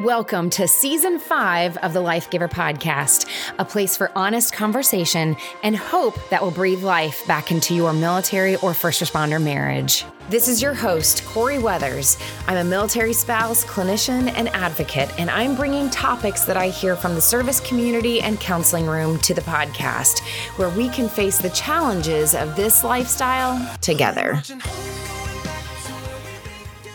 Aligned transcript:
Welcome 0.00 0.50
to 0.50 0.66
season 0.66 1.20
five 1.20 1.76
of 1.76 1.92
the 1.92 2.00
Life 2.00 2.28
Giver 2.28 2.48
podcast, 2.48 3.28
a 3.56 3.64
place 3.64 3.96
for 3.96 4.10
honest 4.16 4.52
conversation 4.52 5.36
and 5.62 5.76
hope 5.76 6.18
that 6.30 6.42
will 6.42 6.50
breathe 6.50 6.82
life 6.82 7.24
back 7.28 7.52
into 7.52 7.72
your 7.72 7.92
military 7.92 8.56
or 8.56 8.74
first 8.74 9.00
responder 9.00 9.40
marriage. 9.40 10.04
This 10.28 10.48
is 10.48 10.60
your 10.60 10.74
host, 10.74 11.24
Corie 11.26 11.60
Weathers. 11.60 12.18
I'm 12.48 12.56
a 12.56 12.64
military 12.64 13.12
spouse, 13.12 13.64
clinician, 13.64 14.32
and 14.32 14.48
advocate, 14.48 15.16
and 15.16 15.30
I'm 15.30 15.54
bringing 15.54 15.88
topics 15.90 16.44
that 16.46 16.56
I 16.56 16.68
hear 16.68 16.96
from 16.96 17.14
the 17.14 17.20
service 17.20 17.60
community 17.60 18.22
and 18.22 18.40
counseling 18.40 18.86
room 18.86 19.18
to 19.20 19.34
the 19.34 19.42
podcast, 19.42 20.18
where 20.56 20.70
we 20.70 20.88
can 20.88 21.08
face 21.08 21.38
the 21.38 21.50
challenges 21.50 22.34
of 22.34 22.56
this 22.56 22.82
lifestyle 22.82 23.76
together. 23.80 24.42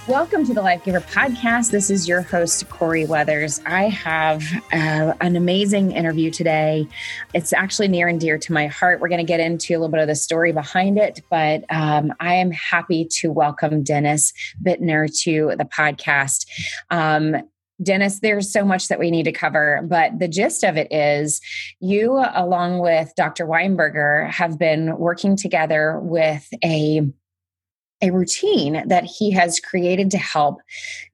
Welcome 0.07 0.45
to 0.45 0.53
the 0.53 0.61
Life 0.61 0.85
Giver 0.85 1.01
podcast. 1.01 1.71
This 1.71 1.89
is 1.89 2.07
your 2.07 2.21
host, 2.21 2.69
Corie 2.69 3.05
Weathers. 3.05 3.59
I 3.65 3.89
have 3.89 4.41
uh, 4.71 5.13
an 5.19 5.35
amazing 5.35 5.91
interview 5.91 6.31
today. 6.31 6.87
It's 7.33 7.51
actually 7.51 7.89
near 7.89 8.07
and 8.07 8.17
dear 8.17 8.37
to 8.37 8.53
my 8.53 8.67
heart. 8.67 9.01
We're 9.01 9.09
going 9.09 9.19
to 9.19 9.25
get 9.25 9.41
into 9.41 9.73
a 9.73 9.75
little 9.75 9.89
bit 9.89 9.99
of 9.99 10.07
the 10.07 10.15
story 10.15 10.53
behind 10.53 10.97
it, 10.97 11.19
but 11.29 11.65
um, 11.69 12.13
I 12.21 12.35
am 12.35 12.51
happy 12.51 13.05
to 13.19 13.33
welcome 13.33 13.83
Dennis 13.83 14.31
Buettner 14.63 15.09
to 15.23 15.57
the 15.57 15.65
podcast. 15.65 16.47
Um, 16.89 17.35
Dennis, 17.83 18.21
there's 18.21 18.49
so 18.49 18.63
much 18.63 18.87
that 18.87 18.99
we 18.99 19.11
need 19.11 19.23
to 19.23 19.33
cover, 19.33 19.81
but 19.83 20.17
the 20.17 20.29
gist 20.29 20.63
of 20.63 20.77
it 20.77 20.87
is 20.89 21.41
you, 21.81 22.23
along 22.33 22.79
with 22.79 23.11
Dr. 23.17 23.45
Weinberger, 23.45 24.31
have 24.31 24.57
been 24.57 24.97
working 24.97 25.35
together 25.35 25.99
with 25.99 26.47
a 26.63 27.01
a 28.01 28.11
routine 28.11 28.87
that 28.87 29.03
he 29.03 29.31
has 29.31 29.59
created 29.59 30.11
to 30.11 30.17
help 30.17 30.61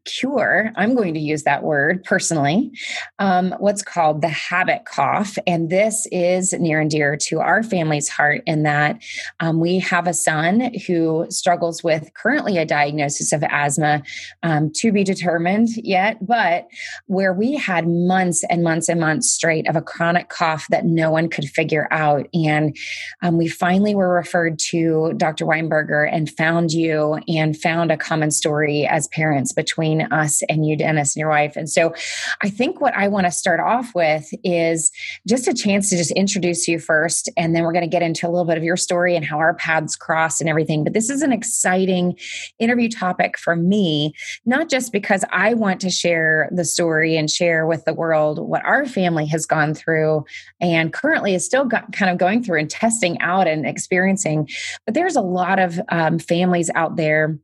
cure, 0.06 0.72
I'm 0.76 0.96
going 0.96 1.14
to 1.14 1.20
use 1.20 1.44
that 1.44 1.64
word 1.64 2.04
personally, 2.04 2.72
um, 3.20 3.56
what's 3.60 3.82
called 3.82 4.22
the 4.22 4.30
habit 4.30 4.86
cough. 4.86 5.38
And 5.48 5.70
this 5.70 6.08
is 6.12 6.54
near 6.54 6.80
and 6.80 6.90
dear 6.90 7.18
to 7.24 7.40
our 7.40 7.64
family's 7.64 8.10
heart 8.10 8.42
in 8.46 8.64
that 8.64 9.02
um, 9.40 9.60
we 9.60 9.80
have 9.80 10.08
a 10.08 10.14
son 10.14 10.72
who 10.88 11.26
struggles 11.30 11.84
with 11.84 12.12
currently 12.16 12.58
a 12.58 12.66
diagnosis 12.66 13.32
of 13.32 13.44
asthma 13.44 14.04
um, 14.44 14.72
to 14.76 14.92
be 14.92 15.04
determined 15.04 15.70
yet, 15.78 16.26
but 16.26 16.68
where 17.08 17.34
we 17.34 17.56
had 17.56 17.88
months 17.88 18.44
and 18.50 18.64
months 18.64 18.90
and 18.90 19.00
months 19.00 19.30
straight 19.30 19.68
of 19.68 19.76
a 19.76 19.82
chronic 19.82 20.30
cough 20.30 20.68
that 20.70 20.86
no 20.86 21.12
one 21.12 21.30
could 21.30 21.46
figure 21.46 21.88
out. 21.92 22.28
And 22.34 22.76
um, 23.22 23.38
we 23.38 23.48
finally 23.48 23.96
were 23.96 24.14
referred 24.14 24.60
to 24.60 25.14
Dr. 25.18 25.46
Weinberger 25.46 26.10
and 26.12 26.30
found 26.30 26.72
you 26.72 27.20
and 27.28 27.58
found 27.58 27.92
a 27.92 27.98
common 27.98 28.32
story 28.32 28.86
as 28.86 29.08
parents 29.08 29.52
between 29.54 29.93
between 29.98 30.12
us 30.12 30.42
and 30.50 30.66
you, 30.66 30.76
Dennis, 30.76 31.16
and 31.16 31.22
your 31.22 31.30
wife. 31.30 31.56
And 31.56 31.70
so 31.70 31.94
I 32.42 32.50
think 32.50 32.82
what 32.82 32.96
I 32.96 33.08
want 33.08 33.26
to 33.26 33.32
start 33.32 33.60
off 33.60 33.94
with 33.96 34.30
is 34.44 34.92
just 35.28 35.48
a 35.48 35.54
chance 35.54 35.90
to 35.90 35.98
just 35.98 36.12
introduce 36.12 36.68
you 36.68 36.80
first. 36.80 37.30
And 37.38 37.56
then 37.56 37.64
we're 37.64 37.74
going 37.74 37.84
to 37.84 37.90
get 37.90 38.02
into 38.02 38.28
a 38.28 38.30
little 38.30 38.46
bit 38.46 38.58
of 38.58 38.64
your 38.64 38.78
story 38.78 39.16
and 39.16 39.26
how 39.26 39.38
our 39.38 39.54
paths 39.56 39.96
cross 39.96 40.40
and 40.40 40.50
everything. 40.50 40.84
But 40.84 40.94
this 40.94 41.10
is 41.10 41.22
an 41.22 41.32
exciting 41.32 42.18
interview 42.60 42.90
topic 42.90 43.38
for 43.38 43.56
me, 43.56 44.14
not 44.46 44.70
just 44.70 44.92
because 44.92 45.24
I 45.32 45.54
want 45.54 45.82
to 45.82 45.90
share 45.90 46.50
the 46.52 46.66
story 46.66 47.16
and 47.16 47.30
share 47.30 47.66
with 47.68 47.86
the 47.86 47.94
world 47.94 48.40
what 48.40 48.64
our 48.66 48.86
family 48.86 49.26
has 49.28 49.46
gone 49.46 49.74
through 49.74 50.26
and 50.60 50.94
currently 50.94 51.36
is 51.36 51.46
still 51.46 51.66
got, 51.66 51.92
kind 51.92 52.12
of 52.12 52.18
going 52.18 52.44
through 52.44 52.60
and 52.60 52.70
testing 52.70 53.20
out 53.20 53.48
and 53.48 53.66
experiencing, 53.66 54.50
but 54.86 54.94
there's 54.94 55.16
a 55.16 55.22
lot 55.22 55.60
of 55.60 55.80
um, 55.90 56.20
families 56.20 56.70
out 56.76 56.96
there 56.96 57.38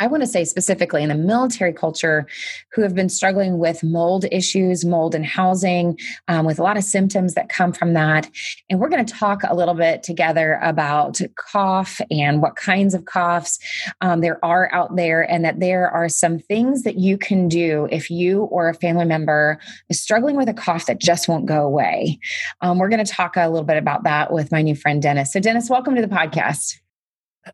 I 0.00 0.08
want 0.08 0.22
to 0.24 0.26
say 0.26 0.44
specifically 0.44 1.04
in 1.04 1.08
the 1.08 1.14
military 1.14 1.72
culture 1.72 2.26
who 2.72 2.82
have 2.82 2.96
been 2.96 3.08
struggling 3.08 3.58
with 3.58 3.84
mold 3.84 4.24
issues, 4.32 4.84
mold 4.84 5.14
in 5.14 5.22
housing, 5.22 5.98
um, 6.26 6.44
with 6.44 6.58
a 6.58 6.62
lot 6.64 6.76
of 6.76 6.82
symptoms 6.82 7.34
that 7.34 7.48
come 7.48 7.72
from 7.72 7.94
that. 7.94 8.28
And 8.68 8.80
we're 8.80 8.88
going 8.88 9.06
to 9.06 9.14
talk 9.14 9.42
a 9.48 9.54
little 9.54 9.74
bit 9.74 10.02
together 10.02 10.58
about 10.62 11.20
cough 11.36 12.00
and 12.10 12.42
what 12.42 12.56
kinds 12.56 12.92
of 12.92 13.04
coughs 13.04 13.58
um, 14.00 14.20
there 14.20 14.44
are 14.44 14.68
out 14.74 14.96
there, 14.96 15.22
and 15.22 15.44
that 15.44 15.60
there 15.60 15.88
are 15.88 16.08
some 16.08 16.40
things 16.40 16.82
that 16.82 16.98
you 16.98 17.16
can 17.16 17.48
do 17.48 17.86
if 17.92 18.10
you 18.10 18.42
or 18.44 18.68
a 18.68 18.74
family 18.74 19.04
member 19.04 19.60
is 19.88 20.00
struggling 20.00 20.34
with 20.34 20.48
a 20.48 20.54
cough 20.54 20.86
that 20.86 21.00
just 21.00 21.28
won't 21.28 21.46
go 21.46 21.64
away. 21.64 22.18
Um, 22.62 22.78
we're 22.78 22.88
going 22.88 23.04
to 23.04 23.10
talk 23.10 23.36
a 23.36 23.48
little 23.48 23.64
bit 23.64 23.76
about 23.76 24.02
that 24.02 24.32
with 24.32 24.50
my 24.50 24.60
new 24.60 24.74
friend, 24.74 25.00
Dennis. 25.00 25.32
So, 25.32 25.38
Dennis, 25.38 25.70
welcome 25.70 25.94
to 25.94 26.02
the 26.02 26.08
podcast. 26.08 26.80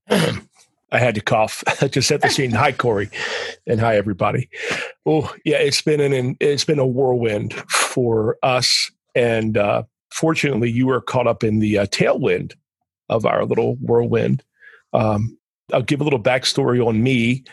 I 0.92 0.98
had 0.98 1.14
to 1.14 1.20
cough 1.20 1.62
to 1.78 2.02
set 2.02 2.20
the 2.22 2.28
scene. 2.28 2.50
hi, 2.50 2.72
Corie, 2.72 3.10
and 3.66 3.80
hi, 3.80 3.96
everybody. 3.96 4.48
Oh, 5.06 5.32
yeah, 5.44 5.58
it's 5.58 5.82
been 5.82 6.00
an 6.00 6.36
it's 6.40 6.64
been 6.64 6.78
a 6.78 6.86
whirlwind 6.86 7.54
for 7.68 8.38
us, 8.42 8.90
and 9.14 9.56
uh, 9.56 9.84
fortunately, 10.12 10.70
you 10.70 10.86
were 10.86 11.00
caught 11.00 11.26
up 11.26 11.44
in 11.44 11.60
the 11.60 11.78
uh, 11.78 11.86
tailwind 11.86 12.54
of 13.08 13.24
our 13.24 13.44
little 13.44 13.76
whirlwind. 13.76 14.42
Um, 14.92 15.38
I'll 15.72 15.82
give 15.82 16.00
a 16.00 16.04
little 16.04 16.22
backstory 16.22 16.84
on 16.84 17.02
me. 17.02 17.44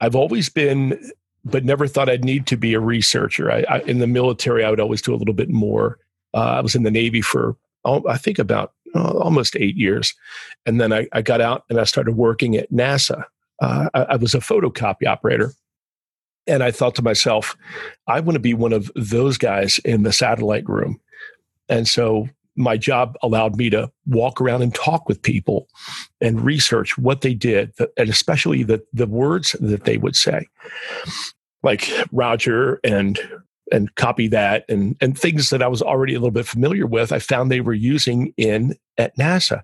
I've 0.00 0.16
always 0.16 0.48
been, 0.48 1.12
but 1.44 1.64
never 1.64 1.86
thought 1.86 2.08
I'd 2.08 2.24
need 2.24 2.46
to 2.48 2.56
be 2.56 2.74
a 2.74 2.80
researcher. 2.80 3.50
I, 3.50 3.64
I, 3.68 3.78
in 3.80 3.98
the 3.98 4.06
military, 4.06 4.64
I 4.64 4.70
would 4.70 4.80
always 4.80 5.02
do 5.02 5.14
a 5.14 5.16
little 5.16 5.34
bit 5.34 5.50
more. 5.50 5.98
Uh, 6.34 6.56
I 6.56 6.60
was 6.60 6.74
in 6.74 6.82
the 6.82 6.90
Navy 6.90 7.20
for, 7.20 7.56
oh, 7.84 8.02
I 8.08 8.16
think, 8.16 8.38
about 8.38 8.72
uh, 8.94 9.18
almost 9.18 9.56
eight 9.56 9.76
years. 9.76 10.14
And 10.66 10.80
then 10.80 10.92
I, 10.92 11.08
I, 11.12 11.22
got 11.22 11.40
out 11.40 11.64
and 11.68 11.80
I 11.80 11.84
started 11.84 12.16
working 12.16 12.56
at 12.56 12.70
NASA. 12.70 13.24
Uh, 13.60 13.88
I, 13.94 14.02
I 14.02 14.16
was 14.16 14.34
a 14.34 14.38
photocopy 14.38 15.06
operator. 15.06 15.52
And 16.46 16.62
I 16.62 16.70
thought 16.70 16.94
to 16.96 17.02
myself, 17.02 17.56
I 18.06 18.20
want 18.20 18.34
to 18.34 18.40
be 18.40 18.54
one 18.54 18.72
of 18.72 18.90
those 18.94 19.38
guys 19.38 19.78
in 19.78 20.02
the 20.02 20.12
satellite 20.12 20.68
room. 20.68 21.00
And 21.68 21.88
so 21.88 22.28
my 22.56 22.76
job 22.76 23.16
allowed 23.22 23.56
me 23.56 23.70
to 23.70 23.90
walk 24.06 24.40
around 24.40 24.62
and 24.62 24.74
talk 24.74 25.08
with 25.08 25.22
people 25.22 25.68
and 26.20 26.40
research 26.40 26.96
what 26.98 27.22
they 27.22 27.34
did, 27.34 27.72
and 27.96 28.08
especially 28.08 28.62
the, 28.62 28.84
the 28.92 29.06
words 29.06 29.56
that 29.60 29.84
they 29.84 29.96
would 29.96 30.14
say, 30.14 30.46
like 31.62 31.90
Roger 32.12 32.78
and 32.84 33.18
and 33.72 33.94
copy 33.94 34.28
that 34.28 34.64
and 34.68 34.96
and 35.00 35.18
things 35.18 35.50
that 35.50 35.62
I 35.62 35.68
was 35.68 35.82
already 35.82 36.14
a 36.14 36.18
little 36.18 36.30
bit 36.30 36.46
familiar 36.46 36.86
with. 36.86 37.12
I 37.12 37.18
found 37.18 37.50
they 37.50 37.60
were 37.60 37.72
using 37.74 38.32
in 38.36 38.76
at 38.98 39.16
NASA, 39.16 39.62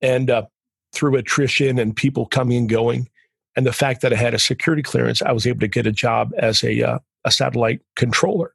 and 0.00 0.30
uh, 0.30 0.44
through 0.92 1.16
attrition 1.16 1.78
and 1.78 1.94
people 1.94 2.26
coming 2.26 2.56
and 2.58 2.68
going, 2.68 3.08
and 3.56 3.66
the 3.66 3.72
fact 3.72 4.02
that 4.02 4.12
I 4.12 4.16
had 4.16 4.34
a 4.34 4.38
security 4.38 4.82
clearance, 4.82 5.22
I 5.22 5.32
was 5.32 5.46
able 5.46 5.60
to 5.60 5.68
get 5.68 5.86
a 5.86 5.92
job 5.92 6.32
as 6.38 6.64
a 6.64 6.82
uh, 6.82 6.98
a 7.24 7.30
satellite 7.30 7.80
controller, 7.96 8.54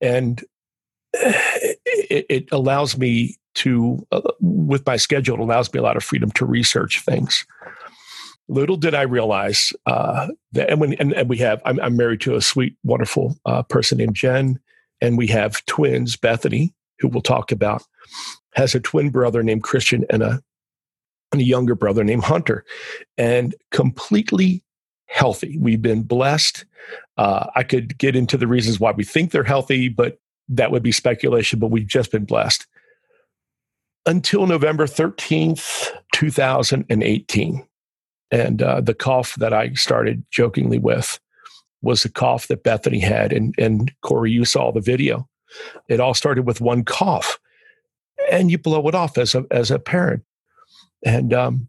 and 0.00 0.42
it, 1.14 2.26
it 2.28 2.48
allows 2.52 2.98
me 2.98 3.36
to, 3.54 4.04
uh, 4.10 4.20
with 4.40 4.84
my 4.86 4.96
schedule, 4.96 5.36
it 5.36 5.40
allows 5.40 5.72
me 5.72 5.78
a 5.78 5.82
lot 5.82 5.96
of 5.96 6.04
freedom 6.04 6.30
to 6.32 6.44
research 6.44 7.02
things. 7.04 7.46
Little 8.48 8.76
did 8.76 8.94
I 8.94 9.02
realize 9.02 9.72
uh, 9.86 10.28
that, 10.52 10.70
and, 10.70 10.80
when, 10.80 10.94
and, 10.94 11.12
and 11.12 11.28
we 11.28 11.38
have, 11.38 11.62
I'm, 11.64 11.80
I'm, 11.80 11.96
married 11.96 12.20
to 12.22 12.36
a 12.36 12.42
sweet, 12.42 12.76
wonderful 12.84 13.38
uh, 13.46 13.62
person 13.62 13.98
named 13.98 14.14
Jen, 14.14 14.60
and 15.00 15.16
we 15.16 15.26
have 15.28 15.64
twins, 15.66 16.16
Bethany, 16.16 16.74
who 16.98 17.08
we'll 17.08 17.22
talk 17.22 17.52
about, 17.52 17.82
has 18.54 18.74
a 18.74 18.80
twin 18.80 19.10
brother 19.10 19.42
named 19.42 19.62
Christian 19.62 20.04
and 20.10 20.22
a, 20.22 20.42
and 21.32 21.40
a 21.40 21.44
younger 21.44 21.74
brother 21.74 22.04
named 22.04 22.24
Hunter, 22.24 22.64
and 23.16 23.54
completely 23.70 24.62
healthy. 25.06 25.56
We've 25.58 25.82
been 25.82 26.02
blessed. 26.02 26.66
Uh, 27.16 27.46
I 27.54 27.62
could 27.62 27.96
get 27.96 28.14
into 28.14 28.36
the 28.36 28.46
reasons 28.46 28.78
why 28.78 28.92
we 28.92 29.04
think 29.04 29.30
they're 29.30 29.44
healthy, 29.44 29.88
but 29.88 30.18
that 30.48 30.70
would 30.70 30.82
be 30.82 30.92
speculation, 30.92 31.58
but 31.58 31.70
we've 31.70 31.86
just 31.86 32.12
been 32.12 32.24
blessed. 32.24 32.66
Until 34.06 34.46
November 34.46 34.86
13th, 34.86 35.90
2018. 36.12 37.66
And 38.30 38.62
uh, 38.62 38.80
the 38.80 38.94
cough 38.94 39.34
that 39.36 39.52
I 39.52 39.72
started 39.74 40.24
jokingly 40.30 40.78
with 40.78 41.20
was 41.82 42.02
the 42.02 42.08
cough 42.08 42.48
that 42.48 42.64
Bethany 42.64 42.98
had. 42.98 43.32
And, 43.32 43.54
and 43.58 43.92
Corie, 44.02 44.32
you 44.32 44.44
saw 44.44 44.72
the 44.72 44.80
video. 44.80 45.28
It 45.88 46.00
all 46.00 46.14
started 46.14 46.46
with 46.46 46.60
one 46.60 46.84
cough, 46.84 47.38
and 48.30 48.50
you 48.50 48.58
blow 48.58 48.88
it 48.88 48.94
off 48.94 49.18
as 49.18 49.34
a, 49.34 49.44
as 49.50 49.70
a 49.70 49.78
parent. 49.78 50.24
And 51.04 51.32
um, 51.32 51.68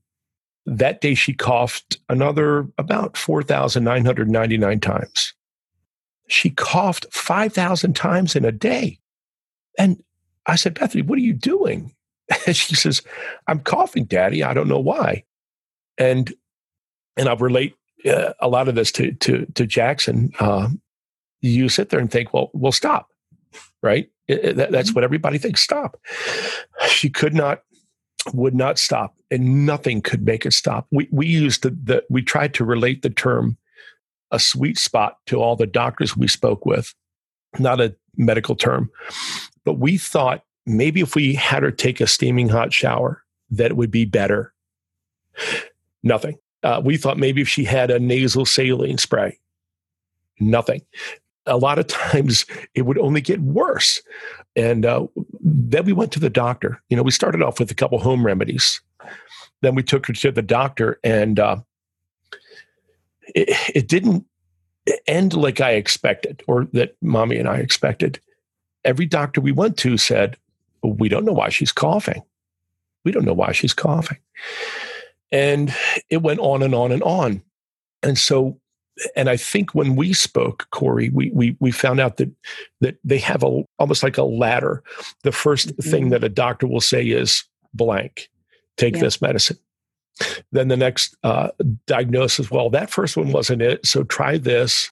that 0.66 1.02
day 1.02 1.14
she 1.14 1.34
coughed 1.34 1.98
another 2.10 2.68
about 2.78 3.18
4,999 3.18 4.80
times. 4.80 5.34
She 6.28 6.50
coughed 6.50 7.06
5,000 7.12 7.96
times 7.96 8.36
in 8.36 8.46
a 8.46 8.52
day. 8.52 9.00
And 9.78 10.02
I 10.48 10.56
said, 10.56 10.74
Bethany, 10.74 11.04
what 11.04 11.18
are 11.18 11.22
you 11.22 11.34
doing? 11.34 11.94
And 12.48 12.56
she 12.56 12.74
says, 12.74 13.04
I'm 13.48 13.60
coughing, 13.60 14.06
Daddy. 14.06 14.44
I 14.44 14.56
don't 14.56 14.68
know 14.68 14.80
why. 14.80 15.26
And 16.00 16.34
and 17.18 17.30
I'll 17.30 17.38
relate 17.38 17.76
uh, 18.06 18.34
a 18.40 18.48
lot 18.48 18.68
of 18.68 18.76
this 18.76 18.92
to 18.94 19.12
to 19.14 19.46
to 19.56 19.66
Jackson. 19.66 20.32
Uh, 20.40 20.70
you 21.42 21.70
sit 21.70 21.90
there 21.90 22.00
and 22.00 22.12
think, 22.12 22.34
well, 22.34 22.50
we'll 22.54 22.72
stop, 22.72 23.10
right? 23.84 24.10
It, 24.28 24.44
it, 24.44 24.72
that's 24.72 24.90
mm-hmm. 24.90 24.96
what 24.96 25.04
everybody 25.04 25.38
thinks. 25.38 25.62
Stop. 25.62 26.00
She 26.88 27.10
could 27.10 27.34
not, 27.34 27.62
would 28.34 28.56
not 28.56 28.80
stop, 28.80 29.16
and 29.30 29.66
nothing 29.66 30.02
could 30.02 30.26
make 30.26 30.46
it 30.46 30.54
stop. 30.54 30.88
We 30.92 31.08
we 31.12 31.28
used 31.28 31.64
the, 31.64 31.70
the 31.70 32.04
we 32.10 32.22
tried 32.22 32.54
to 32.56 32.66
relate 32.66 33.02
the 33.02 33.10
term 33.10 33.58
a 34.32 34.40
sweet 34.40 34.78
spot 34.78 35.18
to 35.28 35.38
all 35.38 35.56
the 35.56 35.68
doctors 35.68 36.18
we 36.18 36.28
spoke 36.28 36.66
with, 36.66 36.94
not 37.60 37.80
a 37.80 37.96
medical 38.18 38.56
term, 38.56 38.90
but 39.64 39.74
we 39.74 39.98
thought 39.98 40.44
maybe 40.66 41.02
if 41.02 41.16
we 41.16 41.36
had 41.36 41.64
her 41.64 41.72
take 41.72 42.02
a 42.02 42.08
steaming 42.08 42.50
hot 42.50 42.74
shower, 42.74 43.24
that 43.52 43.72
it 43.72 43.78
would 43.78 43.92
be 43.92 44.06
better. 44.06 44.54
Nothing. 46.04 46.38
Uh, 46.66 46.82
we 46.84 46.98
thought 46.98 47.20
maybe 47.20 47.42
if 47.42 47.48
she 47.48 47.64
had 47.64 47.92
a 47.92 48.00
nasal 48.00 48.44
saline 48.44 48.98
spray, 48.98 49.38
nothing. 50.40 50.82
A 51.46 51.58
lot 51.58 51.78
of 51.78 51.86
times 51.88 52.46
it 52.74 52.82
would 52.82 52.98
only 52.98 53.22
get 53.22 53.40
worse. 53.40 54.02
And 54.56 54.84
uh, 54.84 55.06
then 55.40 55.86
we 55.86 55.94
went 55.94 56.12
to 56.14 56.20
the 56.20 56.30
doctor. 56.30 56.82
You 56.90 56.98
know, 56.98 57.04
we 57.04 57.12
started 57.12 57.44
off 57.44 57.60
with 57.60 57.70
a 57.70 57.76
couple 57.76 58.00
home 58.00 58.26
remedies. 58.26 58.82
Then 59.62 59.76
we 59.76 59.84
took 59.84 60.08
her 60.08 60.14
to 60.14 60.32
the 60.32 60.42
doctor, 60.42 61.00
and 61.04 61.40
uh, 61.40 61.58
it, 63.36 63.50
it 63.76 63.88
didn't 63.88 64.26
end 65.08 65.34
like 65.34 65.62
I 65.62 65.72
expected 65.72 66.44
or 66.48 66.66
that 66.74 66.96
mommy 67.02 67.38
and 67.38 67.48
I 67.48 67.58
expected. 67.58 68.20
Every 68.84 69.06
doctor 69.06 69.40
we 69.40 69.52
went 69.52 69.78
to 69.78 69.98
said, 69.98 70.38
We 70.84 71.10
don't 71.10 71.26
know 71.26 71.34
why 71.34 71.50
she's 71.50 71.72
coughing. 71.72 72.24
We 73.04 73.12
don't 73.12 73.26
know 73.26 73.34
why 73.34 73.52
she's 73.52 73.74
coughing. 73.74 74.18
And 75.36 75.76
it 76.10 76.22
went 76.22 76.40
on 76.40 76.64
and 76.64 76.74
on 76.74 76.94
and 76.94 77.04
on. 77.04 77.42
And 78.02 78.18
so, 78.18 78.58
and 79.18 79.30
I 79.30 79.36
think 79.36 79.76
when 79.76 79.98
we 79.98 80.14
spoke, 80.14 80.68
Corie, 80.72 81.10
we 81.10 81.30
we 81.32 81.58
we 81.60 81.72
found 81.72 82.00
out 82.00 82.16
that 82.18 82.32
that 82.80 82.96
they 83.04 83.18
have 83.18 83.44
a 83.44 83.64
almost 83.78 84.02
like 84.02 84.18
a 84.18 84.24
ladder. 84.24 84.82
The 85.24 85.32
1st 85.32 85.74
mm-hmm. 85.74 85.90
thing 85.92 86.10
that 86.10 86.24
a 86.24 86.30
doctor 86.30 86.68
will 86.68 86.80
say 86.80 87.04
is 87.06 87.44
blank, 87.74 88.30
take 88.78 88.96
yeah. 88.96 89.02
this 89.02 89.22
medicine. 89.22 89.58
Then 90.54 90.70
the 90.70 90.78
next 90.78 91.18
uh, 91.24 91.50
diagnosis, 91.86 92.50
well, 92.50 92.70
that 92.70 92.90
first 92.90 93.18
one 93.18 93.34
wasn't 93.34 93.62
it. 93.62 93.86
So 93.86 94.04
try 94.04 94.38
this 94.38 94.90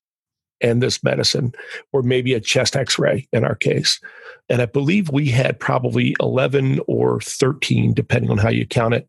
and 0.59 0.83
this 0.83 1.01
medicine, 1.03 1.53
or 1.93 2.01
maybe 2.01 2.33
a 2.33 2.41
chest 2.41 2.75
x 2.75 2.99
ray 2.99 3.29
in 3.31 3.45
our 3.45 3.55
case. 3.55 4.01
And 4.49 4.61
I 4.61 4.65
believe 4.65 5.09
we 5.09 5.29
had 5.29 5.59
probably 5.59 6.15
11 6.19 6.81
or 6.87 7.21
13, 7.21 7.93
depending 7.93 8.29
on 8.29 8.37
how 8.37 8.49
you 8.49 8.65
count 8.65 8.93
it, 8.93 9.07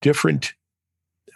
different. 0.00 0.54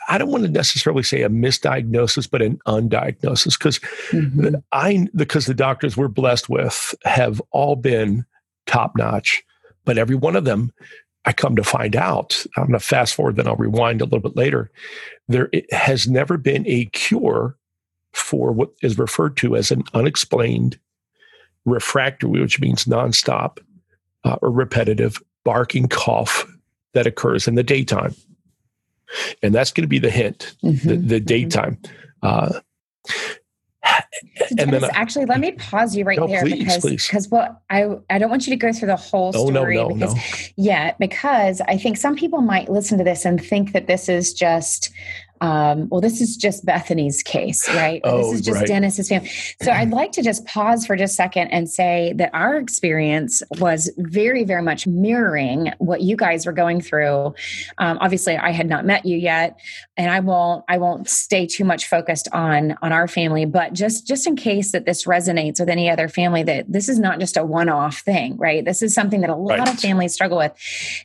I 0.08 0.18
don't 0.18 0.30
want 0.30 0.44
to 0.44 0.50
necessarily 0.50 1.02
say 1.02 1.22
a 1.22 1.28
misdiagnosis, 1.28 2.30
but 2.30 2.42
an 2.42 2.58
undiagnosis, 2.66 3.58
because 3.58 3.78
mm-hmm. 4.10 4.56
I 4.72 5.08
because 5.14 5.46
the 5.46 5.54
doctors 5.54 5.96
we're 5.96 6.08
blessed 6.08 6.48
with 6.48 6.94
have 7.04 7.40
all 7.50 7.76
been 7.76 8.24
top 8.66 8.96
notch, 8.96 9.42
but 9.84 9.98
every 9.98 10.16
one 10.16 10.36
of 10.36 10.44
them 10.44 10.72
I 11.24 11.32
come 11.32 11.56
to 11.56 11.64
find 11.64 11.96
out, 11.96 12.44
I'm 12.56 12.64
going 12.64 12.78
to 12.78 12.80
fast 12.80 13.14
forward, 13.14 13.36
then 13.36 13.48
I'll 13.48 13.56
rewind 13.56 14.00
a 14.02 14.04
little 14.04 14.20
bit 14.20 14.36
later. 14.36 14.70
There 15.28 15.50
has 15.70 16.06
never 16.06 16.36
been 16.36 16.64
a 16.66 16.84
cure 16.86 17.56
for 18.12 18.52
what 18.52 18.70
is 18.82 18.98
referred 18.98 19.36
to 19.38 19.56
as 19.56 19.70
an 19.70 19.84
unexplained 19.94 20.78
refractory, 21.64 22.40
which 22.40 22.60
means 22.60 22.84
nonstop 22.84 23.58
uh, 24.24 24.36
or 24.42 24.50
repetitive 24.50 25.22
barking 25.44 25.88
cough 25.88 26.46
that 26.92 27.06
occurs 27.06 27.48
in 27.48 27.54
the 27.54 27.62
daytime. 27.62 28.14
And 29.42 29.54
that's 29.54 29.72
going 29.72 29.82
to 29.82 29.88
be 29.88 29.98
the 29.98 30.10
hint, 30.10 30.56
mm-hmm. 30.62 30.88
the, 30.88 30.96
the, 30.96 31.16
mm-hmm. 31.16 31.24
daytime. 31.24 31.78
Uh, 32.22 32.60
and 34.58 34.72
then 34.72 34.84
actually, 34.92 35.26
let 35.26 35.40
me 35.40 35.52
pause 35.52 35.94
you 35.94 36.04
right 36.04 36.18
no, 36.18 36.26
there 36.26 36.42
please, 36.42 36.58
because 36.58 37.06
because 37.06 37.28
what 37.28 37.60
I 37.70 37.96
I 38.08 38.18
don't 38.18 38.30
want 38.30 38.46
you 38.46 38.50
to 38.52 38.56
go 38.56 38.72
through 38.72 38.88
the 38.88 38.96
whole 38.96 39.32
story 39.32 39.76
no, 39.76 39.88
no, 39.88 39.94
because 39.94 40.52
yeah 40.56 40.94
because 40.98 41.60
I 41.62 41.76
think 41.76 41.96
some 41.96 42.16
people 42.16 42.40
might 42.40 42.70
listen 42.70 42.98
to 42.98 43.04
this 43.04 43.24
and 43.24 43.44
think 43.44 43.72
that 43.72 43.86
this 43.86 44.08
is 44.08 44.32
just 44.32 44.90
um, 45.40 45.88
well, 45.88 46.00
this 46.00 46.20
is 46.20 46.36
just 46.36 46.64
Bethany's 46.64 47.22
case, 47.22 47.68
right? 47.68 48.00
Oh, 48.04 48.18
this 48.18 48.34
is 48.34 48.40
just 48.40 48.58
right. 48.60 48.66
Dennis's 48.66 49.08
family. 49.08 49.28
So 49.62 49.70
I'd 49.72 49.90
like 49.90 50.12
to 50.12 50.22
just 50.22 50.46
pause 50.46 50.86
for 50.86 50.96
just 50.96 51.14
a 51.14 51.16
second 51.16 51.48
and 51.48 51.68
say 51.68 52.12
that 52.16 52.30
our 52.32 52.56
experience 52.56 53.42
was 53.58 53.90
very, 53.98 54.44
very 54.44 54.62
much 54.62 54.86
mirroring 54.86 55.72
what 55.78 56.00
you 56.02 56.16
guys 56.16 56.46
were 56.46 56.52
going 56.52 56.80
through. 56.80 57.34
Um, 57.78 57.98
obviously, 58.00 58.36
I 58.36 58.50
had 58.50 58.68
not 58.68 58.84
met 58.84 59.04
you 59.04 59.16
yet, 59.16 59.58
and 59.96 60.10
I 60.10 60.20
won't. 60.20 60.64
I 60.68 60.78
won't 60.78 61.08
stay 61.08 61.46
too 61.46 61.64
much 61.64 61.86
focused 61.86 62.28
on 62.32 62.76
on 62.82 62.92
our 62.92 63.08
family, 63.08 63.44
but 63.44 63.72
just 63.72 64.06
just 64.06 64.26
in 64.26 64.36
case 64.36 64.72
that 64.72 64.86
this 64.86 65.04
resonates 65.04 65.60
with 65.60 65.68
any 65.68 65.90
other 65.90 66.08
family, 66.08 66.42
that 66.44 66.72
this 66.72 66.88
is 66.88 66.98
not 66.98 67.20
just 67.20 67.36
a 67.36 67.44
one 67.44 67.68
off 67.68 67.98
thing, 67.98 68.36
right? 68.36 68.64
This 68.64 68.82
is 68.82 68.94
something 68.94 69.20
that 69.20 69.30
a 69.30 69.36
lot 69.36 69.58
right. 69.58 69.68
of 69.68 69.78
families 69.78 70.14
struggle 70.14 70.38
with, 70.38 70.52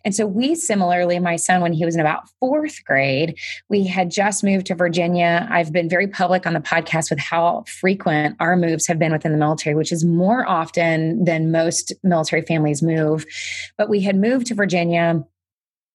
and 0.06 0.16
so 0.16 0.26
we 0.26 0.56
similarly, 0.56 1.20
my 1.20 1.36
son, 1.36 1.62
when 1.62 1.74
he 1.74 1.86
was 1.86 1.96
in 1.96 2.02
about 2.02 2.30
fourth 2.40 2.84
grade, 2.86 3.38
we 3.70 3.86
had 3.86 4.12
just 4.20 4.44
moved 4.44 4.66
to 4.66 4.76
Virginia. 4.76 5.48
I've 5.50 5.72
been 5.72 5.88
very 5.88 6.06
public 6.06 6.46
on 6.46 6.52
the 6.52 6.60
podcast 6.60 7.10
with 7.10 7.20
how 7.20 7.64
frequent 7.68 8.36
our 8.42 8.58
moves 8.58 8.86
have 8.88 9.00
been 9.00 9.14
within 9.14 9.32
the 9.32 9.38
military, 9.38 9.76
which 9.76 9.94
is 9.94 10.04
more 10.04 10.46
often 10.46 11.24
than 11.24 11.54
most 11.54 11.94
military 12.04 12.42
families 12.42 12.84
move. 12.84 13.26
But 13.78 13.88
we 13.88 14.02
had 14.02 14.18
moved 14.18 14.48
to 14.48 14.56
Virginia 14.56 15.24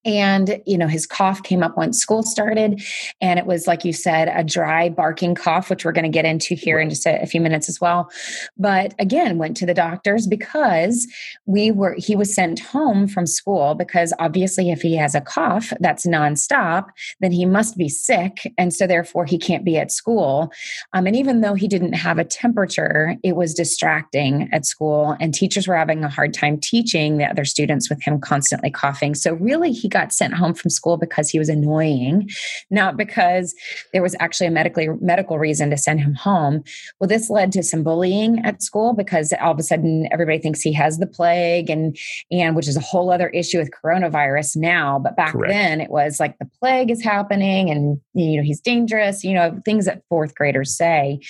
and, 0.04 0.60
you 0.66 0.76
know, 0.76 0.86
his 0.86 1.06
cough 1.06 1.42
came 1.42 1.62
up 1.62 1.76
once 1.76 1.98
school 1.98 2.22
started. 2.22 2.82
And 3.20 3.38
it 3.38 3.46
was, 3.46 3.66
like 3.66 3.84
you 3.84 3.92
said, 3.92 4.28
a 4.28 4.44
dry 4.44 4.88
barking 4.88 5.34
cough, 5.34 5.70
which 5.70 5.84
we're 5.84 5.92
going 5.92 6.04
to 6.04 6.10
get 6.10 6.24
into 6.24 6.54
here 6.54 6.78
in 6.78 6.90
just 6.90 7.06
a, 7.06 7.22
a, 7.22 7.26
few 7.26 7.40
minutes 7.40 7.68
as 7.68 7.80
well. 7.80 8.10
But 8.56 8.94
again, 8.98 9.38
went 9.38 9.56
to 9.58 9.66
the 9.66 9.74
doctors 9.74 10.26
because 10.26 11.06
we 11.46 11.70
were, 11.70 11.94
he 11.98 12.16
was 12.16 12.34
sent 12.34 12.60
home 12.60 13.08
from 13.08 13.26
school 13.26 13.74
because 13.74 14.12
obviously, 14.18 14.70
if 14.70 14.82
he 14.82 14.96
has 14.96 15.14
a 15.14 15.20
cough 15.20 15.72
that's 15.80 16.06
nonstop, 16.06 16.86
then 17.20 17.32
he 17.32 17.44
must 17.46 17.76
be 17.76 17.88
sick. 17.88 18.52
And 18.58 18.72
so, 18.72 18.86
therefore, 18.86 19.24
he 19.24 19.38
can't 19.38 19.64
be 19.64 19.78
at 19.78 19.90
school. 19.90 20.52
Um, 20.92 21.06
and 21.06 21.16
even 21.16 21.40
though 21.40 21.54
he 21.54 21.68
didn't 21.68 21.94
have 21.94 22.18
a 22.18 22.24
temperature, 22.24 23.16
it 23.22 23.36
was 23.36 23.54
distracting 23.54 24.48
at 24.52 24.66
school. 24.66 25.16
And 25.20 25.32
teachers 25.32 25.66
were 25.66 25.76
having 25.76 26.04
a 26.04 26.08
hard 26.08 26.34
time 26.34 26.58
teaching 26.60 27.18
the 27.18 27.24
other 27.24 27.44
students 27.44 27.88
with 27.88 28.02
him 28.02 28.20
constantly 28.20 28.70
coughing. 28.70 29.14
So, 29.14 29.34
really, 29.34 29.72
he 29.72 29.88
got 29.94 30.12
sent 30.12 30.34
home 30.34 30.52
from 30.52 30.70
school 30.70 30.98
because 30.98 31.30
he 31.30 31.38
was 31.38 31.48
annoying, 31.48 32.28
not 32.70 32.98
because 32.98 33.54
there 33.92 34.02
was 34.02 34.14
actually 34.20 34.48
a 34.48 34.50
medically 34.50 34.88
medical 35.00 35.38
reason 35.38 35.70
to 35.70 35.78
send 35.78 36.00
him 36.00 36.12
home. 36.12 36.62
Well, 37.00 37.08
this 37.08 37.30
led 37.30 37.52
to 37.52 37.62
some 37.62 37.82
bullying 37.82 38.40
at 38.44 38.62
school 38.62 38.92
because 38.92 39.32
all 39.40 39.52
of 39.52 39.58
a 39.58 39.62
sudden 39.62 40.08
everybody 40.12 40.38
thinks 40.38 40.60
he 40.60 40.72
has 40.74 40.98
the 40.98 41.06
plague 41.06 41.70
and 41.70 41.96
and 42.30 42.56
which 42.56 42.68
is 42.68 42.76
a 42.76 42.80
whole 42.80 43.10
other 43.10 43.28
issue 43.28 43.58
with 43.58 43.70
coronavirus 43.70 44.56
now. 44.56 44.98
But 44.98 45.16
back 45.16 45.32
Correct. 45.32 45.52
then 45.52 45.80
it 45.80 45.90
was 45.90 46.18
like 46.20 46.36
the 46.38 46.50
plague 46.60 46.90
is 46.90 47.02
happening 47.02 47.70
and 47.70 48.00
you 48.12 48.36
know 48.36 48.42
he's 48.42 48.60
dangerous, 48.60 49.24
you 49.24 49.32
know, 49.32 49.60
things 49.64 49.86
that 49.86 50.02
fourth 50.08 50.34
graders 50.34 50.76
say. 50.76 51.20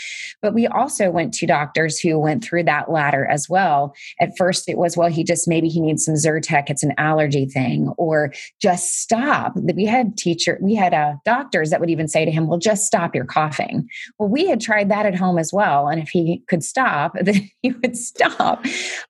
But 0.40 0.54
we 0.54 0.66
also 0.66 1.10
went 1.10 1.34
to 1.34 1.46
doctors 1.46 2.00
who 2.00 2.18
went 2.18 2.42
through 2.42 2.64
that 2.64 2.90
ladder 2.90 3.26
as 3.26 3.46
well. 3.48 3.94
At 4.20 4.30
first 4.38 4.68
it 4.68 4.78
was, 4.78 4.96
well, 4.96 5.10
he 5.10 5.22
just 5.22 5.46
maybe 5.46 5.68
he 5.68 5.80
needs 5.80 6.04
some 6.04 6.14
Zyrtec, 6.14 6.70
it's 6.70 6.82
an 6.82 6.94
allergy 6.96 7.44
thing, 7.44 7.92
or 7.98 8.32
just 8.60 9.00
stop. 9.00 9.54
We 9.56 9.84
had 9.84 10.16
teacher, 10.16 10.58
we 10.60 10.74
had 10.74 10.94
uh, 10.94 11.14
doctors 11.24 11.70
that 11.70 11.80
would 11.80 11.90
even 11.90 12.08
say 12.08 12.24
to 12.24 12.30
him, 12.30 12.46
well, 12.46 12.58
just 12.58 12.86
stop 12.86 13.14
your 13.14 13.24
coughing. 13.24 13.88
Well, 14.18 14.28
we 14.28 14.46
had 14.46 14.60
tried 14.60 14.88
that 14.90 15.06
at 15.06 15.14
home 15.14 15.38
as 15.38 15.52
well. 15.52 15.88
And 15.88 16.00
if 16.00 16.08
he 16.08 16.42
could 16.48 16.64
stop, 16.64 17.14
then 17.20 17.50
he 17.62 17.72
would 17.72 17.96
stop. 17.96 18.64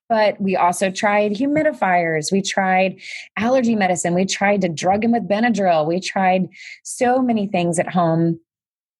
But 0.09 0.39
we 0.41 0.55
also 0.55 0.91
tried 0.91 1.33
humidifiers. 1.33 2.31
We 2.31 2.41
tried 2.41 2.99
allergy 3.37 3.75
medicine. 3.75 4.13
We 4.13 4.25
tried 4.25 4.61
to 4.61 4.69
drug 4.69 5.03
him 5.03 5.11
with 5.11 5.27
Benadryl. 5.27 5.87
We 5.87 5.99
tried 5.99 6.49
so 6.83 7.21
many 7.21 7.47
things 7.47 7.79
at 7.79 7.89
home 7.89 8.39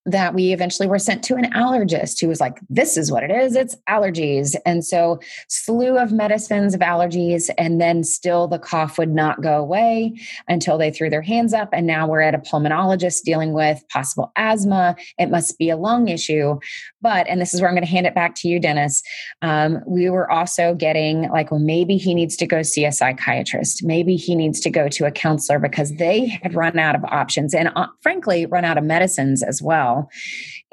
that 0.05 0.33
we 0.33 0.53
eventually 0.53 0.87
were 0.87 0.99
sent 0.99 1.23
to 1.23 1.35
an 1.35 1.51
allergist 1.53 2.21
who 2.21 2.27
was 2.27 2.39
like 2.39 2.59
this 2.69 2.97
is 2.97 3.11
what 3.11 3.23
it 3.23 3.31
is. 3.31 3.55
It's 3.55 3.75
allergies. 3.89 4.55
And 4.65 4.85
so 4.85 5.19
slew 5.47 5.97
of 5.97 6.11
medicines 6.11 6.73
of 6.73 6.81
allergies 6.81 7.49
and 7.57 7.81
then 7.81 8.03
still 8.03 8.47
the 8.47 8.59
cough 8.59 8.97
would 8.97 9.13
not 9.13 9.41
go 9.41 9.57
away 9.57 10.19
until 10.47 10.77
they 10.77 10.91
threw 10.91 11.09
their 11.09 11.21
hands 11.21 11.53
up 11.53 11.69
and 11.73 11.87
now 11.87 12.07
we're 12.07 12.21
at 12.21 12.35
a 12.35 12.39
pulmonologist 12.39 13.23
dealing 13.23 13.53
with 13.53 13.83
possible 13.89 14.31
asthma. 14.35 14.95
It 15.17 15.31
must 15.31 15.57
be 15.57 15.69
a 15.69 15.77
lung 15.77 16.07
issue. 16.07 16.59
But 17.01 17.27
and 17.27 17.41
this 17.41 17.53
is 17.53 17.61
where 17.61 17.69
i'm 17.69 17.75
going 17.75 17.85
to 17.85 17.91
hand 17.91 18.07
it 18.07 18.15
back 18.15 18.35
to 18.35 18.47
you 18.47 18.59
dennis 18.59 19.03
um, 19.41 19.79
we 19.85 20.09
were 20.09 20.29
also 20.29 20.73
getting 20.73 21.29
like 21.29 21.51
well 21.51 21.59
maybe 21.59 21.97
he 21.97 22.13
needs 22.13 22.35
to 22.35 22.47
go 22.47 22.61
see 22.61 22.85
a 22.85 22.91
psychiatrist. 22.91 23.83
Maybe 23.83 24.15
he 24.15 24.35
needs 24.35 24.59
to 24.61 24.69
go 24.69 24.87
to 24.89 25.05
a 25.05 25.11
counselor 25.11 25.59
because 25.59 25.93
they 25.95 26.27
had 26.27 26.53
run 26.53 26.77
out 26.79 26.95
of 26.95 27.03
options 27.05 27.53
and 27.53 27.71
uh, 27.75 27.87
frankly 28.01 28.45
run 28.45 28.65
out 28.65 28.77
of 28.77 28.83
medicines 28.83 29.43
as 29.43 29.61
well 29.61 29.94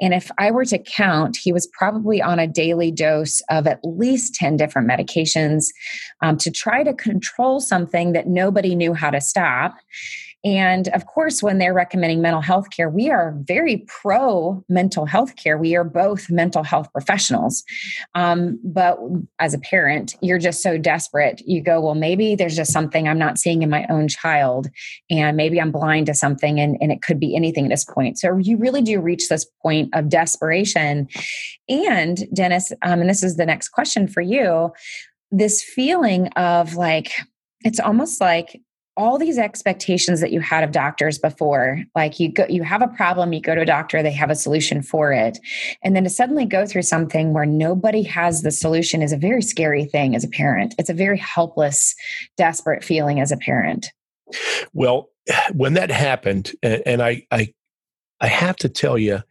and 0.01 0.13
if 0.13 0.31
I 0.37 0.51
were 0.51 0.65
to 0.65 0.77
count, 0.77 1.37
he 1.37 1.53
was 1.53 1.67
probably 1.67 2.21
on 2.21 2.39
a 2.39 2.47
daily 2.47 2.91
dose 2.91 3.41
of 3.49 3.67
at 3.67 3.79
least 3.83 4.35
10 4.35 4.57
different 4.57 4.89
medications 4.89 5.67
um, 6.21 6.37
to 6.37 6.51
try 6.51 6.83
to 6.83 6.93
control 6.93 7.59
something 7.59 8.13
that 8.13 8.27
nobody 8.27 8.75
knew 8.75 8.93
how 8.93 9.09
to 9.09 9.21
stop. 9.21 9.75
And 10.45 10.89
of 10.89 11.05
course, 11.05 11.41
when 11.41 11.57
they're 11.57 11.73
recommending 11.73 12.21
mental 12.21 12.41
health 12.41 12.69
care, 12.69 12.89
we 12.89 13.09
are 13.09 13.33
very 13.43 13.85
pro 13.87 14.63
mental 14.67 15.05
health 15.05 15.35
care. 15.37 15.57
We 15.57 15.75
are 15.75 15.85
both 15.85 16.29
mental 16.29 16.63
health 16.63 16.91
professionals. 16.91 17.63
Um, 18.13 18.59
but 18.63 18.99
as 19.39 19.53
a 19.53 19.59
parent, 19.59 20.15
you're 20.21 20.39
just 20.39 20.61
so 20.61 20.77
desperate. 20.77 21.41
You 21.45 21.61
go, 21.61 21.79
well, 21.79 21.95
maybe 21.95 22.35
there's 22.35 22.55
just 22.55 22.73
something 22.73 23.07
I'm 23.07 23.17
not 23.17 23.37
seeing 23.37 23.61
in 23.61 23.69
my 23.69 23.85
own 23.89 24.07
child, 24.09 24.67
and 25.09 25.37
maybe 25.37 25.61
I'm 25.61 25.71
blind 25.71 26.07
to 26.07 26.13
something, 26.13 26.59
and, 26.59 26.77
and 26.81 26.91
it 26.91 27.01
could 27.01 27.19
be 27.19 27.35
anything 27.35 27.65
at 27.65 27.69
this 27.69 27.85
point. 27.85 28.19
So 28.19 28.37
you 28.37 28.57
really 28.57 28.81
do 28.81 28.99
reach 28.99 29.29
this 29.29 29.45
point 29.61 29.89
of 29.93 30.09
desperation. 30.09 31.07
And 31.69 32.27
Dennis, 32.33 32.71
um, 32.81 32.99
and 32.99 33.09
this 33.09 33.23
is 33.23 33.37
the 33.37 33.45
next 33.45 33.69
question 33.69 34.07
for 34.07 34.21
you 34.21 34.71
this 35.31 35.63
feeling 35.63 36.27
of 36.35 36.75
like, 36.75 37.11
it's 37.61 37.79
almost 37.79 38.21
like 38.21 38.61
all 38.95 39.17
these 39.17 39.37
expectations 39.37 40.21
that 40.21 40.31
you 40.31 40.39
had 40.39 40.63
of 40.63 40.71
doctors 40.71 41.17
before 41.17 41.83
like 41.95 42.19
you 42.19 42.31
go 42.31 42.45
you 42.47 42.63
have 42.63 42.81
a 42.81 42.87
problem 42.87 43.33
you 43.33 43.41
go 43.41 43.55
to 43.55 43.61
a 43.61 43.65
doctor 43.65 44.03
they 44.03 44.11
have 44.11 44.29
a 44.29 44.35
solution 44.35 44.81
for 44.81 45.11
it. 45.11 45.39
And 45.83 45.95
then 45.95 46.03
to 46.03 46.09
suddenly 46.09 46.45
go 46.45 46.65
through 46.65 46.83
something 46.83 47.33
where 47.33 47.45
nobody 47.45 48.03
has 48.03 48.41
the 48.41 48.51
solution 48.51 49.01
is 49.01 49.11
a 49.11 49.17
very 49.17 49.41
scary 49.41 49.85
thing 49.85 50.15
as 50.15 50.23
a 50.23 50.29
parent. 50.29 50.75
It's 50.77 50.89
a 50.89 50.93
very 50.93 51.17
helpless 51.17 51.95
desperate 52.37 52.83
feeling 52.83 53.19
as 53.19 53.31
a 53.31 53.37
parent. 53.37 53.87
Well 54.73 55.09
when 55.53 55.73
that 55.73 55.89
happened 55.89 56.51
and, 56.61 57.01
i 57.01 57.25
i 57.31 57.53
I 58.23 58.27
have 58.27 58.55
to 58.57 58.69
tell 58.69 58.97
you, 58.97 59.21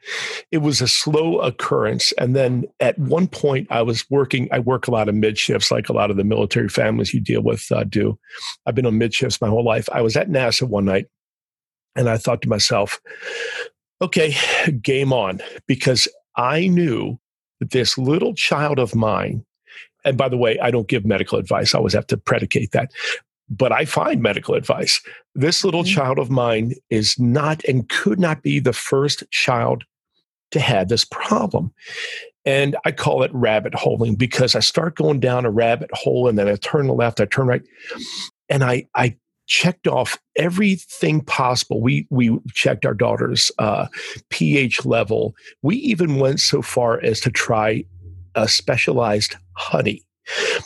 it 0.51 0.59
was 0.59 0.83
a 0.83 0.87
slow 0.87 1.41
occurrence. 1.41 2.13
And 2.19 2.37
then 2.37 2.67
at 2.79 2.99
one 2.99 3.27
point, 3.27 3.67
I 3.71 3.81
was 3.81 4.09
working, 4.11 4.49
I 4.53 4.59
work 4.59 4.87
a 4.87 4.91
lot 4.91 5.09
of 5.09 5.15
mid 5.15 5.39
shifts, 5.39 5.71
like 5.71 5.89
a 5.89 5.95
lot 5.95 6.11
of 6.11 6.19
the 6.19 6.25
military 6.25 6.69
families 6.69 7.15
you 7.15 7.21
deal 7.21 7.41
with 7.41 7.73
uh, 7.73 7.85
do. 7.85 8.19
I've 8.67 8.75
been 8.75 8.85
on 8.85 8.99
mid 8.99 9.15
shifts 9.15 9.41
my 9.41 9.49
whole 9.49 9.65
life. 9.65 9.89
I 9.93 10.03
was 10.03 10.15
at 10.15 10.29
NASA 10.29 10.69
one 10.69 10.85
night 10.85 11.07
and 11.97 12.11
I 12.11 12.19
thought 12.19 12.43
to 12.43 12.51
myself, 12.51 13.01
okay, 14.03 14.35
game 14.83 15.11
on, 15.11 15.41
because 15.67 16.07
I 16.37 16.69
knew 16.69 17.19
that 17.61 17.71
this 17.71 17.97
little 17.97 18.35
child 18.35 18.79
of 18.79 18.95
mine, 18.95 19.43
and 20.05 20.19
by 20.19 20.29
the 20.29 20.37
way, 20.37 20.59
I 20.59 20.71
don't 20.71 20.89
give 20.89 21.07
medical 21.07 21.39
advice. 21.39 21.75
I 21.75 21.79
always 21.79 21.95
have 21.95 22.09
to 22.09 22.19
predicate 22.19 22.73
that 22.73 22.93
but 23.53 23.71
I 23.71 23.85
find 23.85 24.23
medical 24.23 24.55
advice. 24.55 25.01
This 25.35 25.65
little 25.65 25.83
mm-hmm. 25.83 25.95
child 25.95 26.19
of 26.19 26.31
mine 26.31 26.75
is 26.91 27.19
not 27.19 27.65
and 27.65 27.89
could 27.89 28.21
not 28.21 28.43
be 28.43 28.61
the 28.61 28.73
first 28.73 29.25
child 29.31 29.85
to 30.51 30.61
have 30.61 30.89
this 30.89 31.05
problem. 31.05 31.73
And 32.45 32.77
I 32.85 32.93
call 32.93 33.23
it 33.23 33.31
rabbit 33.33 33.75
holing 33.75 34.17
because 34.17 34.55
I 34.55 34.61
start 34.61 34.97
going 34.97 35.21
down 35.21 35.47
a 35.47 35.51
rabbit 35.51 35.91
hole 35.93 36.29
and 36.29 36.39
then 36.39 36.49
I 36.49 36.57
turn 36.57 36.89
left, 36.89 37.21
I 37.21 37.25
turn 37.25 37.47
right. 37.47 37.62
And 38.49 38.65
I, 38.65 38.87
I 38.95 39.17
checked 39.47 39.87
off 39.87 40.19
everything 40.37 41.21
possible. 41.21 41.81
We 41.81 42.07
we 42.11 42.39
checked 42.53 42.85
our 42.85 42.95
daughter's 42.95 43.51
uh, 43.59 43.87
pH 44.31 44.85
level. 44.85 45.35
We 45.62 45.77
even 45.77 46.19
went 46.19 46.41
so 46.41 46.62
far 46.62 47.01
as 47.01 47.21
to 47.21 47.31
try 47.31 47.85
a 48.35 48.49
specialized 48.49 49.37
honey 49.57 50.03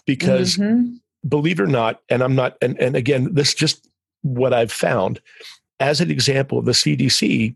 because 0.06 0.56
mm-hmm 0.56 0.96
believe 1.28 1.60
it 1.60 1.64
or 1.64 1.66
not, 1.66 2.00
and 2.08 2.22
I'm 2.22 2.34
not, 2.34 2.56
and, 2.60 2.78
and 2.80 2.96
again, 2.96 3.34
this 3.34 3.54
just 3.54 3.88
what 4.26 4.52
I've 4.52 4.72
found. 4.72 5.20
As 5.80 6.00
an 6.00 6.10
example, 6.10 6.62
the 6.62 6.72
CDC 6.72 7.54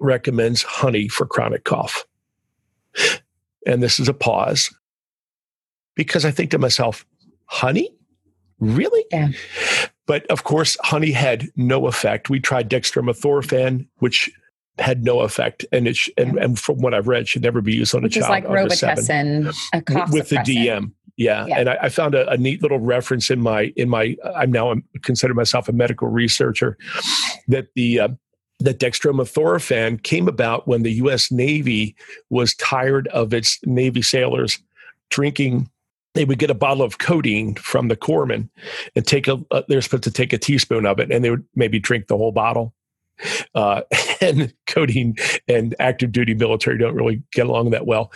recommends 0.00 0.62
honey 0.62 1.08
for 1.08 1.26
chronic 1.26 1.64
cough. 1.64 2.04
And 3.66 3.82
this 3.82 3.98
is 3.98 4.08
a 4.08 4.14
pause 4.14 4.74
because 5.94 6.24
I 6.24 6.30
think 6.30 6.50
to 6.50 6.58
myself, 6.58 7.06
honey? 7.46 7.90
Really? 8.60 9.04
Yeah. 9.10 9.28
But 10.06 10.26
of 10.26 10.44
course, 10.44 10.76
honey 10.82 11.12
had 11.12 11.48
no 11.56 11.86
effect. 11.86 12.28
We 12.28 12.40
tried 12.40 12.68
dextromethorphan, 12.68 13.86
which 13.98 14.30
had 14.78 15.04
no 15.04 15.20
effect, 15.20 15.64
and 15.72 15.86
it 15.88 15.96
sh- 15.96 16.10
and, 16.18 16.36
and 16.36 16.58
from 16.58 16.78
what 16.78 16.94
I've 16.94 17.08
read, 17.08 17.28
should 17.28 17.42
never 17.42 17.60
be 17.60 17.74
used 17.74 17.94
on 17.94 18.02
which 18.02 18.16
a 18.16 18.20
child 18.20 18.44
It's 18.44 18.46
like 18.48 18.58
under 18.58 18.74
seven. 18.74 19.50
a 19.72 19.80
cough 19.80 20.12
with 20.12 20.28
the 20.28 20.36
DM. 20.36 20.92
Yeah, 21.16 21.46
yeah. 21.46 21.58
and 21.58 21.70
I, 21.70 21.78
I, 21.82 21.88
found 21.90 22.14
a, 22.14 22.28
a, 22.28 22.36
neat 22.36 22.60
little 22.60 22.80
reference 22.80 23.30
in 23.30 23.40
my 23.40 23.72
in 23.76 23.88
my. 23.88 24.16
I'm 24.34 24.50
now 24.50 24.70
I'm 24.72 24.82
consider 25.02 25.32
myself 25.32 25.68
a 25.68 25.72
medical 25.72 26.08
researcher. 26.08 26.76
That 27.46 27.68
the 27.76 28.00
uh, 28.00 28.08
that 28.60 28.80
dextromethorphan 28.80 30.02
came 30.02 30.26
about 30.26 30.66
when 30.66 30.82
the 30.82 30.92
U.S. 30.94 31.30
Navy 31.30 31.94
was 32.30 32.54
tired 32.54 33.06
of 33.08 33.32
its 33.32 33.60
Navy 33.64 34.02
sailors 34.02 34.58
drinking. 35.10 35.70
They 36.14 36.24
would 36.24 36.38
get 36.38 36.50
a 36.50 36.54
bottle 36.54 36.84
of 36.84 36.98
codeine 36.98 37.56
from 37.56 37.88
the 37.88 37.96
corpsman 37.96 38.48
and 38.96 39.06
take 39.06 39.28
a. 39.28 39.38
Uh, 39.52 39.62
they're 39.68 39.82
supposed 39.82 40.04
to 40.04 40.10
take 40.10 40.32
a 40.32 40.38
teaspoon 40.38 40.84
of 40.84 40.98
it, 40.98 41.12
and 41.12 41.24
they 41.24 41.30
would 41.30 41.44
maybe 41.54 41.78
drink 41.78 42.08
the 42.08 42.16
whole 42.16 42.32
bottle. 42.32 42.74
Uh, 43.54 43.82
and 44.20 44.52
codeine 44.66 45.14
and 45.48 45.74
active 45.78 46.12
duty 46.12 46.34
military 46.34 46.78
don't 46.78 46.94
really 46.94 47.22
get 47.32 47.46
along 47.46 47.70
that 47.70 47.86
well. 47.86 48.12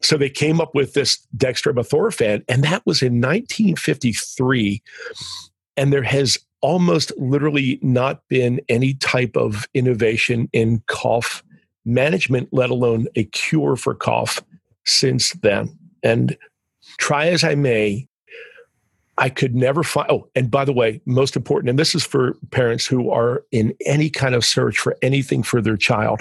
So 0.00 0.16
they 0.16 0.30
came 0.30 0.60
up 0.60 0.74
with 0.74 0.94
this 0.94 1.26
dextromethorphan, 1.36 2.44
and 2.48 2.64
that 2.64 2.84
was 2.86 3.02
in 3.02 3.20
1953. 3.20 4.82
And 5.76 5.92
there 5.92 6.02
has 6.02 6.38
almost 6.60 7.12
literally 7.18 7.78
not 7.82 8.22
been 8.28 8.60
any 8.68 8.94
type 8.94 9.36
of 9.36 9.68
innovation 9.74 10.48
in 10.52 10.82
cough 10.86 11.42
management, 11.84 12.48
let 12.52 12.70
alone 12.70 13.06
a 13.14 13.24
cure 13.24 13.76
for 13.76 13.94
cough 13.94 14.42
since 14.84 15.32
then. 15.34 15.76
And 16.02 16.36
try 16.98 17.28
as 17.28 17.44
I 17.44 17.54
may, 17.54 18.08
I 19.18 19.28
could 19.28 19.54
never 19.54 19.82
find. 19.82 20.10
Oh, 20.10 20.28
and 20.34 20.50
by 20.50 20.64
the 20.64 20.72
way, 20.72 21.00
most 21.06 21.36
important, 21.36 21.70
and 21.70 21.78
this 21.78 21.94
is 21.94 22.04
for 22.04 22.36
parents 22.50 22.86
who 22.86 23.10
are 23.10 23.44
in 23.50 23.74
any 23.86 24.10
kind 24.10 24.34
of 24.34 24.44
search 24.44 24.78
for 24.78 24.96
anything 25.02 25.42
for 25.42 25.62
their 25.62 25.76
child, 25.76 26.20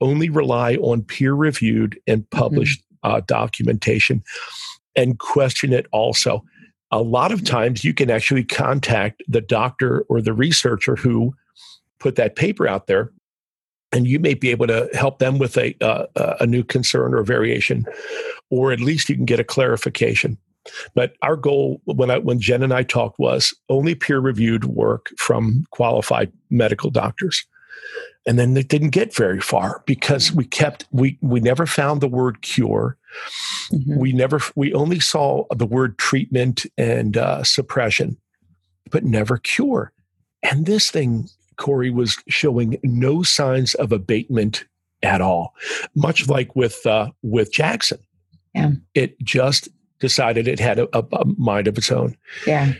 only 0.00 0.30
rely 0.30 0.76
on 0.76 1.02
peer 1.02 1.34
reviewed 1.34 1.98
and 2.06 2.22
mm-hmm. 2.22 2.38
published 2.38 2.82
mm-hmm. 3.04 3.16
uh, 3.16 3.20
documentation 3.26 4.22
and 4.96 5.18
question 5.18 5.72
it 5.72 5.86
also. 5.92 6.42
A 6.90 7.02
lot 7.02 7.32
of 7.32 7.44
times 7.44 7.84
you 7.84 7.92
can 7.92 8.10
actually 8.10 8.44
contact 8.44 9.22
the 9.26 9.40
doctor 9.40 10.02
or 10.08 10.20
the 10.20 10.32
researcher 10.32 10.96
who 10.96 11.34
put 11.98 12.16
that 12.16 12.36
paper 12.36 12.68
out 12.68 12.86
there 12.86 13.10
and 13.94 14.06
you 14.06 14.18
may 14.18 14.34
be 14.34 14.50
able 14.50 14.66
to 14.66 14.88
help 14.92 15.18
them 15.18 15.38
with 15.38 15.56
a, 15.56 15.74
uh, 15.80 16.06
a 16.40 16.46
new 16.46 16.64
concern 16.64 17.14
or 17.14 17.22
variation, 17.22 17.86
or 18.50 18.72
at 18.72 18.80
least 18.80 19.08
you 19.08 19.14
can 19.14 19.24
get 19.24 19.38
a 19.38 19.44
clarification. 19.44 20.36
But 20.94 21.14
our 21.22 21.36
goal 21.36 21.80
when 21.84 22.10
I, 22.10 22.18
when 22.18 22.40
Jen 22.40 22.62
and 22.62 22.72
I 22.72 22.82
talked 22.82 23.18
was 23.18 23.54
only 23.68 23.94
peer 23.94 24.20
reviewed 24.20 24.64
work 24.64 25.10
from 25.18 25.64
qualified 25.70 26.32
medical 26.50 26.90
doctors. 26.90 27.46
And 28.26 28.38
then 28.38 28.56
it 28.56 28.68
didn't 28.68 28.90
get 28.90 29.14
very 29.14 29.40
far 29.40 29.82
because 29.86 30.32
we 30.32 30.46
kept 30.46 30.86
we 30.90 31.18
we 31.20 31.40
never 31.40 31.66
found 31.66 32.00
the 32.00 32.08
word 32.08 32.40
cure. 32.40 32.96
Mm-hmm. 33.70 33.98
We 33.98 34.12
never 34.12 34.40
we 34.54 34.72
only 34.72 35.00
saw 35.00 35.44
the 35.54 35.66
word 35.66 35.98
treatment 35.98 36.64
and 36.78 37.16
uh, 37.16 37.44
suppression, 37.44 38.16
but 38.90 39.04
never 39.04 39.36
cure. 39.36 39.92
And 40.42 40.64
this 40.64 40.90
thing, 40.90 41.28
Corie, 41.56 41.90
was 41.90 42.16
showing 42.28 42.78
no 42.82 43.22
signs 43.22 43.74
of 43.74 43.92
abatement 43.92 44.64
at 45.02 45.20
all. 45.20 45.54
Much 45.94 46.28
like 46.28 46.56
with 46.56 46.84
uh, 46.86 47.10
with 47.22 47.52
Jackson, 47.52 47.98
yeah. 48.54 48.72
it 48.94 49.20
just 49.22 49.68
decided 50.04 50.46
it 50.46 50.60
had 50.60 50.78
a, 50.78 50.88
a 50.98 51.24
mind 51.38 51.66
of 51.66 51.78
its 51.78 51.90
own. 51.90 52.14
Yeah. 52.46 52.74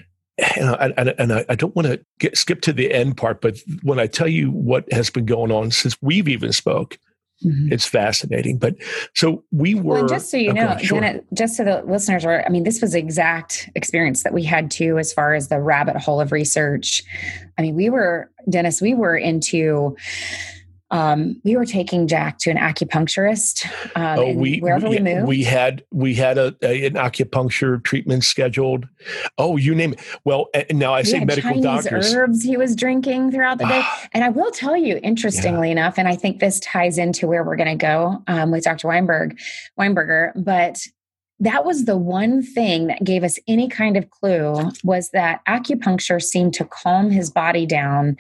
And 0.57 0.69
I, 0.69 0.93
and, 0.99 1.15
and 1.19 1.33
I, 1.33 1.45
I 1.49 1.55
don't 1.55 1.75
want 1.75 1.89
to 1.89 2.05
get, 2.19 2.37
skip 2.37 2.61
to 2.63 2.73
the 2.73 2.93
end 2.93 3.17
part, 3.17 3.41
but 3.41 3.57
when 3.83 3.99
I 3.99 4.07
tell 4.07 4.29
you 4.29 4.51
what 4.51 4.85
has 4.93 5.09
been 5.09 5.25
going 5.25 5.51
on 5.51 5.71
since 5.71 5.97
we've 6.03 6.29
even 6.29 6.53
spoke, 6.53 6.99
Mm-hmm. 7.45 7.73
It's 7.73 7.85
fascinating. 7.85 8.59
But 8.59 8.77
so 9.15 9.45
we 9.51 9.75
were. 9.75 9.97
Well, 9.97 10.09
just 10.09 10.31
so 10.31 10.37
you 10.37 10.51
okay, 10.51 10.61
know, 10.61 10.79
sure. 10.79 11.01
Janet, 11.01 11.27
just 11.35 11.57
so 11.57 11.65
the 11.65 11.83
listeners 11.87 12.25
are, 12.25 12.45
I 12.47 12.49
mean, 12.49 12.63
this 12.63 12.81
was 12.81 12.93
the 12.93 12.99
exact 12.99 13.69
experience 13.75 14.23
that 14.23 14.33
we 14.33 14.45
had 14.45 14.71
too, 14.71 14.99
as 14.99 15.13
far 15.13 15.35
as 15.35 15.49
the 15.49 15.61
rabbit 15.61 15.97
hole 15.97 16.21
of 16.21 16.33
research. 16.33 17.03
I 17.59 17.63
mean, 17.63 17.75
we 17.75 17.91
were, 17.91 18.31
Dennis, 18.49 18.81
we 18.81 18.95
were 18.95 19.17
into 19.17 19.97
um, 20.91 21.41
we 21.45 21.57
were 21.57 21.65
taking 21.65 22.07
Jack 22.07 22.39
to 22.39 22.51
an 22.51 22.57
acupuncturist. 22.57 23.67
Um, 23.97 24.19
oh, 24.19 24.33
we 24.35 24.59
wherever 24.59 24.89
we, 24.89 24.99
we, 24.99 25.03
moved, 25.03 25.27
we 25.27 25.45
had 25.45 25.85
we 25.91 26.15
had 26.15 26.39
a, 26.39 26.55
a, 26.63 26.87
an 26.87 26.95
acupuncture 26.95 27.83
treatment 27.83 28.25
scheduled. 28.25 28.87
Oh, 29.39 29.57
you 29.57 29.75
name 29.75 29.95
it. 29.95 30.01
Well, 30.25 30.49
now 30.71 30.95
I 30.95 31.01
we 31.01 31.05
say 31.05 31.25
medical 31.25 31.51
Chinese 31.51 31.65
doctors. 31.65 32.15
Herbs 32.15 32.43
he 32.43 32.57
was 32.57 32.77
drinking 32.77 33.33
throughout 33.33 33.59
the 33.59 33.67
day, 33.67 33.83
and 34.13 34.25
I 34.25 34.29
will 34.29 34.51
tell 34.51 34.77
you, 34.77 35.01
interestingly 35.03 35.69
yeah. 35.69 35.73
enough, 35.73 35.99
and 35.99 36.07
I 36.07 36.17
think 36.17 36.41
this 36.41 36.61
ties 36.61 36.99
into 36.99 37.27
where 37.27 37.43
we're 37.45 37.57
going 37.57 37.79
to 37.79 37.83
go 37.83 38.23
um, 38.27 38.51
with 38.51 38.65
Dr. 38.65 38.89
Weinberg, 38.89 39.39
Weinberger. 39.79 40.33
But 40.37 40.87
that 41.45 41.65
was 41.65 41.85
the 41.85 41.97
one 41.97 42.43
thing 42.43 42.87
that 42.87 43.05
gave 43.05 43.23
us 43.23 43.39
any 43.47 43.69
kind 43.69 43.97
of 43.97 44.11
clue 44.11 44.71
was 44.83 45.11
that 45.11 45.41
acupuncture 45.47 46.21
seemed 46.21 46.55
to 46.55 46.65
calm 46.65 47.11
his 47.11 47.31
body 47.31 47.67
down 47.67 48.17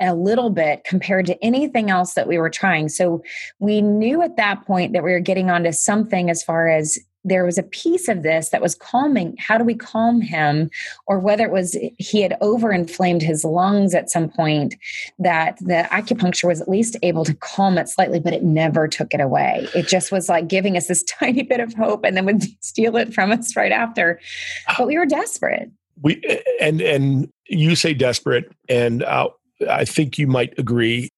a 0.00 0.14
little 0.14 0.50
bit 0.50 0.84
compared 0.84 1.26
to 1.26 1.44
anything 1.44 1.90
else 1.90 2.14
that 2.14 2.28
we 2.28 2.38
were 2.38 2.50
trying. 2.50 2.88
So 2.88 3.22
we 3.58 3.80
knew 3.80 4.22
at 4.22 4.36
that 4.36 4.66
point 4.66 4.92
that 4.92 5.02
we 5.02 5.12
were 5.12 5.20
getting 5.20 5.50
onto 5.50 5.72
something 5.72 6.28
as 6.28 6.42
far 6.42 6.68
as 6.68 6.98
there 7.26 7.44
was 7.44 7.58
a 7.58 7.62
piece 7.62 8.08
of 8.08 8.22
this 8.22 8.50
that 8.50 8.62
was 8.62 8.74
calming. 8.74 9.36
How 9.38 9.58
do 9.58 9.64
we 9.64 9.74
calm 9.74 10.20
him? 10.20 10.70
Or 11.06 11.18
whether 11.18 11.44
it 11.44 11.50
was 11.50 11.76
he 11.98 12.22
had 12.22 12.38
overinflamed 12.40 13.20
his 13.22 13.44
lungs 13.44 13.94
at 13.94 14.10
some 14.10 14.28
point, 14.28 14.76
that 15.18 15.58
the 15.60 15.86
acupuncture 15.90 16.46
was 16.46 16.60
at 16.60 16.68
least 16.68 16.96
able 17.02 17.24
to 17.24 17.34
calm 17.34 17.78
it 17.78 17.88
slightly, 17.88 18.20
but 18.20 18.32
it 18.32 18.44
never 18.44 18.86
took 18.86 19.12
it 19.12 19.20
away. 19.20 19.68
It 19.74 19.88
just 19.88 20.12
was 20.12 20.28
like 20.28 20.48
giving 20.48 20.76
us 20.76 20.86
this 20.86 21.02
tiny 21.20 21.42
bit 21.42 21.60
of 21.60 21.74
hope 21.74 22.04
and 22.04 22.16
then 22.16 22.24
would 22.26 22.44
steal 22.64 22.96
it 22.96 23.12
from 23.12 23.32
us 23.32 23.56
right 23.56 23.72
after. 23.72 24.20
But 24.78 24.86
we 24.86 24.96
were 24.96 25.06
desperate. 25.06 25.70
We 26.02 26.22
and 26.60 26.80
and 26.80 27.28
you 27.48 27.74
say 27.74 27.94
desperate, 27.94 28.52
and 28.68 29.02
uh, 29.02 29.30
I 29.68 29.84
think 29.84 30.18
you 30.18 30.26
might 30.26 30.56
agree 30.58 31.10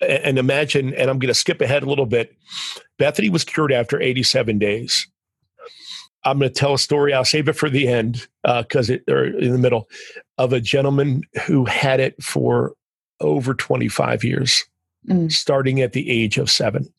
and 0.00 0.38
imagine, 0.38 0.94
and 0.94 1.10
I'm 1.10 1.18
going 1.18 1.28
to 1.28 1.34
skip 1.34 1.60
ahead 1.60 1.82
a 1.82 1.86
little 1.86 2.06
bit. 2.06 2.34
Bethany 2.98 3.28
was 3.28 3.44
cured 3.44 3.72
after 3.72 4.00
87 4.00 4.58
days. 4.58 5.06
I'm 6.24 6.38
going 6.38 6.52
to 6.52 6.54
tell 6.54 6.74
a 6.74 6.78
story. 6.78 7.14
I'll 7.14 7.24
save 7.24 7.48
it 7.48 7.54
for 7.54 7.70
the 7.70 7.88
end 7.88 8.26
because 8.42 8.90
uh, 8.90 8.94
it 8.94 9.04
or 9.08 9.24
in 9.24 9.52
the 9.52 9.58
middle 9.58 9.88
of 10.38 10.52
a 10.52 10.60
gentleman 10.60 11.22
who 11.46 11.64
had 11.64 12.00
it 12.00 12.22
for 12.22 12.74
over 13.20 13.54
25 13.54 14.24
years, 14.24 14.64
mm. 15.08 15.30
starting 15.30 15.80
at 15.80 15.92
the 15.92 16.10
age 16.10 16.38
of 16.38 16.50
seven. 16.50 16.92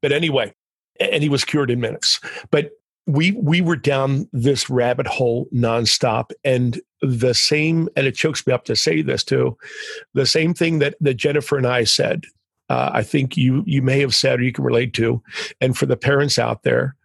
But 0.00 0.12
anyway, 0.12 0.52
and 1.00 1.22
he 1.22 1.28
was 1.28 1.44
cured 1.44 1.70
in 1.70 1.80
minutes. 1.80 2.20
But 2.50 2.70
we 3.06 3.32
we 3.32 3.60
were 3.60 3.76
down 3.76 4.28
this 4.32 4.68
rabbit 4.68 5.06
hole 5.06 5.48
nonstop, 5.54 6.30
and 6.44 6.80
the 7.00 7.34
same. 7.34 7.88
And 7.96 8.06
it 8.06 8.14
chokes 8.14 8.46
me 8.46 8.52
up 8.52 8.64
to 8.66 8.76
say 8.76 9.02
this 9.02 9.24
too. 9.24 9.56
The 10.14 10.26
same 10.26 10.54
thing 10.54 10.78
that 10.80 10.94
that 11.00 11.14
Jennifer 11.14 11.56
and 11.56 11.66
I 11.66 11.84
said. 11.84 12.24
Uh, 12.70 12.90
I 12.92 13.02
think 13.02 13.34
you 13.34 13.64
you 13.66 13.80
may 13.80 13.98
have 14.00 14.14
said 14.14 14.40
or 14.40 14.42
you 14.42 14.52
can 14.52 14.62
relate 14.62 14.92
to, 14.94 15.22
and 15.58 15.74
for 15.74 15.86
the 15.86 15.96
parents 15.96 16.38
out 16.38 16.64
there, 16.64 16.96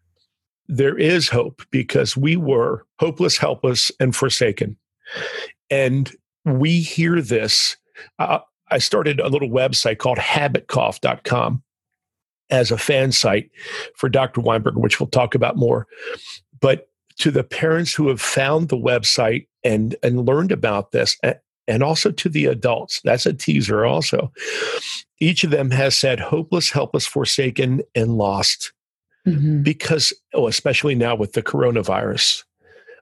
there 0.67 0.97
is 0.97 1.29
hope 1.29 1.61
because 1.71 2.15
we 2.15 2.35
were 2.35 2.85
hopeless, 2.99 3.37
helpless, 3.37 3.91
and 3.99 4.15
forsaken. 4.15 4.77
And 5.69 6.11
we 6.45 6.81
hear 6.81 7.21
this. 7.21 7.77
Uh, 8.19 8.39
I 8.69 8.77
started 8.79 9.19
a 9.19 9.27
little 9.27 9.49
website 9.49 9.97
called 9.97 10.17
habitcough.com 10.17 11.63
as 12.49 12.71
a 12.71 12.77
fan 12.77 13.11
site 13.11 13.49
for 13.95 14.09
Dr. 14.09 14.41
Weinberger, 14.41 14.77
which 14.77 14.99
we'll 14.99 15.07
talk 15.07 15.35
about 15.35 15.57
more. 15.57 15.87
But 16.59 16.87
to 17.19 17.31
the 17.31 17.43
parents 17.43 17.93
who 17.93 18.07
have 18.07 18.21
found 18.21 18.69
the 18.69 18.77
website 18.77 19.47
and, 19.63 19.95
and 20.03 20.25
learned 20.25 20.51
about 20.51 20.91
this, 20.91 21.17
and 21.67 21.83
also 21.83 22.11
to 22.11 22.29
the 22.29 22.45
adults, 22.45 23.01
that's 23.03 23.25
a 23.25 23.33
teaser 23.33 23.85
also. 23.85 24.31
Each 25.19 25.43
of 25.43 25.51
them 25.51 25.71
has 25.71 25.97
said 25.97 26.19
hopeless, 26.19 26.69
helpless, 26.69 27.05
forsaken, 27.05 27.81
and 27.95 28.17
lost 28.17 28.73
mm-hmm. 29.27 29.61
because, 29.61 30.13
oh, 30.33 30.47
especially 30.47 30.95
now 30.95 31.15
with 31.15 31.33
the 31.33 31.43
coronavirus, 31.43 32.43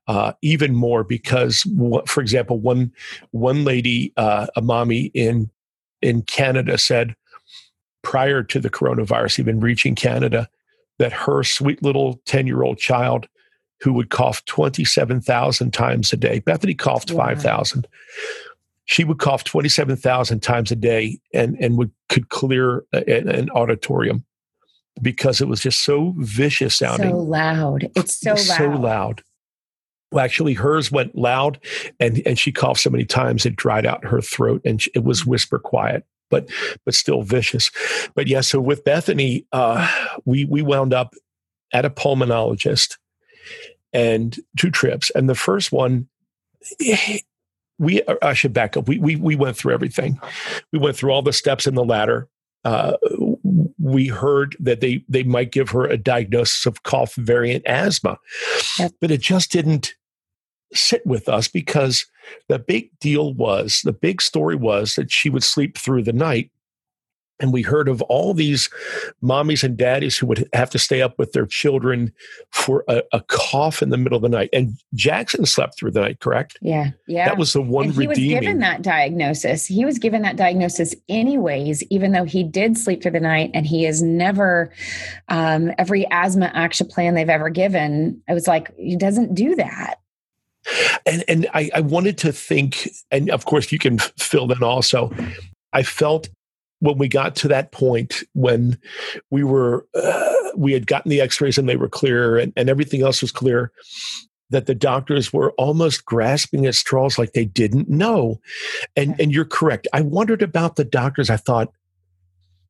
uh, 0.07 0.33
even 0.41 0.75
more 0.75 1.03
because, 1.03 1.65
for 2.05 2.21
example, 2.21 2.59
one 2.59 2.91
one 3.31 3.63
lady, 3.63 4.13
uh, 4.17 4.47
a 4.55 4.61
mommy 4.61 5.11
in 5.13 5.49
in 6.01 6.23
Canada, 6.23 6.77
said 6.77 7.15
prior 8.01 8.41
to 8.43 8.59
the 8.59 8.69
coronavirus 8.69 9.39
even 9.39 9.59
reaching 9.59 9.95
Canada 9.95 10.49
that 10.97 11.13
her 11.13 11.43
sweet 11.43 11.81
little 11.83 12.19
ten 12.25 12.47
year 12.47 12.63
old 12.63 12.77
child 12.77 13.27
who 13.81 13.93
would 13.93 14.09
cough 14.09 14.45
27,000 14.45 15.71
times 15.71 16.13
a 16.13 16.17
day. 16.17 16.39
Bethany 16.39 16.75
coughed 16.75 17.09
5,000. 17.09 17.87
She 18.85 19.03
would 19.03 19.17
cough 19.17 19.43
27,000 19.43 20.39
times 20.41 20.71
a 20.71 20.75
day 20.75 21.19
and, 21.33 21.57
and 21.59 21.77
would 21.77 21.91
could 22.07 22.29
clear 22.29 22.83
an, 22.93 23.27
an 23.27 23.49
auditorium 23.51 24.23
because 25.01 25.41
it 25.41 25.47
was 25.47 25.61
just 25.61 25.83
so 25.83 26.13
vicious 26.17 26.75
sounding. 26.75 27.11
So 27.11 27.17
loud. 27.17 27.91
It's 27.95 28.19
so 28.19 28.31
loud. 28.31 28.39
So 28.39 28.69
loud. 28.69 29.23
Well, 30.11 30.25
actually, 30.25 30.53
hers 30.53 30.91
went 30.91 31.15
loud, 31.15 31.59
and 31.99 32.21
and 32.25 32.37
she 32.37 32.51
coughed 32.51 32.81
so 32.81 32.89
many 32.89 33.05
times 33.05 33.45
it 33.45 33.55
dried 33.55 33.85
out 33.85 34.05
her 34.05 34.21
throat, 34.21 34.61
and 34.65 34.83
it 34.93 35.03
was 35.03 35.25
whisper 35.25 35.57
quiet, 35.59 36.05
but 36.29 36.49
but 36.85 36.93
still 36.93 37.21
vicious. 37.21 37.71
But 38.13 38.27
yeah, 38.27 38.41
so 38.41 38.59
with 38.59 38.83
Bethany, 38.83 39.45
uh, 39.53 39.87
we 40.25 40.45
we 40.45 40.61
wound 40.61 40.93
up 40.93 41.13
at 41.73 41.85
a 41.85 41.89
pulmonologist, 41.89 42.97
and 43.93 44.37
two 44.57 44.69
trips, 44.69 45.11
and 45.15 45.29
the 45.29 45.35
first 45.35 45.71
one. 45.71 46.07
We, 47.79 48.03
I 48.21 48.35
should 48.35 48.53
back 48.53 48.77
up. 48.77 48.87
We, 48.87 48.99
we 48.99 49.15
we 49.15 49.35
went 49.35 49.57
through 49.57 49.73
everything. 49.73 50.19
We 50.71 50.77
went 50.77 50.95
through 50.95 51.09
all 51.09 51.23
the 51.23 51.33
steps 51.33 51.65
in 51.65 51.73
the 51.73 51.83
ladder. 51.83 52.27
Uh, 52.63 52.93
we 53.81 54.07
heard 54.07 54.55
that 54.59 54.81
they 54.81 55.03
they 55.09 55.23
might 55.23 55.51
give 55.51 55.69
her 55.69 55.85
a 55.85 55.97
diagnosis 55.97 56.65
of 56.65 56.83
cough 56.83 57.15
variant 57.15 57.65
asthma, 57.65 58.17
yep. 58.77 58.91
but 59.01 59.11
it 59.11 59.21
just 59.21 59.51
didn't 59.51 59.95
sit 60.73 61.05
with 61.05 61.27
us 61.27 61.47
because 61.47 62.05
the 62.47 62.59
big 62.59 62.89
deal 62.99 63.33
was 63.33 63.81
the 63.83 63.91
big 63.91 64.21
story 64.21 64.55
was 64.55 64.95
that 64.95 65.11
she 65.11 65.29
would 65.29 65.43
sleep 65.43 65.77
through 65.77 66.03
the 66.03 66.13
night 66.13 66.49
and 67.41 67.51
we 67.51 67.63
heard 67.63 67.89
of 67.89 68.01
all 68.03 68.33
these 68.33 68.69
mommies 69.21 69.63
and 69.63 69.75
daddies 69.75 70.17
who 70.17 70.27
would 70.27 70.47
have 70.53 70.69
to 70.69 70.79
stay 70.79 71.01
up 71.01 71.17
with 71.17 71.33
their 71.33 71.47
children 71.47 72.13
for 72.51 72.85
a, 72.87 73.01
a, 73.11 73.21
cough 73.21 73.81
in 73.81 73.89
the 73.89 73.97
middle 73.97 74.15
of 74.15 74.21
the 74.21 74.29
night. 74.29 74.49
And 74.53 74.77
Jackson 74.93 75.45
slept 75.45 75.77
through 75.77 75.91
the 75.91 76.01
night, 76.01 76.19
correct? 76.19 76.57
Yeah. 76.61 76.91
Yeah. 77.07 77.27
That 77.27 77.37
was 77.37 77.53
the 77.53 77.61
one 77.61 77.85
and 77.85 77.93
he 77.93 78.07
redeeming. 78.07 78.35
was 78.35 78.41
given 78.41 78.59
that 78.59 78.81
diagnosis. 78.83 79.65
He 79.65 79.83
was 79.83 79.97
given 79.97 80.21
that 80.21 80.35
diagnosis 80.35 80.93
anyways, 81.09 81.83
even 81.89 82.11
though 82.11 82.25
he 82.25 82.43
did 82.43 82.77
sleep 82.77 83.01
through 83.01 83.11
the 83.11 83.19
night 83.19 83.51
and 83.53 83.65
he 83.65 83.83
has 83.83 84.03
never, 84.03 84.71
um, 85.29 85.71
every 85.77 86.05
asthma 86.11 86.51
action 86.53 86.87
plan 86.87 87.15
they've 87.15 87.29
ever 87.29 87.49
given, 87.49 88.21
I 88.29 88.33
was 88.33 88.47
like, 88.47 88.75
he 88.77 88.95
doesn't 88.95 89.33
do 89.33 89.55
that. 89.55 89.95
And 91.07 91.23
and 91.27 91.47
I, 91.55 91.71
I 91.73 91.81
wanted 91.81 92.19
to 92.19 92.31
think, 92.31 92.87
and 93.09 93.31
of 93.31 93.45
course 93.45 93.71
you 93.71 93.79
can 93.79 93.97
fill 93.97 94.51
in 94.51 94.61
also. 94.61 95.11
I 95.73 95.81
felt 95.81 96.29
when 96.81 96.97
we 96.97 97.07
got 97.07 97.35
to 97.37 97.47
that 97.47 97.71
point 97.71 98.23
when 98.33 98.77
we 99.29 99.43
were 99.43 99.87
uh, 99.95 100.33
we 100.55 100.73
had 100.73 100.87
gotten 100.87 101.09
the 101.09 101.21
x-rays 101.21 101.57
and 101.57 101.69
they 101.69 101.77
were 101.77 101.87
clear 101.87 102.37
and, 102.37 102.51
and 102.57 102.69
everything 102.69 103.01
else 103.01 103.21
was 103.21 103.31
clear 103.31 103.71
that 104.51 104.65
the 104.65 104.75
doctors 104.75 105.31
were 105.31 105.51
almost 105.53 106.05
grasping 106.05 106.65
at 106.65 106.75
straws 106.75 107.17
like 107.17 107.33
they 107.33 107.45
didn't 107.45 107.89
know. 107.89 108.39
And 108.95 109.19
and 109.19 109.33
you're 109.33 109.45
correct. 109.45 109.87
I 109.93 110.01
wondered 110.01 110.41
about 110.41 110.75
the 110.75 110.83
doctors. 110.83 111.29
I 111.29 111.37
thought 111.37 111.71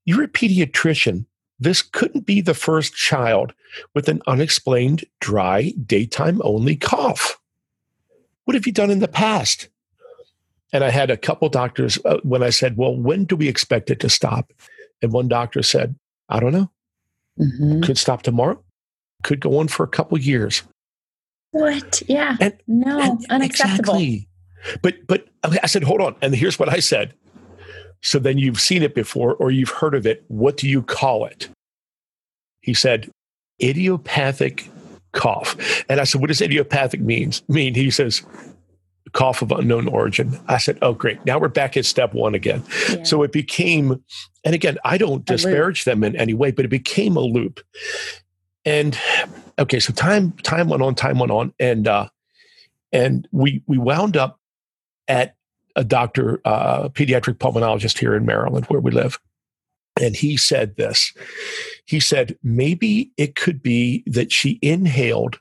you're 0.05 0.23
a 0.23 0.27
pediatrician. 0.27 1.25
This 1.59 1.81
couldn't 1.81 2.25
be 2.25 2.41
the 2.41 2.53
first 2.53 2.95
child 2.95 3.53
with 3.93 4.07
an 4.09 4.21
unexplained 4.27 5.05
dry 5.19 5.73
daytime 5.85 6.41
only 6.43 6.75
cough. 6.75 7.39
What 8.45 8.55
have 8.55 8.65
you 8.65 8.73
done 8.73 8.89
in 8.89 8.99
the 8.99 9.07
past 9.07 9.69
and 10.71 10.83
I 10.83 10.89
had 10.89 11.09
a 11.09 11.17
couple 11.17 11.49
doctors 11.49 11.99
uh, 12.05 12.17
when 12.23 12.43
I 12.43 12.49
said, 12.49 12.77
Well, 12.77 12.95
when 12.95 13.25
do 13.25 13.35
we 13.35 13.47
expect 13.47 13.89
it 13.89 13.99
to 14.01 14.09
stop? 14.09 14.53
And 15.01 15.11
one 15.11 15.27
doctor 15.27 15.63
said, 15.63 15.95
I 16.29 16.39
don't 16.39 16.53
know. 16.53 16.69
Mm-hmm. 17.39 17.81
Could 17.81 17.97
stop 17.97 18.21
tomorrow, 18.21 18.61
could 19.23 19.39
go 19.39 19.57
on 19.57 19.67
for 19.67 19.83
a 19.83 19.87
couple 19.87 20.17
years. 20.17 20.63
What? 21.51 22.01
Yeah. 22.07 22.37
And, 22.39 22.53
no, 22.67 22.99
and 22.99 23.25
unacceptable. 23.29 23.95
Exactly. 23.95 24.27
But, 24.81 25.07
but 25.07 25.27
I 25.43 25.67
said, 25.67 25.83
Hold 25.83 26.01
on. 26.01 26.15
And 26.21 26.35
here's 26.35 26.59
what 26.59 26.69
I 26.69 26.79
said. 26.79 27.13
So 28.03 28.17
then 28.19 28.37
you've 28.37 28.59
seen 28.59 28.81
it 28.81 28.95
before 28.95 29.35
or 29.35 29.51
you've 29.51 29.69
heard 29.69 29.93
of 29.93 30.07
it. 30.07 30.23
What 30.27 30.57
do 30.57 30.67
you 30.67 30.81
call 30.81 31.25
it? 31.25 31.49
He 32.61 32.73
said, 32.73 33.11
idiopathic 33.61 34.69
cough. 35.13 35.83
And 35.89 35.99
I 35.99 36.03
said, 36.03 36.21
What 36.21 36.27
does 36.27 36.41
idiopathic 36.41 37.01
means 37.01 37.43
mean? 37.47 37.75
He 37.75 37.91
says, 37.91 38.23
cough 39.13 39.41
of 39.41 39.51
unknown 39.51 39.87
origin. 39.87 40.39
I 40.47 40.57
said, 40.57 40.77
oh, 40.81 40.93
great. 40.93 41.23
Now 41.25 41.39
we're 41.39 41.49
back 41.49 41.77
at 41.77 41.85
step 41.85 42.13
one 42.13 42.35
again. 42.35 42.63
Yeah. 42.89 43.03
So 43.03 43.23
it 43.23 43.31
became, 43.31 44.03
and 44.43 44.55
again, 44.55 44.77
I 44.85 44.97
don't 44.97 45.25
disparage 45.25 45.83
them 45.83 46.03
in 46.03 46.15
any 46.15 46.33
way, 46.33 46.51
but 46.51 46.65
it 46.65 46.69
became 46.69 47.17
a 47.17 47.21
loop. 47.21 47.59
And 48.63 48.97
okay, 49.57 49.79
so 49.79 49.91
time 49.93 50.33
time 50.43 50.69
went 50.69 50.83
on, 50.83 50.93
time 50.95 51.17
went 51.17 51.31
on, 51.31 51.53
and 51.59 51.87
uh, 51.87 52.09
and 52.91 53.27
we 53.31 53.63
we 53.65 53.77
wound 53.77 54.15
up 54.15 54.39
at 55.07 55.35
a 55.75 55.83
doctor, 55.83 56.41
uh, 56.45 56.89
pediatric 56.89 57.37
pulmonologist 57.37 57.97
here 57.97 58.15
in 58.15 58.25
Maryland, 58.25 58.65
where 58.67 58.81
we 58.81 58.91
live. 58.91 59.19
And 59.99 60.15
he 60.15 60.37
said 60.37 60.77
this. 60.77 61.13
He 61.85 61.99
said, 61.99 62.37
maybe 62.43 63.11
it 63.17 63.35
could 63.35 63.61
be 63.61 64.03
that 64.05 64.31
she 64.31 64.59
inhaled 64.61 65.39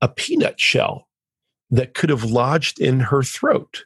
a 0.00 0.08
peanut 0.08 0.58
shell 0.58 1.06
that 1.70 1.94
could 1.94 2.10
have 2.10 2.24
lodged 2.24 2.80
in 2.80 3.00
her 3.00 3.22
throat. 3.22 3.84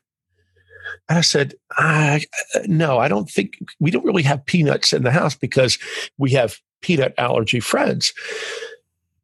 And 1.08 1.18
I 1.18 1.22
said, 1.22 1.54
I, 1.72 2.24
no, 2.66 2.98
I 2.98 3.08
don't 3.08 3.28
think 3.28 3.58
we 3.80 3.90
don't 3.90 4.04
really 4.04 4.22
have 4.22 4.46
peanuts 4.46 4.92
in 4.92 5.02
the 5.02 5.10
house 5.10 5.34
because 5.34 5.78
we 6.18 6.30
have 6.32 6.58
peanut 6.82 7.14
allergy 7.18 7.60
friends. 7.60 8.12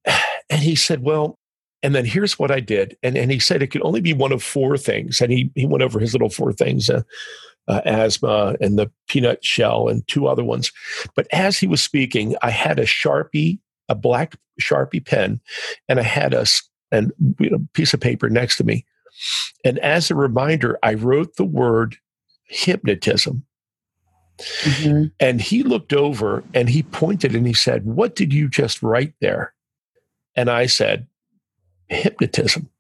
And 0.53 0.62
he 0.62 0.75
said, 0.75 1.05
well, 1.05 1.38
and 1.81 1.94
then 1.94 2.05
here's 2.05 2.37
what 2.37 2.51
I 2.51 2.59
did. 2.59 2.96
And, 3.05 3.16
and 3.16 3.31
he 3.31 3.38
said 3.38 3.62
it 3.62 3.68
could 3.68 3.85
only 3.85 4.01
be 4.01 4.12
one 4.12 4.33
of 4.33 4.42
four 4.42 4.77
things. 4.77 5.20
And 5.20 5.31
he, 5.31 5.53
he 5.55 5.64
went 5.64 5.85
over 5.85 6.01
his 6.01 6.12
little 6.12 6.29
four 6.29 6.53
things 6.53 6.90
uh, 6.90 7.03
uh, 7.68 7.81
asthma 7.85 8.57
and 8.61 8.77
the 8.77 8.90
peanut 9.07 9.44
shell 9.44 9.87
and 9.87 10.05
two 10.09 10.27
other 10.27 10.42
ones. 10.42 10.73
But 11.14 11.29
as 11.33 11.57
he 11.57 11.68
was 11.68 11.85
speaking, 11.85 12.35
I 12.42 12.51
had 12.51 12.81
a 12.81 12.85
Sharpie 12.85 13.61
a 13.90 13.94
black 13.94 14.37
Sharpie 14.61 15.05
pen, 15.05 15.40
and 15.88 15.99
I 15.99 16.05
had 16.05 16.33
a, 16.33 16.46
a 16.92 17.07
piece 17.72 17.94
of 17.94 18.00
paper 18.00 18.29
next 18.29 18.57
to 18.57 18.64
me. 18.64 18.85
And 19.64 19.79
as 19.81 20.11
a 20.11 20.14
reminder, 20.14 20.79
I 20.83 20.94
wrote 20.94 21.37
the 21.37 21.44
word 21.44 21.96
hypnotism. 22.44 23.44
Mm-hmm. 24.38 25.05
And 25.18 25.40
he 25.40 25.62
looked 25.62 25.92
over 25.92 26.42
and 26.55 26.68
he 26.68 26.83
pointed 26.83 27.35
and 27.35 27.46
he 27.46 27.53
said, 27.53 27.85
What 27.85 28.16
did 28.16 28.33
you 28.33 28.48
just 28.48 28.83
write 28.83 29.12
there? 29.20 29.53
And 30.35 30.50
I 30.50 30.66
said, 30.66 31.07
Hypnotism. 31.88 32.70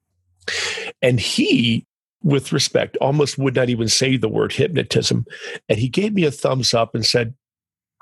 And 1.02 1.20
he, 1.20 1.86
with 2.22 2.52
respect, 2.52 2.96
almost 2.98 3.38
would 3.38 3.54
not 3.54 3.68
even 3.68 3.88
say 3.88 4.16
the 4.16 4.28
word 4.28 4.52
hypnotism. 4.52 5.26
And 5.68 5.78
he 5.78 5.88
gave 5.88 6.14
me 6.14 6.24
a 6.24 6.30
thumbs 6.30 6.72
up 6.72 6.94
and 6.94 7.04
said, 7.04 7.34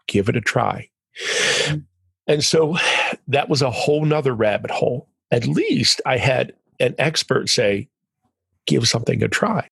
Give 0.06 0.28
it 0.28 0.36
a 0.36 0.40
try. 0.40 0.88
Mm-hmm. 1.20 1.78
And 2.28 2.44
so 2.44 2.76
that 3.26 3.48
was 3.48 3.62
a 3.62 3.70
whole 3.70 4.04
nother 4.04 4.34
rabbit 4.34 4.70
hole. 4.70 5.08
At 5.30 5.46
least 5.46 6.00
I 6.06 6.16
had 6.16 6.54
an 6.80 6.94
expert 6.98 7.48
say, 7.48 7.88
Give 8.66 8.86
something 8.86 9.22
a 9.22 9.28
try. 9.28 9.68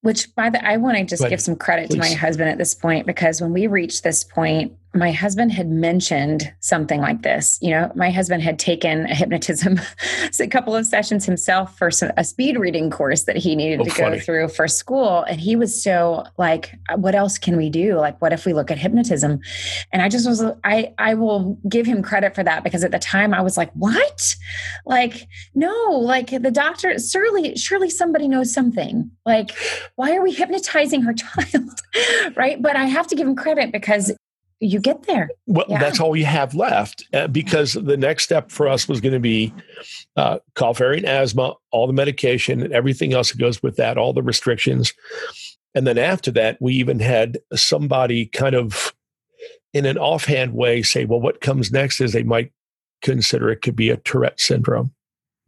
Which, 0.00 0.34
by 0.34 0.50
the, 0.50 0.64
I 0.66 0.76
want 0.76 0.98
to 0.98 1.04
just 1.04 1.22
but, 1.22 1.28
give 1.28 1.40
some 1.40 1.54
credit 1.54 1.88
please. 1.88 1.94
to 1.94 2.00
my 2.00 2.12
husband 2.12 2.50
at 2.50 2.58
this 2.58 2.74
point 2.74 3.06
because 3.06 3.40
when 3.40 3.52
we 3.52 3.68
reached 3.68 4.02
this 4.02 4.24
point, 4.24 4.72
my 4.94 5.10
husband 5.10 5.52
had 5.52 5.70
mentioned 5.70 6.52
something 6.60 7.00
like 7.00 7.22
this. 7.22 7.58
You 7.62 7.70
know, 7.70 7.90
my 7.94 8.10
husband 8.10 8.42
had 8.42 8.58
taken 8.58 9.06
a 9.06 9.14
hypnotism, 9.14 9.80
a 10.40 10.46
couple 10.48 10.76
of 10.76 10.84
sessions 10.84 11.24
himself 11.24 11.78
for 11.78 11.90
some, 11.90 12.10
a 12.18 12.24
speed 12.24 12.58
reading 12.58 12.90
course 12.90 13.22
that 13.24 13.36
he 13.36 13.56
needed 13.56 13.80
oh, 13.80 13.84
to 13.84 13.90
funny. 13.90 14.18
go 14.18 14.22
through 14.22 14.48
for 14.48 14.68
school. 14.68 15.22
And 15.22 15.40
he 15.40 15.56
was 15.56 15.82
so 15.82 16.24
like, 16.36 16.74
uh, 16.90 16.96
what 16.96 17.14
else 17.14 17.38
can 17.38 17.56
we 17.56 17.70
do? 17.70 17.94
Like, 17.94 18.20
what 18.20 18.34
if 18.34 18.44
we 18.44 18.52
look 18.52 18.70
at 18.70 18.76
hypnotism? 18.76 19.40
And 19.92 20.02
I 20.02 20.10
just 20.10 20.28
was, 20.28 20.42
I, 20.62 20.92
I 20.98 21.14
will 21.14 21.58
give 21.68 21.86
him 21.86 22.02
credit 22.02 22.34
for 22.34 22.44
that 22.44 22.62
because 22.62 22.84
at 22.84 22.90
the 22.90 22.98
time 22.98 23.32
I 23.32 23.40
was 23.40 23.56
like, 23.56 23.72
what? 23.72 24.36
Like, 24.84 25.26
no, 25.54 25.72
like 25.90 26.30
the 26.30 26.50
doctor, 26.50 26.98
surely, 26.98 27.56
surely 27.56 27.88
somebody 27.88 28.28
knows 28.28 28.52
something. 28.52 29.10
Like, 29.24 29.52
why 29.96 30.14
are 30.14 30.22
we 30.22 30.32
hypnotizing 30.32 31.00
her 31.02 31.14
child? 31.14 31.70
right. 32.36 32.60
But 32.60 32.76
I 32.76 32.84
have 32.84 33.06
to 33.06 33.14
give 33.14 33.26
him 33.26 33.36
credit 33.36 33.72
because 33.72 34.12
you 34.62 34.78
get 34.78 35.02
there. 35.04 35.28
Well, 35.46 35.66
yeah. 35.68 35.78
that's 35.78 35.98
all 35.98 36.14
you 36.14 36.24
have 36.24 36.54
left 36.54 37.04
uh, 37.12 37.26
because 37.26 37.72
the 37.72 37.96
next 37.96 38.22
step 38.22 38.50
for 38.52 38.68
us 38.68 38.88
was 38.88 39.00
going 39.00 39.12
to 39.12 39.20
be 39.20 39.52
uh, 40.16 40.38
cough 40.54 40.78
variant 40.78 41.06
asthma, 41.06 41.54
all 41.72 41.88
the 41.88 41.92
medication 41.92 42.62
and 42.62 42.72
everything 42.72 43.12
else 43.12 43.32
that 43.32 43.38
goes 43.38 43.62
with 43.62 43.76
that, 43.76 43.98
all 43.98 44.12
the 44.12 44.22
restrictions. 44.22 44.94
And 45.74 45.84
then 45.86 45.98
after 45.98 46.30
that, 46.32 46.58
we 46.60 46.74
even 46.74 47.00
had 47.00 47.38
somebody 47.54 48.26
kind 48.26 48.54
of 48.54 48.94
in 49.74 49.84
an 49.84 49.98
offhand 49.98 50.54
way 50.54 50.82
say, 50.82 51.06
well, 51.06 51.20
what 51.20 51.40
comes 51.40 51.72
next 51.72 52.00
is 52.00 52.12
they 52.12 52.22
might 52.22 52.52
consider 53.00 53.50
it 53.50 53.62
could 53.62 53.74
be 53.74 53.90
a 53.90 53.96
Tourette 53.96 54.40
syndrome. 54.40 54.92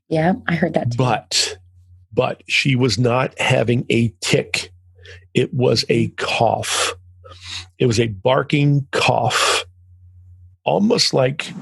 Yeah, 0.09 0.35
I 0.49 0.57
heard 0.57 0.75
that. 0.75 0.91
Too. 0.91 0.99
But, 0.99 1.59
but 2.13 2.43
she 2.49 2.75
was 2.75 2.99
not 2.99 3.39
having 3.39 3.87
a 3.91 4.13
tick. 4.21 4.73
It 5.35 5.55
was 5.55 5.85
a 5.89 6.09
cough 6.09 6.95
it 7.79 7.87
was 7.87 7.99
a 7.99 8.09
barking 8.09 8.87
cough, 8.93 9.65
almost 10.65 11.13
like 11.13 11.53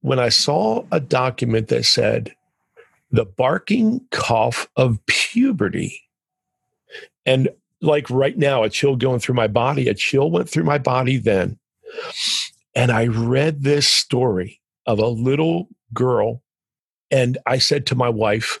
when 0.00 0.18
I 0.18 0.28
saw 0.28 0.84
a 0.92 1.00
document 1.00 1.68
that 1.68 1.84
said 1.84 2.34
the 3.10 3.24
barking 3.24 4.00
cough 4.10 4.68
of 4.76 5.04
puberty. 5.06 6.00
And 7.26 7.48
like 7.80 8.08
right 8.10 8.36
now, 8.36 8.62
a 8.62 8.70
chill 8.70 8.96
going 8.96 9.20
through 9.20 9.34
my 9.34 9.48
body, 9.48 9.88
a 9.88 9.94
chill 9.94 10.30
went 10.30 10.48
through 10.48 10.64
my 10.64 10.78
body 10.78 11.18
then. 11.18 11.58
And 12.74 12.90
I 12.90 13.06
read 13.06 13.62
this 13.62 13.86
story 13.86 14.60
of 14.86 14.98
a 14.98 15.06
little 15.06 15.68
girl. 15.92 16.42
And 17.10 17.38
I 17.44 17.58
said 17.58 17.86
to 17.86 17.94
my 17.94 18.08
wife, 18.08 18.60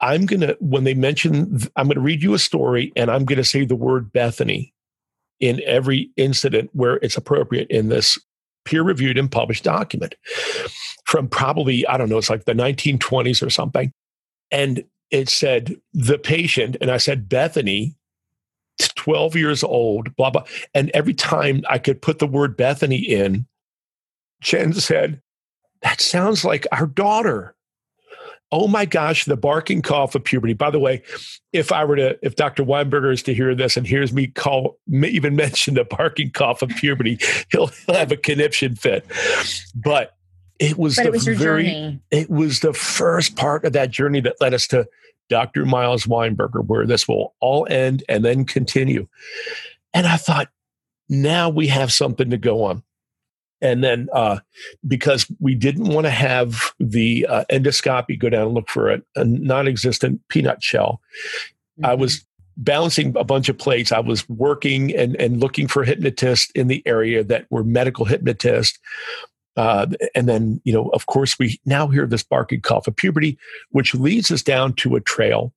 I'm 0.00 0.24
going 0.24 0.40
to, 0.40 0.56
when 0.60 0.84
they 0.84 0.94
mention, 0.94 1.58
I'm 1.76 1.86
going 1.86 1.96
to 1.96 2.00
read 2.00 2.22
you 2.22 2.32
a 2.32 2.38
story 2.38 2.90
and 2.96 3.10
I'm 3.10 3.26
going 3.26 3.36
to 3.36 3.44
say 3.44 3.66
the 3.66 3.76
word 3.76 4.12
Bethany 4.12 4.72
in 5.40 5.60
every 5.64 6.10
incident 6.16 6.70
where 6.72 6.96
it's 6.96 7.16
appropriate 7.16 7.68
in 7.70 7.88
this 7.88 8.18
peer 8.64 8.82
reviewed 8.82 9.18
and 9.18 9.32
published 9.32 9.64
document 9.64 10.14
from 11.06 11.28
probably, 11.28 11.86
I 11.86 11.96
don't 11.96 12.08
know, 12.08 12.18
it's 12.18 12.30
like 12.30 12.44
the 12.44 12.52
1920s 12.52 13.44
or 13.44 13.50
something. 13.50 13.92
And 14.50 14.84
it 15.10 15.28
said 15.28 15.74
the 15.92 16.18
patient, 16.18 16.76
and 16.80 16.90
I 16.90 16.98
said 16.98 17.28
Bethany, 17.28 17.96
12 18.78 19.36
years 19.36 19.64
old, 19.64 20.14
blah, 20.16 20.30
blah. 20.30 20.44
And 20.74 20.90
every 20.90 21.14
time 21.14 21.62
I 21.68 21.78
could 21.78 22.00
put 22.00 22.18
the 22.18 22.26
word 22.26 22.56
Bethany 22.56 22.98
in, 22.98 23.46
Jen 24.40 24.72
said, 24.72 25.20
That 25.82 26.00
sounds 26.00 26.44
like 26.44 26.66
our 26.72 26.86
daughter 26.86 27.54
oh 28.52 28.66
my 28.66 28.84
gosh, 28.84 29.24
the 29.24 29.36
barking 29.36 29.82
cough 29.82 30.14
of 30.14 30.24
puberty. 30.24 30.54
By 30.54 30.70
the 30.70 30.78
way, 30.78 31.02
if 31.52 31.72
I 31.72 31.84
were 31.84 31.96
to, 31.96 32.18
if 32.22 32.36
Dr. 32.36 32.64
Weinberger 32.64 33.12
is 33.12 33.22
to 33.24 33.34
hear 33.34 33.54
this 33.54 33.76
and 33.76 33.86
hears 33.86 34.12
me 34.12 34.26
call, 34.26 34.78
even 34.92 35.36
mention 35.36 35.74
the 35.74 35.84
barking 35.84 36.30
cough 36.30 36.62
of 36.62 36.70
puberty, 36.70 37.18
he'll, 37.50 37.68
he'll 37.68 37.94
have 37.94 38.12
a 38.12 38.16
conniption 38.16 38.74
fit. 38.74 39.06
But 39.74 40.16
it 40.58 40.76
was 40.76 40.96
but 40.96 41.02
the 41.02 41.08
it 41.08 41.12
was 41.12 41.24
very, 41.24 41.64
journey. 41.64 42.00
it 42.10 42.30
was 42.30 42.60
the 42.60 42.74
first 42.74 43.36
part 43.36 43.64
of 43.64 43.72
that 43.72 43.90
journey 43.90 44.20
that 44.20 44.36
led 44.40 44.52
us 44.52 44.66
to 44.68 44.86
Dr. 45.28 45.64
Miles 45.64 46.06
Weinberger, 46.06 46.64
where 46.66 46.86
this 46.86 47.06
will 47.06 47.34
all 47.40 47.66
end 47.70 48.02
and 48.08 48.24
then 48.24 48.44
continue. 48.44 49.06
And 49.94 50.06
I 50.06 50.16
thought, 50.16 50.48
now 51.08 51.48
we 51.48 51.68
have 51.68 51.92
something 51.92 52.30
to 52.30 52.36
go 52.36 52.64
on. 52.64 52.82
And 53.62 53.84
then 53.84 54.08
uh, 54.12 54.40
because 54.86 55.30
we 55.38 55.54
didn't 55.54 55.88
want 55.88 56.06
to 56.06 56.10
have 56.10 56.72
the 56.78 57.26
uh, 57.26 57.44
endoscopy 57.50 58.18
go 58.18 58.30
down 58.30 58.46
and 58.46 58.54
look 58.54 58.68
for 58.68 58.90
a, 58.90 59.02
a 59.16 59.24
non 59.24 59.68
existent 59.68 60.20
peanut 60.28 60.62
shell, 60.62 61.00
mm-hmm. 61.78 61.86
I 61.86 61.94
was 61.94 62.24
balancing 62.56 63.16
a 63.16 63.24
bunch 63.24 63.48
of 63.48 63.58
plates. 63.58 63.92
I 63.92 64.00
was 64.00 64.28
working 64.28 64.94
and, 64.94 65.16
and 65.16 65.40
looking 65.40 65.66
for 65.66 65.84
hypnotists 65.84 66.50
in 66.54 66.68
the 66.68 66.82
area 66.86 67.24
that 67.24 67.46
were 67.50 67.64
medical 67.64 68.04
hypnotists. 68.04 68.78
Uh, 69.56 69.86
and 70.14 70.28
then, 70.28 70.60
you 70.64 70.72
know, 70.72 70.88
of 70.90 71.06
course, 71.06 71.38
we 71.38 71.60
now 71.64 71.88
hear 71.88 72.06
this 72.06 72.22
barking 72.22 72.60
cough 72.60 72.86
of 72.86 72.96
puberty, 72.96 73.38
which 73.70 73.94
leads 73.94 74.30
us 74.30 74.42
down 74.42 74.72
to 74.74 74.94
a 74.94 75.00
trail 75.00 75.52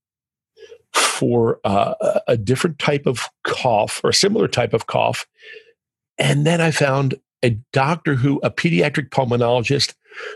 for 0.94 1.60
uh, 1.64 2.20
a 2.28 2.38
different 2.38 2.80
type 2.80 3.06
of 3.06 3.28
cough 3.44 4.02
or 4.04 4.12
a 4.12 4.14
similar 4.14 4.48
type 4.48 4.74
of 4.74 4.88
cough. 4.88 5.26
And 6.18 6.46
then 6.46 6.62
I 6.62 6.72
found 6.72 7.16
a 7.44 7.52
doctor 7.72 8.16
who, 8.16 8.40
a 8.44 8.50
pediatric 8.50 9.10
pulmonologist 9.10 9.94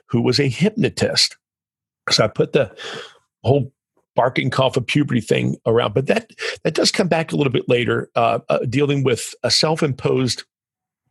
who 0.08 0.22
was 0.22 0.40
a 0.40 0.48
hypnotist. 0.48 1.38
So 2.10 2.26
I 2.26 2.28
put 2.28 2.54
the 2.54 2.76
whole 3.44 3.72
barking 4.16 4.50
cough 4.50 4.78
of 4.78 4.86
puberty 4.86 5.22
thing 5.22 5.58
around, 5.66 5.94
but 5.94 6.08
that 6.08 6.32
that 6.64 6.74
does 6.74 6.92
come 6.92 7.08
back 7.08 7.32
a 7.32 7.36
little 7.36 7.54
bit 7.54 7.70
later, 7.70 8.10
uh, 8.16 8.40
uh, 8.50 8.60
dealing 8.60 9.04
with 9.04 9.34
a 9.44 9.52
self-imposed 9.52 10.44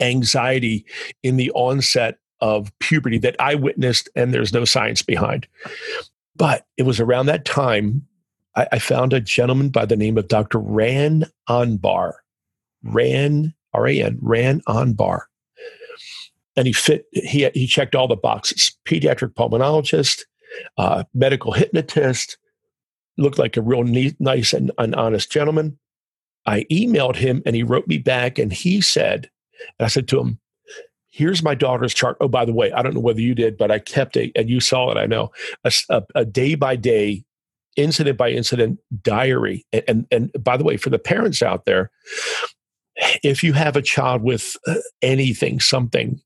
anxiety 0.01 0.85
in 1.23 1.37
the 1.37 1.51
onset 1.53 2.19
of 2.41 2.77
puberty 2.81 3.19
that 3.19 3.37
I 3.39 3.55
witnessed, 3.55 4.09
and 4.15 4.35
there's 4.35 4.53
no 4.53 4.65
science 4.65 5.03
behind. 5.03 5.47
But 6.35 6.67
it 6.77 6.83
was 6.83 7.01
around 7.01 7.27
that 7.27 7.45
time 7.45 8.07
I, 8.57 8.67
I 8.73 8.79
found 8.79 9.13
a 9.13 9.21
gentleman 9.21 9.69
by 9.69 9.87
the 9.87 9.97
name 9.97 10.19
of 10.19 10.29
Dr. 10.29 10.59
Ran 10.59 11.25
Anbar. 11.49 12.15
Ran 12.83 13.55
R 13.73 13.87
A 13.87 14.03
N 14.03 14.19
Ran 14.21 14.61
Anbar 14.63 15.23
and 16.57 16.67
he 16.67 16.73
fit 16.73 17.07
he 17.13 17.49
he 17.55 17.67
checked 17.67 17.95
all 17.95 18.09
the 18.09 18.17
boxes. 18.17 18.77
Pediatric 18.87 19.35
pulmonologist 19.35 20.23
uh, 20.79 21.05
medical 21.15 21.53
hypnotist 21.53 22.39
looked 23.19 23.39
like 23.39 23.57
a 23.57 23.63
real 23.63 23.83
neat, 23.83 24.17
nice 24.21 24.53
and, 24.53 24.73
honest 24.79 25.31
gentleman. 25.31 25.79
I 26.45 26.65
emailed 26.71 27.17
him 27.17 27.43
and 27.45 27.57
he 27.57 27.63
wrote 27.63 27.89
me 27.89 27.99
back 27.99 28.39
and 28.39 28.53
he 28.53 28.81
said 28.81 29.31
and 29.79 29.87
i 29.87 29.89
said 29.89 30.07
to 30.09 30.21
him 30.21 30.39
here's 31.11 31.43
my 31.43 31.55
daughter's 31.55 31.95
chart. 31.95 32.17
Oh 32.21 32.29
by 32.29 32.45
the 32.45 32.53
way 32.53 32.71
i 32.73 32.83
don't 32.83 32.95
know 32.95 33.01
whether 33.01 33.21
you 33.21 33.35
did 33.35 33.57
but 33.57 33.71
i 33.71 33.79
kept 33.79 34.17
a 34.17 34.31
and 34.37 34.49
you 34.49 34.61
saw 34.61 34.91
it 34.91 34.97
i 34.97 35.07
know 35.07 35.33
a 36.15 36.25
day 36.25 36.55
by 36.55 36.77
day 36.77 37.25
incident 37.77 38.17
by 38.17 38.31
incident 38.31 38.79
diary. 39.03 39.67
And, 39.73 39.85
and 39.89 40.07
and 40.11 40.45
by 40.45 40.57
the 40.57 40.65
way 40.65 40.77
for 40.77 40.91
the 40.91 40.99
parents 40.99 41.43
out 41.43 41.67
there 41.67 41.91
if 43.23 43.43
you 43.45 43.53
have 43.53 43.77
a 43.77 43.83
child 43.83 44.23
with 44.23 44.57
uh, 44.67 44.77
anything 45.03 45.61
something 45.61 46.21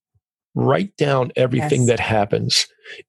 write 0.54 0.96
down 0.96 1.32
everything 1.36 1.82
yes. 1.82 1.88
that 1.88 2.00
happens. 2.00 2.66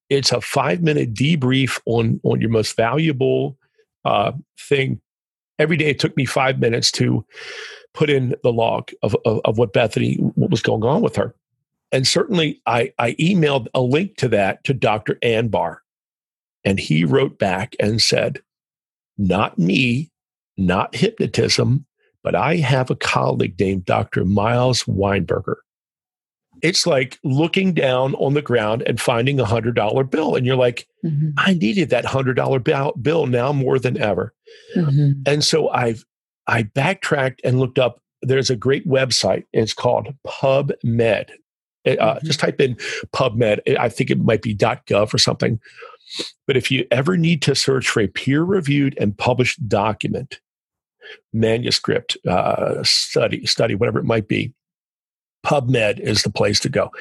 It's 0.10 0.32
a 0.32 0.42
five 0.42 0.82
minute 0.82 1.14
debrief 1.14 1.80
on, 1.86 2.20
on 2.24 2.42
your 2.42 2.50
most 2.50 2.76
valuable 2.76 3.58
uh, 4.06 4.34
thing. 4.60 5.02
Every 5.60 5.78
day 5.78 5.90
it 5.90 6.00
took 6.00 6.16
me 6.18 6.26
five 6.26 6.60
minutes 6.60 6.92
to 6.94 7.26
put 7.94 8.10
in 8.10 8.36
the 8.44 8.52
log 8.54 8.92
of, 9.04 9.16
of, 9.26 9.42
of 9.46 9.58
what 9.58 9.74
Bethany, 9.74 10.16
what 10.16 10.52
was 10.52 10.62
going 10.62 10.84
on 10.84 11.02
with 11.02 11.16
her. 11.16 11.36
And 11.92 12.08
certainly 12.08 12.62
I, 12.66 12.94
I 12.98 13.14
emailed 13.14 13.68
a 13.74 13.82
link 13.82 14.16
to 14.18 14.30
that 14.30 14.64
to 14.64 14.74
Dr. 14.74 15.16
Anbar. 15.24 15.78
And 16.64 16.80
he 16.80 17.04
wrote 17.04 17.38
back 17.38 17.76
and 17.80 18.02
said, 18.02 18.40
Not 19.18 19.58
me, 19.58 20.12
not 20.58 20.96
hypnotism, 20.96 21.86
but 22.24 22.36
I 22.36 22.58
have 22.58 22.90
a 22.90 22.96
colleague 22.96 23.60
named 23.60 23.86
Dr. 23.86 24.26
Miles 24.26 24.84
Weinberger 24.84 25.56
it's 26.62 26.86
like 26.86 27.20
looking 27.24 27.74
down 27.74 28.16
on 28.16 28.34
the 28.34 28.42
ground 28.42 28.84
and 28.86 29.00
finding 29.00 29.40
a 29.40 29.46
hundred 29.46 29.76
dollar 29.76 30.04
bill. 30.04 30.36
And 30.36 30.46
you're 30.46 30.56
like, 30.56 30.88
mm-hmm. 31.04 31.32
I 31.38 31.54
needed 31.54 31.90
that 31.90 32.06
hundred 32.06 32.36
dollar 32.36 32.60
bill 32.60 33.26
now 33.26 33.54
more 33.54 33.80
than 33.80 33.98
ever. 33.98 34.34
Mm-hmm. 34.76 35.22
And 35.26 35.44
so 35.44 35.70
I've, 35.70 36.06
I 36.48 36.64
backtracked 36.64 37.42
and 37.44 37.60
looked 37.60 37.80
up. 37.80 38.02
There's 38.22 38.50
a 38.50 38.56
great 38.56 38.88
website. 38.88 39.46
It's 39.54 39.74
called 39.74 40.14
PubMed. 40.28 41.30
Uh, 41.86 41.90
mm-hmm. 41.90 42.26
Just 42.26 42.40
type 42.40 42.62
in 42.62 42.76
PubMed. 43.14 43.60
I 43.80 43.90
think 43.90 44.12
it 44.12 44.20
might 44.20 44.42
be 44.42 44.56
.gov 44.56 45.14
or 45.14 45.18
something. 45.18 45.60
But 46.46 46.58
if 46.58 46.70
you 46.70 46.86
ever 46.92 47.18
need 47.18 47.42
to 47.44 47.56
search 47.56 47.88
for 47.88 48.02
a 48.02 48.08
peer 48.08 48.44
reviewed 48.44 48.98
and 49.00 49.18
published 49.18 49.68
document, 49.68 50.42
manuscript, 51.34 52.18
uh, 52.28 52.84
study, 52.84 53.46
study, 53.46 53.76
whatever 53.76 54.00
it 54.00 54.06
might 54.06 54.28
be, 54.28 54.54
PubMed 55.46 56.00
is 56.00 56.24
the 56.24 56.32
place 56.32 56.60
to 56.62 56.70
go. 56.70 56.92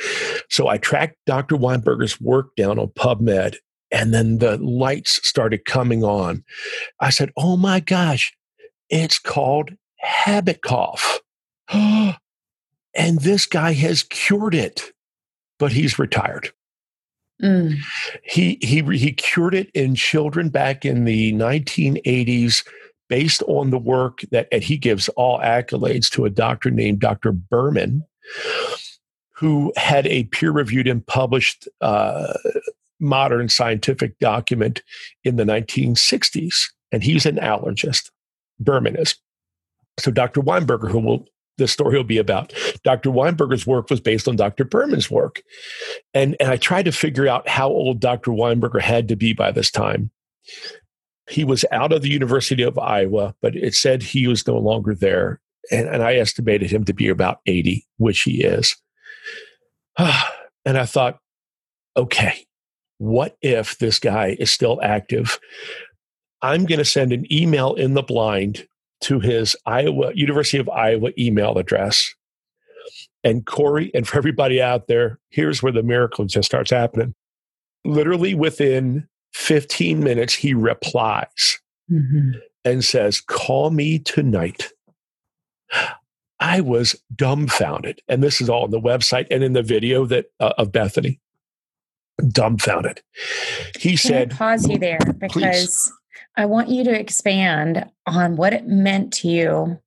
So 0.48 0.68
I 0.68 0.79
tracked 0.79 1.16
Dr. 1.26 1.57
Weinberger's 1.57 2.20
work 2.20 2.55
down 2.57 2.79
on 2.79 2.88
PubMed, 2.88 3.57
and 3.90 4.14
then 4.14 4.38
the 4.38 4.57
lights 4.59 5.26
started 5.26 5.64
coming 5.64 6.03
on. 6.05 6.44
I 7.00 7.11
said, 7.11 7.33
Oh 7.37 7.57
my 7.57 7.81
gosh, 7.81 8.33
it's 8.88 9.18
called 9.18 9.70
habit 9.98 10.62
cough. 10.62 11.20
and 11.72 12.16
this 12.94 13.46
guy 13.46 13.72
has 13.72 14.03
cured 14.03 14.55
it, 14.55 14.92
but 15.59 15.72
he's 15.72 15.98
retired. 15.98 16.53
Mm. 17.42 17.79
He 18.22 18.59
he 18.61 18.83
he 18.98 19.12
cured 19.12 19.55
it 19.55 19.70
in 19.70 19.94
children 19.94 20.50
back 20.50 20.85
in 20.85 21.05
the 21.05 21.33
1980s 21.33 22.66
based 23.09 23.42
on 23.44 23.70
the 23.70 23.79
work 23.79 24.20
that 24.31 24.46
and 24.53 24.62
he 24.62 24.76
gives 24.76 25.09
all 25.11 25.38
accolades 25.40 26.11
to 26.11 26.26
a 26.26 26.31
doctor 26.31 26.70
named 26.70 27.00
Dr. 27.00 27.33
Berman 27.33 28.05
who 29.35 29.73
had 29.77 30.07
a 30.07 30.25
peer-reviewed 30.25 30.87
and 30.87 31.07
published 31.07 31.69
uh, 31.81 32.35
modern 32.99 33.49
scientific 33.49 34.19
document 34.19 34.83
in 35.25 35.37
the 35.37 35.45
1960s 35.45 36.55
and 36.93 37.03
he's 37.03 37.27
an 37.27 37.37
allergist 37.37 38.11
Berman 38.59 38.97
is 38.97 39.16
so 39.99 40.11
Dr. 40.11 40.43
Weinberger 40.43 40.90
who 40.90 41.01
will 41.01 41.27
the 41.61 41.69
story 41.69 41.97
will 41.97 42.05
be 42.05 42.19
about. 42.19 42.53
Dr. 42.83 43.11
Weinberger's 43.11 43.66
work 43.66 43.90
was 43.90 44.01
based 44.01 44.27
on 44.27 44.35
Dr. 44.35 44.64
Berman's 44.64 45.11
work. 45.11 45.43
And, 46.14 46.35
and 46.40 46.51
I 46.51 46.57
tried 46.57 46.87
to 46.87 46.93
figure 46.93 47.29
out 47.29 47.49
how 47.49 47.69
old 47.69 48.01
Dr. 48.01 48.33
Weinberger 48.33 48.81
had 48.81 49.09
to 49.09 49.16
be 49.16 49.33
by 49.33 49.53
this 49.53 49.71
time. 49.71 50.11
He 51.29 51.45
was 51.45 51.64
out 51.71 51.93
of 51.93 52.03
the 52.03 52.11
University 52.11 52.62
of 52.62 52.79
Iowa, 52.79 53.35
but 53.40 53.55
it 53.55 53.75
said 53.75 54.03
he 54.03 54.27
was 54.27 54.47
no 54.47 54.59
longer 54.59 54.95
there. 54.95 55.40
And, 55.70 55.88
and 55.88 56.02
I 56.02 56.16
estimated 56.16 56.70
him 56.70 56.85
to 56.85 56.92
be 56.92 57.09
about 57.09 57.40
80, 57.46 57.87
which 57.98 58.22
he 58.22 58.42
is. 58.42 58.76
and 59.98 60.78
I 60.78 60.85
thought, 60.85 61.18
okay, 61.96 62.46
what 62.98 63.37
if 63.42 63.78
this 63.78 63.98
guy 63.98 64.37
is 64.38 64.50
still 64.50 64.80
active? 64.83 65.38
I'm 66.42 66.64
going 66.64 66.78
to 66.78 66.85
send 66.85 67.12
an 67.12 67.30
email 67.33 67.74
in 67.74 67.94
the 67.94 68.02
blind 68.02 68.66
to 69.02 69.20
his 69.20 69.56
Iowa 69.66 70.12
University 70.14 70.59
of 70.59 70.68
Iowa 70.68 71.11
email 71.18 71.59
address. 71.59 72.14
And 73.22 73.44
Corie, 73.44 73.90
and 73.94 74.06
for 74.06 74.16
everybody 74.16 74.62
out 74.62 74.87
there, 74.87 75.18
here's 75.30 75.62
where 75.62 75.72
the 75.72 75.83
miracle 75.83 76.24
just 76.24 76.46
starts 76.46 76.70
happening. 76.70 77.14
Literally 77.85 78.35
within 78.35 79.06
15 79.35 80.00
minutes, 80.00 80.35
he 80.35 80.54
replies 80.54 81.59
mm-hmm. 81.90 82.38
and 82.64 82.85
says, 82.85 83.20
Call 83.20 83.70
me 83.70 83.98
tonight. 83.98 84.68
I 86.40 86.61
was 86.61 86.96
dumbfounded. 87.14 88.00
And 88.09 88.22
this 88.22 88.40
is 88.40 88.48
all 88.48 88.64
on 88.64 88.70
the 88.70 88.80
website 88.80 89.26
and 89.30 89.44
in 89.44 89.52
the 89.52 89.62
video 89.62 90.06
that 90.06 90.26
uh, 90.40 90.54
of 90.59 90.72
Bethany. 90.72 91.20
Dumbfounded. 92.33 93.00
He 93.78 93.90
Can 93.90 93.98
said, 93.98 94.33
I 94.35 94.37
pause 94.37 94.68
you 94.68 94.78
there 94.78 94.98
because 95.18 95.33
please. 95.33 95.92
I 96.37 96.44
want 96.44 96.68
you 96.68 96.85
to 96.85 96.98
expand 96.98 97.87
on 98.06 98.37
what 98.37 98.52
it 98.52 98.66
meant 98.66 99.12
to 99.14 99.28
you 99.28 99.78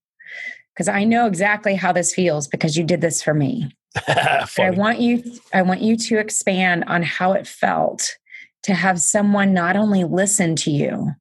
because 0.73 0.87
I 0.87 1.03
know 1.03 1.27
exactly 1.27 1.75
how 1.75 1.91
this 1.91 2.13
feels 2.13 2.47
because 2.47 2.75
you 2.75 2.83
did 2.83 3.01
this 3.01 3.21
for 3.21 3.33
me. 3.33 3.71
I 4.07 4.71
want 4.71 4.99
you 4.99 5.23
I 5.53 5.61
want 5.61 5.81
you 5.81 5.95
to 5.95 6.17
expand 6.17 6.85
on 6.87 7.03
how 7.03 7.33
it 7.33 7.47
felt 7.47 8.17
to 8.63 8.73
have 8.73 8.99
someone 8.99 9.53
not 9.53 9.75
only 9.75 10.03
listen 10.03 10.55
to 10.57 10.71
you 10.71 11.11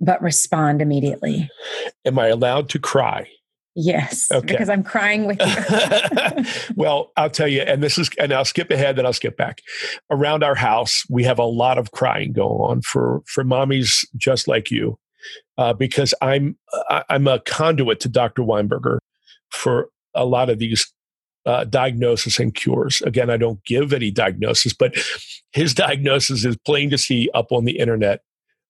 but 0.00 0.22
respond 0.22 0.80
immediately. 0.80 1.50
Am 2.04 2.18
I 2.18 2.28
allowed 2.28 2.68
to 2.70 2.78
cry? 2.78 3.28
Yes, 3.76 4.30
okay. 4.32 4.46
because 4.46 4.68
I'm 4.68 4.82
crying 4.82 5.26
with 5.26 5.40
you. 5.40 6.44
well, 6.76 7.12
I'll 7.16 7.30
tell 7.30 7.46
you, 7.46 7.60
and 7.60 7.82
this 7.82 7.98
is, 7.98 8.10
and 8.18 8.32
I'll 8.32 8.44
skip 8.44 8.70
ahead, 8.70 8.96
then 8.96 9.06
I'll 9.06 9.12
skip 9.12 9.36
back. 9.36 9.62
Around 10.10 10.42
our 10.42 10.56
house, 10.56 11.04
we 11.08 11.22
have 11.24 11.38
a 11.38 11.44
lot 11.44 11.78
of 11.78 11.92
crying 11.92 12.32
going 12.32 12.60
on 12.60 12.82
for 12.82 13.22
for 13.26 13.44
mommies 13.44 14.04
just 14.16 14.48
like 14.48 14.72
you, 14.72 14.98
uh, 15.56 15.72
because 15.72 16.12
I'm 16.20 16.58
I'm 16.88 17.28
a 17.28 17.38
conduit 17.40 18.00
to 18.00 18.08
Dr. 18.08 18.42
Weinberger 18.42 18.98
for 19.50 19.88
a 20.14 20.24
lot 20.24 20.50
of 20.50 20.58
these 20.58 20.92
uh, 21.46 21.64
diagnosis 21.64 22.40
and 22.40 22.54
cures. 22.54 23.00
Again, 23.02 23.30
I 23.30 23.36
don't 23.36 23.64
give 23.64 23.92
any 23.92 24.10
diagnosis, 24.10 24.74
but 24.74 24.94
his 25.52 25.74
diagnosis 25.74 26.44
is 26.44 26.56
plain 26.66 26.90
to 26.90 26.98
see 26.98 27.30
up 27.34 27.52
on 27.52 27.64
the 27.64 27.78
internet, 27.78 28.22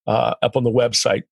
uh, 0.06 0.34
up 0.42 0.56
on 0.56 0.64
the 0.64 0.70
website. 0.70 1.22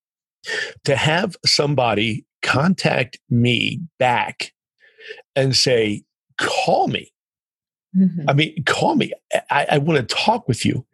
To 0.85 0.95
have 0.95 1.37
somebody 1.45 2.25
contact 2.43 3.19
me 3.31 3.81
back 3.99 4.53
and 5.35 5.57
say, 5.57 6.05
call 6.39 6.89
me. 6.89 7.13
Mm-hmm. 7.97 8.29
I 8.29 8.33
mean, 8.33 8.65
call 8.65 8.95
me. 8.95 9.13
I, 9.51 9.67
I 9.73 9.79
want 9.79 10.07
to 10.07 10.15
talk 10.15 10.47
with 10.47 10.65
you. 10.65 10.85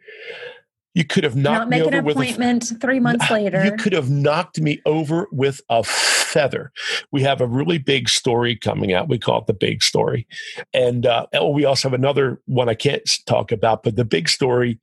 You 0.94 1.04
could 1.04 1.24
have 1.24 1.34
knocked 1.34 1.58
Not 1.58 1.68
make 1.70 1.80
me 1.80 1.86
over 1.86 1.96
an 1.96 2.08
appointment 2.08 2.62
with 2.62 2.72
a, 2.72 2.80
three 2.80 3.00
months 3.00 3.28
later. 3.28 3.64
You 3.64 3.72
could 3.72 3.92
have 3.92 4.10
knocked 4.10 4.60
me 4.60 4.80
over 4.86 5.26
with 5.32 5.60
a 5.68 5.82
feather. 5.82 6.70
We 7.10 7.22
have 7.22 7.40
a 7.40 7.48
really 7.48 7.78
big 7.78 8.08
story 8.08 8.54
coming 8.54 8.92
out. 8.92 9.08
We 9.08 9.18
call 9.18 9.40
it 9.40 9.46
the 9.48 9.54
big 9.54 9.82
story, 9.82 10.28
and 10.72 11.04
uh, 11.04 11.26
oh, 11.34 11.50
we 11.50 11.64
also 11.64 11.88
have 11.88 11.98
another 11.98 12.40
one 12.46 12.68
I 12.68 12.74
can't 12.74 13.02
talk 13.26 13.50
about. 13.50 13.82
But 13.82 13.96
the 13.96 14.04
big 14.04 14.28
story. 14.28 14.78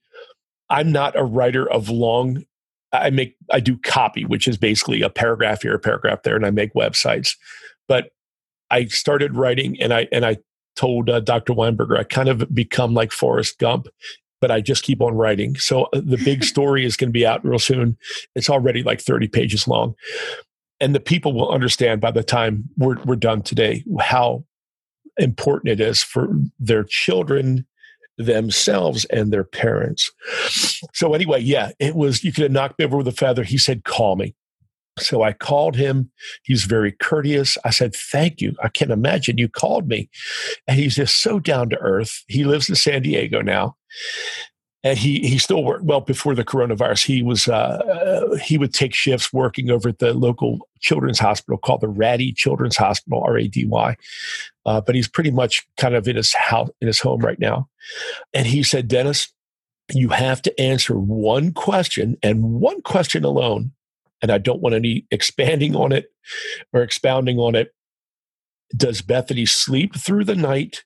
I'm 0.69 0.93
not 0.93 1.19
a 1.19 1.23
writer 1.25 1.69
of 1.69 1.89
long 1.89 2.45
I 2.93 3.09
make 3.09 3.35
I 3.51 3.59
do 3.59 3.77
copy, 3.77 4.25
which 4.25 4.47
is 4.47 4.57
basically 4.57 5.01
a 5.01 5.09
paragraph 5.09 5.61
here, 5.61 5.75
a 5.75 5.79
paragraph 5.79 6.23
there, 6.23 6.35
and 6.35 6.45
I 6.45 6.51
make 6.51 6.73
websites. 6.73 7.35
But 7.87 8.11
I 8.69 8.85
started 8.85 9.35
writing, 9.35 9.81
and 9.81 9.93
I 9.93 10.07
and 10.11 10.25
I 10.25 10.37
told 10.75 11.09
uh, 11.09 11.19
Dr. 11.19 11.53
Weinberger 11.53 11.97
I 11.97 12.03
kind 12.03 12.29
of 12.29 12.53
become 12.53 12.93
like 12.93 13.11
Forrest 13.11 13.59
Gump, 13.59 13.87
but 14.39 14.51
I 14.51 14.61
just 14.61 14.83
keep 14.83 15.01
on 15.01 15.13
writing. 15.13 15.55
So 15.55 15.83
uh, 15.93 16.01
the 16.03 16.21
big 16.23 16.43
story 16.43 16.85
is 16.85 16.97
going 16.97 17.09
to 17.09 17.13
be 17.13 17.25
out 17.25 17.45
real 17.45 17.59
soon. 17.59 17.97
It's 18.35 18.49
already 18.49 18.83
like 18.83 18.99
thirty 18.99 19.27
pages 19.27 19.67
long, 19.67 19.95
and 20.79 20.93
the 20.93 20.99
people 20.99 21.33
will 21.33 21.51
understand 21.51 22.01
by 22.01 22.11
the 22.11 22.23
time 22.23 22.65
we're 22.77 23.01
we're 23.03 23.15
done 23.15 23.41
today 23.41 23.83
how 23.99 24.43
important 25.17 25.71
it 25.71 25.79
is 25.79 26.01
for 26.01 26.29
their 26.59 26.83
children 26.83 27.65
themselves 28.21 29.05
and 29.05 29.31
their 29.31 29.43
parents. 29.43 30.11
So, 30.93 31.13
anyway, 31.13 31.41
yeah, 31.41 31.71
it 31.79 31.95
was, 31.95 32.23
you 32.23 32.31
could 32.31 32.43
have 32.43 32.51
knocked 32.51 32.79
me 32.79 32.85
over 32.85 32.97
with 32.97 33.07
a 33.07 33.11
feather. 33.11 33.43
He 33.43 33.57
said, 33.57 33.83
call 33.83 34.15
me. 34.15 34.35
So 34.99 35.23
I 35.23 35.33
called 35.33 35.75
him. 35.75 36.11
He's 36.43 36.65
very 36.65 36.91
courteous. 36.91 37.57
I 37.63 37.69
said, 37.69 37.95
Thank 37.95 38.41
you. 38.41 38.55
I 38.61 38.67
can't 38.67 38.91
imagine 38.91 39.37
you 39.37 39.47
called 39.47 39.87
me. 39.87 40.09
And 40.67 40.77
he's 40.77 40.95
just 40.95 41.21
so 41.21 41.39
down 41.39 41.69
to 41.69 41.77
earth. 41.79 42.23
He 42.27 42.43
lives 42.43 42.67
in 42.67 42.75
San 42.75 43.01
Diego 43.01 43.41
now 43.41 43.77
and 44.83 44.97
he 44.97 45.19
he 45.19 45.37
still 45.37 45.63
worked 45.63 45.85
well 45.85 46.01
before 46.01 46.33
the 46.33 46.43
coronavirus. 46.43 47.05
He 47.05 47.21
was 47.21 47.47
uh, 47.47 47.53
uh, 48.31 48.35
he 48.37 48.57
would 48.57 48.73
take 48.73 48.93
shifts 48.93 49.31
working 49.31 49.69
over 49.69 49.89
at 49.89 49.99
the 49.99 50.13
local 50.13 50.67
children's 50.79 51.19
hospital 51.19 51.57
called 51.57 51.81
the 51.81 51.87
Rady 51.87 52.33
Children's 52.33 52.77
Hospital, 52.77 53.23
R 53.23 53.37
A 53.37 53.47
D 53.47 53.65
Y. 53.65 53.95
Uh, 54.65 54.81
but 54.81 54.95
he's 54.95 55.07
pretty 55.07 55.31
much 55.31 55.67
kind 55.77 55.95
of 55.95 56.07
in 56.07 56.15
his 56.15 56.33
house 56.33 56.69
in 56.81 56.87
his 56.87 56.99
home 56.99 57.21
right 57.21 57.39
now. 57.39 57.69
And 58.33 58.47
he 58.47 58.63
said, 58.63 58.87
Dennis, 58.87 59.31
you 59.93 60.09
have 60.09 60.41
to 60.43 60.59
answer 60.59 60.97
one 60.97 61.53
question 61.53 62.17
and 62.23 62.43
one 62.43 62.81
question 62.81 63.23
alone. 63.23 63.71
And 64.21 64.31
I 64.31 64.37
don't 64.37 64.61
want 64.61 64.75
any 64.75 65.05
expanding 65.11 65.75
on 65.75 65.91
it 65.91 66.11
or 66.73 66.81
expounding 66.81 67.39
on 67.39 67.55
it. 67.55 67.73
Does 68.75 69.01
Bethany 69.01 69.45
sleep 69.45 69.95
through 69.95 70.25
the 70.25 70.35
night 70.35 70.83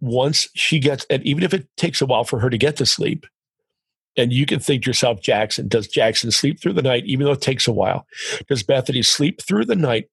once 0.00 0.48
she 0.54 0.78
gets, 0.78 1.06
and 1.10 1.22
even 1.24 1.42
if 1.42 1.52
it 1.52 1.68
takes 1.76 2.00
a 2.00 2.06
while 2.06 2.24
for 2.24 2.38
her 2.40 2.50
to 2.50 2.58
get 2.58 2.76
to 2.76 2.86
sleep, 2.86 3.26
and 4.16 4.32
you 4.32 4.46
can 4.46 4.58
think 4.58 4.82
to 4.82 4.90
yourself, 4.90 5.20
Jackson, 5.20 5.68
does 5.68 5.86
Jackson 5.86 6.30
sleep 6.30 6.60
through 6.60 6.72
the 6.72 6.82
night, 6.82 7.04
even 7.06 7.24
though 7.24 7.32
it 7.32 7.40
takes 7.40 7.68
a 7.68 7.72
while? 7.72 8.06
Does 8.48 8.62
Bethany 8.62 9.02
sleep 9.02 9.40
through 9.40 9.64
the 9.64 9.76
night, 9.76 10.08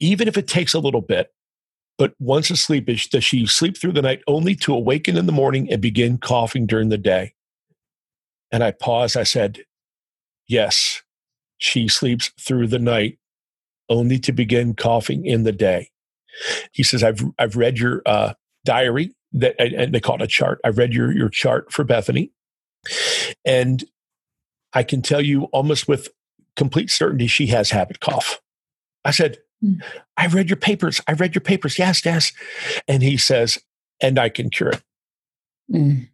even 0.00 0.26
if 0.26 0.38
it 0.38 0.48
takes 0.48 0.72
a 0.72 0.78
little 0.78 1.02
bit? 1.02 1.28
But 1.96 2.14
once 2.18 2.50
asleep, 2.50 2.86
does 2.86 3.24
she 3.24 3.46
sleep 3.46 3.78
through 3.78 3.92
the 3.92 4.02
night 4.02 4.22
only 4.26 4.56
to 4.56 4.74
awaken 4.74 5.16
in 5.16 5.26
the 5.26 5.32
morning 5.32 5.70
and 5.70 5.80
begin 5.80 6.18
coughing 6.18 6.66
during 6.66 6.88
the 6.88 6.98
day? 6.98 7.34
And 8.50 8.64
I 8.64 8.72
paused. 8.72 9.16
I 9.16 9.22
said, 9.22 9.60
Yes, 10.48 11.02
she 11.58 11.88
sleeps 11.88 12.32
through 12.40 12.68
the 12.68 12.78
night 12.78 13.18
only 13.88 14.18
to 14.20 14.32
begin 14.32 14.74
coughing 14.74 15.24
in 15.24 15.44
the 15.44 15.52
day. 15.52 15.90
He 16.72 16.82
says, 16.82 17.04
I've, 17.04 17.20
I've 17.38 17.56
read 17.56 17.78
your 17.78 18.02
uh, 18.06 18.34
diary 18.64 19.14
that 19.32 19.60
and 19.60 19.94
they 19.94 20.00
call 20.00 20.16
it 20.16 20.22
a 20.22 20.26
chart. 20.26 20.60
I 20.64 20.68
read 20.68 20.92
your 20.92 21.12
your 21.12 21.28
chart 21.28 21.72
for 21.72 21.84
Bethany, 21.84 22.30
and 23.44 23.84
I 24.72 24.82
can 24.82 25.02
tell 25.02 25.20
you 25.20 25.44
almost 25.44 25.88
with 25.88 26.08
complete 26.56 26.90
certainty 26.90 27.26
she 27.26 27.46
has 27.48 27.70
habit 27.70 28.00
cough. 28.00 28.40
I 29.04 29.10
said, 29.10 29.38
mm. 29.62 29.82
I 30.16 30.26
read 30.28 30.48
your 30.48 30.56
papers. 30.56 31.00
I 31.06 31.12
read 31.12 31.34
your 31.34 31.42
papers. 31.42 31.78
Yes, 31.78 32.04
yes. 32.04 32.32
And 32.88 33.02
he 33.02 33.16
says, 33.16 33.58
and 34.00 34.18
I 34.18 34.28
can 34.28 34.50
cure 34.50 34.70
it. 34.70 34.82
Mm. 35.72 36.08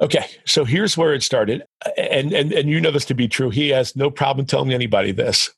Okay, 0.00 0.26
so 0.46 0.64
here's 0.64 0.96
where 0.96 1.12
it 1.12 1.24
started, 1.24 1.64
and 1.96 2.32
and 2.32 2.52
and 2.52 2.70
you 2.70 2.80
know 2.80 2.92
this 2.92 3.04
to 3.06 3.14
be 3.14 3.26
true. 3.26 3.50
He 3.50 3.70
has 3.70 3.96
no 3.96 4.10
problem 4.10 4.46
telling 4.46 4.72
anybody 4.72 5.10
this. 5.10 5.52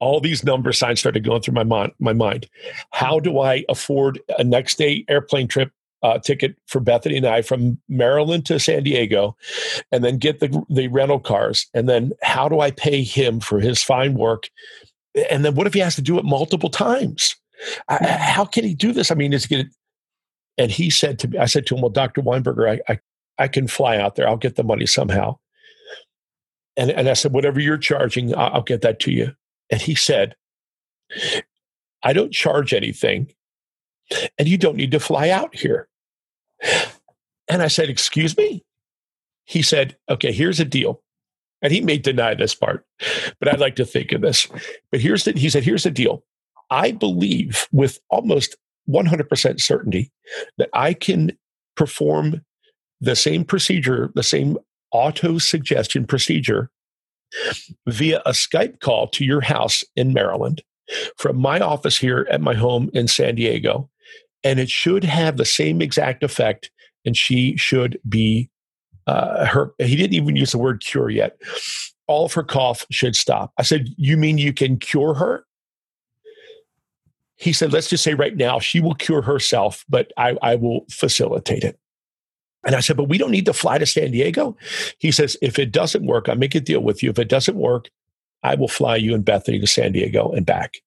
All 0.00 0.20
these 0.20 0.44
number 0.44 0.72
signs 0.72 1.00
started 1.00 1.24
going 1.24 1.42
through 1.42 1.54
my 1.54 1.64
mind. 1.64 1.92
My 1.98 2.12
mind. 2.12 2.48
How 2.90 3.18
do 3.18 3.40
I 3.40 3.64
afford 3.68 4.20
a 4.38 4.44
next 4.44 4.76
day 4.78 5.04
airplane 5.08 5.48
trip 5.48 5.72
uh, 6.02 6.18
ticket 6.18 6.56
for 6.66 6.80
Bethany 6.80 7.16
and 7.16 7.26
I 7.26 7.42
from 7.42 7.78
Maryland 7.88 8.44
to 8.46 8.60
San 8.60 8.82
Diego, 8.82 9.36
and 9.90 10.04
then 10.04 10.18
get 10.18 10.40
the 10.40 10.62
the 10.68 10.88
rental 10.88 11.20
cars? 11.20 11.66
And 11.74 11.88
then 11.88 12.12
how 12.22 12.48
do 12.48 12.60
I 12.60 12.70
pay 12.70 13.02
him 13.02 13.40
for 13.40 13.60
his 13.60 13.82
fine 13.82 14.14
work? 14.14 14.50
And 15.30 15.44
then 15.44 15.54
what 15.54 15.66
if 15.66 15.74
he 15.74 15.80
has 15.80 15.96
to 15.96 16.02
do 16.02 16.18
it 16.18 16.24
multiple 16.24 16.70
times? 16.70 17.34
I, 17.88 18.04
how 18.06 18.44
can 18.44 18.64
he 18.64 18.74
do 18.74 18.92
this? 18.92 19.10
I 19.10 19.14
mean, 19.14 19.32
is 19.32 19.50
it? 19.50 19.68
And 20.58 20.70
he 20.70 20.90
said 20.90 21.18
to 21.20 21.28
me, 21.28 21.38
I 21.38 21.46
said 21.46 21.66
to 21.66 21.74
him, 21.74 21.80
"Well, 21.80 21.90
Doctor 21.90 22.20
Weinberger, 22.20 22.80
I, 22.88 22.92
I 22.92 22.98
I 23.38 23.48
can 23.48 23.66
fly 23.66 23.98
out 23.98 24.14
there. 24.16 24.28
I'll 24.28 24.36
get 24.36 24.56
the 24.56 24.64
money 24.64 24.86
somehow. 24.86 25.38
And, 26.76 26.90
and 26.90 27.08
I 27.08 27.14
said, 27.14 27.32
whatever 27.32 27.60
you're 27.60 27.78
charging, 27.78 28.34
I'll, 28.34 28.54
I'll 28.54 28.62
get 28.62 28.82
that 28.82 29.00
to 29.00 29.10
you. 29.10 29.34
And 29.70 29.80
he 29.80 29.94
said, 29.94 30.36
I 32.02 32.12
don't 32.12 32.32
charge 32.32 32.72
anything, 32.72 33.32
and 34.38 34.48
you 34.48 34.58
don't 34.58 34.76
need 34.76 34.92
to 34.92 35.00
fly 35.00 35.30
out 35.30 35.54
here. 35.54 35.88
And 37.48 37.62
I 37.62 37.68
said, 37.68 37.88
Excuse 37.88 38.36
me? 38.36 38.64
He 39.44 39.62
said, 39.62 39.96
Okay, 40.10 40.32
here's 40.32 40.60
a 40.60 40.64
deal. 40.64 41.02
And 41.62 41.72
he 41.72 41.80
may 41.80 41.98
deny 41.98 42.34
this 42.34 42.54
part, 42.54 42.84
but 43.40 43.48
I'd 43.48 43.60
like 43.60 43.76
to 43.76 43.84
think 43.84 44.12
of 44.12 44.20
this. 44.20 44.46
But 44.90 45.00
here's 45.00 45.24
the, 45.24 45.32
he 45.32 45.48
said, 45.48 45.64
Here's 45.64 45.84
the 45.84 45.90
deal. 45.90 46.24
I 46.70 46.92
believe 46.92 47.68
with 47.72 48.00
almost 48.10 48.56
100% 48.88 49.60
certainty 49.60 50.12
that 50.58 50.70
I 50.72 50.94
can 50.94 51.36
perform 51.76 52.44
the 53.00 53.16
same 53.16 53.44
procedure, 53.44 54.10
the 54.14 54.22
same 54.22 54.58
auto 54.92 55.38
suggestion 55.38 56.06
procedure 56.06 56.70
via 57.86 58.20
a 58.26 58.30
Skype 58.30 58.80
call 58.80 59.08
to 59.08 59.24
your 59.24 59.40
house 59.40 59.84
in 59.94 60.12
Maryland 60.12 60.62
from 61.16 61.38
my 61.38 61.60
office 61.60 61.98
here 61.98 62.26
at 62.30 62.40
my 62.40 62.54
home 62.54 62.90
in 62.94 63.08
San 63.08 63.34
Diego. 63.34 63.88
And 64.44 64.60
it 64.60 64.70
should 64.70 65.04
have 65.04 65.36
the 65.36 65.44
same 65.44 65.82
exact 65.82 66.22
effect. 66.22 66.70
And 67.04 67.16
she 67.16 67.56
should 67.56 67.98
be 68.08 68.50
uh, 69.06 69.46
her, 69.46 69.72
he 69.78 69.96
didn't 69.96 70.14
even 70.14 70.36
use 70.36 70.52
the 70.52 70.58
word 70.58 70.82
cure 70.84 71.10
yet. 71.10 71.40
All 72.08 72.24
of 72.24 72.32
her 72.34 72.42
cough 72.42 72.86
should 72.90 73.16
stop. 73.16 73.52
I 73.58 73.62
said, 73.62 73.88
You 73.96 74.16
mean 74.16 74.38
you 74.38 74.52
can 74.52 74.78
cure 74.78 75.14
her? 75.14 75.44
He 77.36 77.52
said, 77.52 77.72
Let's 77.72 77.88
just 77.88 78.04
say 78.04 78.14
right 78.14 78.36
now 78.36 78.58
she 78.58 78.80
will 78.80 78.94
cure 78.94 79.22
herself, 79.22 79.84
but 79.88 80.12
I, 80.16 80.36
I 80.42 80.54
will 80.56 80.86
facilitate 80.90 81.64
it. 81.64 81.78
And 82.66 82.74
I 82.74 82.80
said, 82.80 82.96
but 82.96 83.08
we 83.08 83.16
don't 83.16 83.30
need 83.30 83.46
to 83.46 83.52
fly 83.52 83.78
to 83.78 83.86
San 83.86 84.10
Diego. 84.10 84.56
He 84.98 85.12
says, 85.12 85.36
if 85.40 85.58
it 85.58 85.70
doesn't 85.70 86.04
work, 86.04 86.28
I'll 86.28 86.36
make 86.36 86.56
a 86.56 86.60
deal 86.60 86.80
with 86.80 87.02
you. 87.02 87.10
If 87.10 87.18
it 87.18 87.28
doesn't 87.28 87.56
work, 87.56 87.88
I 88.42 88.56
will 88.56 88.68
fly 88.68 88.96
you 88.96 89.14
and 89.14 89.24
Bethany 89.24 89.60
to 89.60 89.66
San 89.66 89.92
Diego 89.92 90.32
and 90.32 90.44
back. 90.44 90.78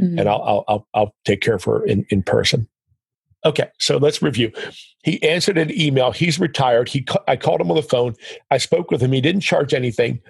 Mm-hmm. 0.00 0.18
And 0.18 0.28
I'll, 0.28 0.42
I'll, 0.42 0.64
I'll, 0.68 0.88
I'll, 0.94 1.14
take 1.24 1.42
care 1.42 1.56
of 1.56 1.64
her 1.64 1.84
in, 1.84 2.06
in 2.08 2.22
person. 2.22 2.66
Okay, 3.44 3.68
so 3.78 3.98
let's 3.98 4.22
review. 4.22 4.50
He 5.04 5.22
answered 5.22 5.58
an 5.58 5.70
email. 5.78 6.12
He's 6.12 6.40
retired. 6.40 6.88
He, 6.88 7.06
I 7.26 7.36
called 7.36 7.60
him 7.60 7.70
on 7.70 7.76
the 7.76 7.82
phone. 7.82 8.14
I 8.50 8.58
spoke 8.58 8.90
with 8.90 9.00
him. 9.00 9.12
He 9.12 9.20
didn't 9.20 9.42
charge 9.42 9.74
anything. 9.74 10.20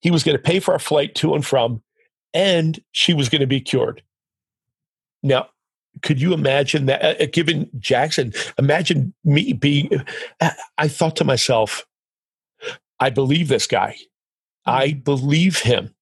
He 0.00 0.10
was 0.10 0.22
going 0.22 0.36
to 0.36 0.42
pay 0.42 0.60
for 0.60 0.72
our 0.72 0.78
flight 0.78 1.14
to 1.16 1.34
and 1.34 1.44
from, 1.44 1.82
and 2.32 2.80
she 2.92 3.14
was 3.14 3.28
going 3.28 3.40
to 3.40 3.46
be 3.46 3.60
cured. 3.60 4.02
Now, 5.22 5.48
could 6.02 6.20
you 6.20 6.32
imagine 6.32 6.86
that 6.86 7.20
uh, 7.20 7.26
given 7.26 7.70
Jackson, 7.78 8.32
imagine 8.58 9.14
me 9.24 9.52
being, 9.52 9.90
I 10.78 10.88
thought 10.88 11.16
to 11.16 11.24
myself, 11.24 11.86
I 13.00 13.10
believe 13.10 13.48
this 13.48 13.66
guy. 13.66 13.96
I 14.66 14.88
mm-hmm. 14.88 15.00
believe 15.00 15.58
him. 15.58 15.94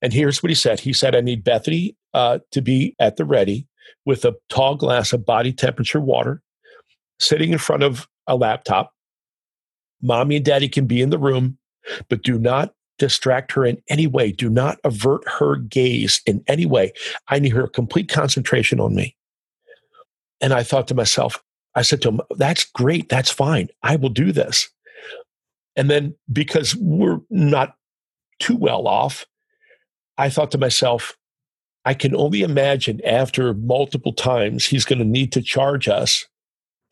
And 0.00 0.12
here's 0.12 0.42
what 0.42 0.50
he 0.50 0.54
said. 0.54 0.80
He 0.80 0.92
said, 0.92 1.14
I 1.14 1.20
need 1.20 1.44
Bethany 1.44 1.96
uh, 2.14 2.38
to 2.52 2.62
be 2.62 2.94
at 2.98 3.16
the 3.16 3.24
ready 3.24 3.68
with 4.04 4.24
a 4.24 4.34
tall 4.48 4.74
glass 4.74 5.12
of 5.12 5.26
body 5.26 5.52
temperature 5.52 6.00
water, 6.00 6.42
sitting 7.20 7.52
in 7.52 7.58
front 7.58 7.82
of 7.82 8.08
a 8.26 8.36
laptop. 8.36 8.92
Mommy 10.02 10.36
and 10.36 10.44
daddy 10.44 10.68
can 10.68 10.86
be 10.86 11.02
in 11.02 11.10
the 11.10 11.18
room, 11.18 11.58
but 12.08 12.22
do 12.22 12.38
not 12.38 12.72
distract 12.98 13.52
her 13.52 13.64
in 13.64 13.82
any 13.88 14.06
way. 14.06 14.32
Do 14.32 14.48
not 14.48 14.78
avert 14.84 15.22
her 15.28 15.56
gaze 15.56 16.22
in 16.26 16.42
any 16.46 16.64
way. 16.64 16.92
I 17.28 17.38
need 17.38 17.52
her 17.52 17.66
complete 17.66 18.08
concentration 18.08 18.80
on 18.80 18.94
me. 18.94 19.14
And 20.40 20.52
I 20.52 20.62
thought 20.62 20.88
to 20.88 20.94
myself, 20.94 21.42
I 21.74 21.82
said 21.82 22.02
to 22.02 22.08
him, 22.08 22.20
that's 22.36 22.64
great. 22.64 23.08
That's 23.08 23.30
fine. 23.30 23.68
I 23.82 23.96
will 23.96 24.08
do 24.08 24.32
this. 24.32 24.68
And 25.76 25.90
then 25.90 26.14
because 26.32 26.74
we're 26.76 27.20
not 27.30 27.76
too 28.38 28.56
well 28.56 28.88
off, 28.88 29.26
I 30.18 30.30
thought 30.30 30.50
to 30.52 30.58
myself, 30.58 31.16
I 31.84 31.94
can 31.94 32.16
only 32.16 32.42
imagine 32.42 33.04
after 33.04 33.54
multiple 33.54 34.12
times 34.12 34.66
he's 34.66 34.84
going 34.84 34.98
to 34.98 35.04
need 35.04 35.32
to 35.32 35.42
charge 35.42 35.88
us 35.88 36.26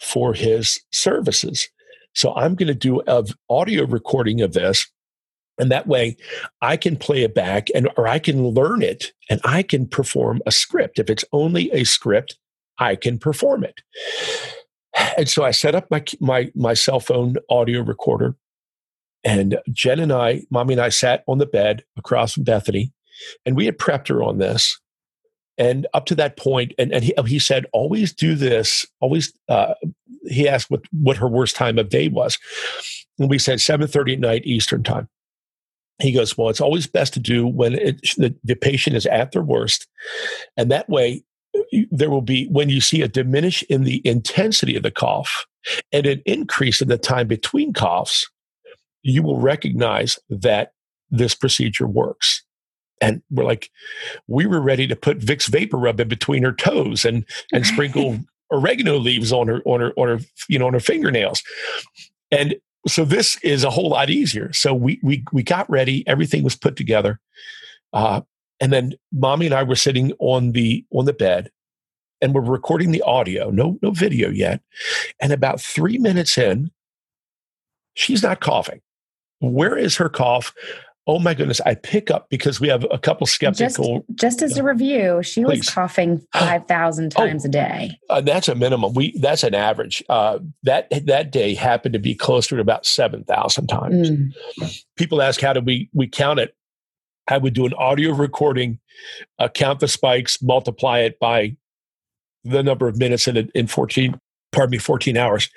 for 0.00 0.34
his 0.34 0.80
services. 0.92 1.68
So 2.14 2.34
I'm 2.34 2.54
going 2.54 2.68
to 2.68 2.74
do 2.74 3.00
an 3.00 3.26
audio 3.50 3.86
recording 3.86 4.40
of 4.40 4.52
this. 4.52 4.86
And 5.58 5.70
that 5.70 5.86
way 5.86 6.16
I 6.62 6.76
can 6.76 6.96
play 6.96 7.22
it 7.22 7.34
back 7.34 7.68
and 7.74 7.88
or 7.96 8.06
I 8.06 8.18
can 8.18 8.48
learn 8.48 8.82
it 8.82 9.12
and 9.30 9.40
I 9.44 9.62
can 9.62 9.86
perform 9.86 10.42
a 10.46 10.52
script. 10.52 10.98
If 10.98 11.08
it's 11.08 11.24
only 11.32 11.70
a 11.72 11.84
script, 11.84 12.36
I 12.78 12.96
can 12.96 13.18
perform 13.18 13.64
it. 13.64 13.80
And 15.16 15.28
so 15.28 15.44
I 15.44 15.50
set 15.50 15.74
up 15.74 15.90
my 15.90 16.04
my 16.20 16.50
my 16.54 16.74
cell 16.74 17.00
phone 17.00 17.34
audio 17.48 17.82
recorder, 17.82 18.36
and 19.24 19.58
Jen 19.72 19.98
and 19.98 20.12
I, 20.12 20.42
mommy 20.50 20.74
and 20.74 20.80
I, 20.80 20.88
sat 20.88 21.24
on 21.26 21.38
the 21.38 21.46
bed 21.46 21.84
across 21.96 22.34
from 22.34 22.44
Bethany, 22.44 22.92
and 23.44 23.56
we 23.56 23.66
had 23.66 23.78
prepped 23.78 24.08
her 24.08 24.22
on 24.22 24.38
this. 24.38 24.80
And 25.56 25.86
up 25.94 26.06
to 26.06 26.16
that 26.16 26.36
point, 26.36 26.74
and, 26.78 26.92
and 26.92 27.04
he, 27.04 27.14
he 27.26 27.38
said, 27.38 27.66
always 27.72 28.12
do 28.12 28.34
this. 28.34 28.84
Always, 29.00 29.32
uh, 29.48 29.74
he 30.26 30.48
asked 30.48 30.68
what 30.68 30.82
what 30.90 31.16
her 31.16 31.28
worst 31.28 31.54
time 31.54 31.78
of 31.78 31.90
day 31.90 32.08
was, 32.08 32.38
and 33.18 33.30
we 33.30 33.38
said 33.38 33.60
seven 33.60 33.86
thirty 33.86 34.14
at 34.14 34.20
night 34.20 34.42
Eastern 34.44 34.82
time. 34.82 35.08
He 36.00 36.10
goes, 36.10 36.36
well, 36.36 36.48
it's 36.48 36.60
always 36.60 36.88
best 36.88 37.14
to 37.14 37.20
do 37.20 37.46
when 37.46 37.74
it, 37.74 38.00
the, 38.16 38.34
the 38.42 38.56
patient 38.56 38.96
is 38.96 39.06
at 39.06 39.30
their 39.30 39.44
worst, 39.44 39.86
and 40.56 40.70
that 40.72 40.88
way 40.88 41.22
there 41.90 42.10
will 42.10 42.22
be 42.22 42.46
when 42.48 42.68
you 42.68 42.80
see 42.80 43.02
a 43.02 43.08
diminish 43.08 43.62
in 43.64 43.84
the 43.84 44.00
intensity 44.06 44.76
of 44.76 44.82
the 44.82 44.90
cough 44.90 45.46
and 45.92 46.06
an 46.06 46.22
increase 46.26 46.80
in 46.80 46.88
the 46.88 46.98
time 46.98 47.26
between 47.26 47.72
coughs, 47.72 48.30
you 49.02 49.22
will 49.22 49.38
recognize 49.38 50.18
that 50.28 50.72
this 51.10 51.34
procedure 51.34 51.86
works. 51.86 52.42
And 53.00 53.22
we're 53.30 53.44
like, 53.44 53.70
we 54.26 54.46
were 54.46 54.60
ready 54.60 54.86
to 54.86 54.96
put 54.96 55.18
Vicks 55.18 55.50
VapoRub 55.50 56.00
in 56.00 56.08
between 56.08 56.42
her 56.42 56.52
toes 56.52 57.04
and 57.04 57.24
and 57.52 57.66
sprinkle 57.66 58.18
oregano 58.50 58.98
leaves 58.98 59.32
on 59.32 59.48
her 59.48 59.60
on 59.64 59.80
her 59.80 59.92
on 59.96 60.08
her 60.08 60.24
you 60.48 60.58
know 60.58 60.66
on 60.66 60.74
her 60.74 60.80
fingernails. 60.80 61.42
And 62.30 62.56
so 62.86 63.04
this 63.04 63.38
is 63.42 63.64
a 63.64 63.70
whole 63.70 63.90
lot 63.90 64.10
easier. 64.10 64.52
So 64.52 64.74
we 64.74 65.00
we 65.02 65.24
we 65.32 65.42
got 65.42 65.68
ready. 65.68 66.06
Everything 66.06 66.42
was 66.42 66.56
put 66.56 66.76
together. 66.76 67.20
Uh, 67.92 68.22
and 68.60 68.72
then 68.72 68.94
mommy 69.12 69.46
and 69.46 69.54
I 69.54 69.62
were 69.62 69.76
sitting 69.76 70.12
on 70.18 70.52
the 70.52 70.84
on 70.92 71.04
the 71.04 71.12
bed 71.12 71.50
and 72.24 72.34
we're 72.34 72.40
recording 72.40 72.90
the 72.90 73.02
audio, 73.02 73.50
no 73.50 73.78
no 73.82 73.90
video 73.90 74.30
yet. 74.30 74.62
And 75.20 75.30
about 75.30 75.60
3 75.60 75.98
minutes 75.98 76.38
in, 76.38 76.70
she's 77.92 78.22
not 78.22 78.40
coughing. 78.40 78.80
Where 79.40 79.76
is 79.76 79.96
her 79.96 80.08
cough? 80.08 80.54
Oh 81.06 81.18
my 81.18 81.34
goodness, 81.34 81.60
I 81.66 81.74
pick 81.74 82.10
up 82.10 82.30
because 82.30 82.62
we 82.62 82.68
have 82.68 82.86
a 82.90 82.98
couple 82.98 83.26
skeptical. 83.26 84.06
Just, 84.08 84.40
just 84.40 84.42
as 84.42 84.56
a 84.56 84.62
review, 84.62 85.22
she 85.22 85.44
please. 85.44 85.58
was 85.58 85.68
coughing 85.68 86.26
5,000 86.32 87.10
times 87.10 87.44
oh, 87.44 87.48
a 87.48 87.52
day. 87.52 87.98
Uh, 88.08 88.22
that's 88.22 88.48
a 88.48 88.54
minimum. 88.54 88.94
We 88.94 89.14
That's 89.18 89.42
an 89.42 89.54
average. 89.54 90.02
Uh, 90.08 90.38
that, 90.62 90.88
that 91.04 91.30
day 91.30 91.52
happened 91.52 91.92
to 91.92 91.98
be 91.98 92.14
closer 92.14 92.56
to 92.56 92.62
about 92.62 92.86
7,000 92.86 93.66
times. 93.66 94.10
Mm. 94.10 94.82
People 94.96 95.20
ask, 95.20 95.42
how 95.42 95.52
do 95.52 95.60
we, 95.60 95.90
we 95.92 96.08
count 96.08 96.40
it? 96.40 96.56
I 97.28 97.36
would 97.36 97.52
do 97.52 97.66
an 97.66 97.74
audio 97.74 98.14
recording, 98.14 98.78
uh, 99.38 99.48
count 99.48 99.80
the 99.80 99.88
spikes, 99.88 100.40
multiply 100.40 101.00
it 101.00 101.18
by 101.18 101.56
the 102.44 102.62
number 102.62 102.88
of 102.88 102.98
minutes 102.98 103.26
in 103.28 103.50
in 103.54 103.66
14, 103.66 104.18
pardon 104.52 104.70
me, 104.70 104.78
14 104.78 105.16
hours. 105.16 105.48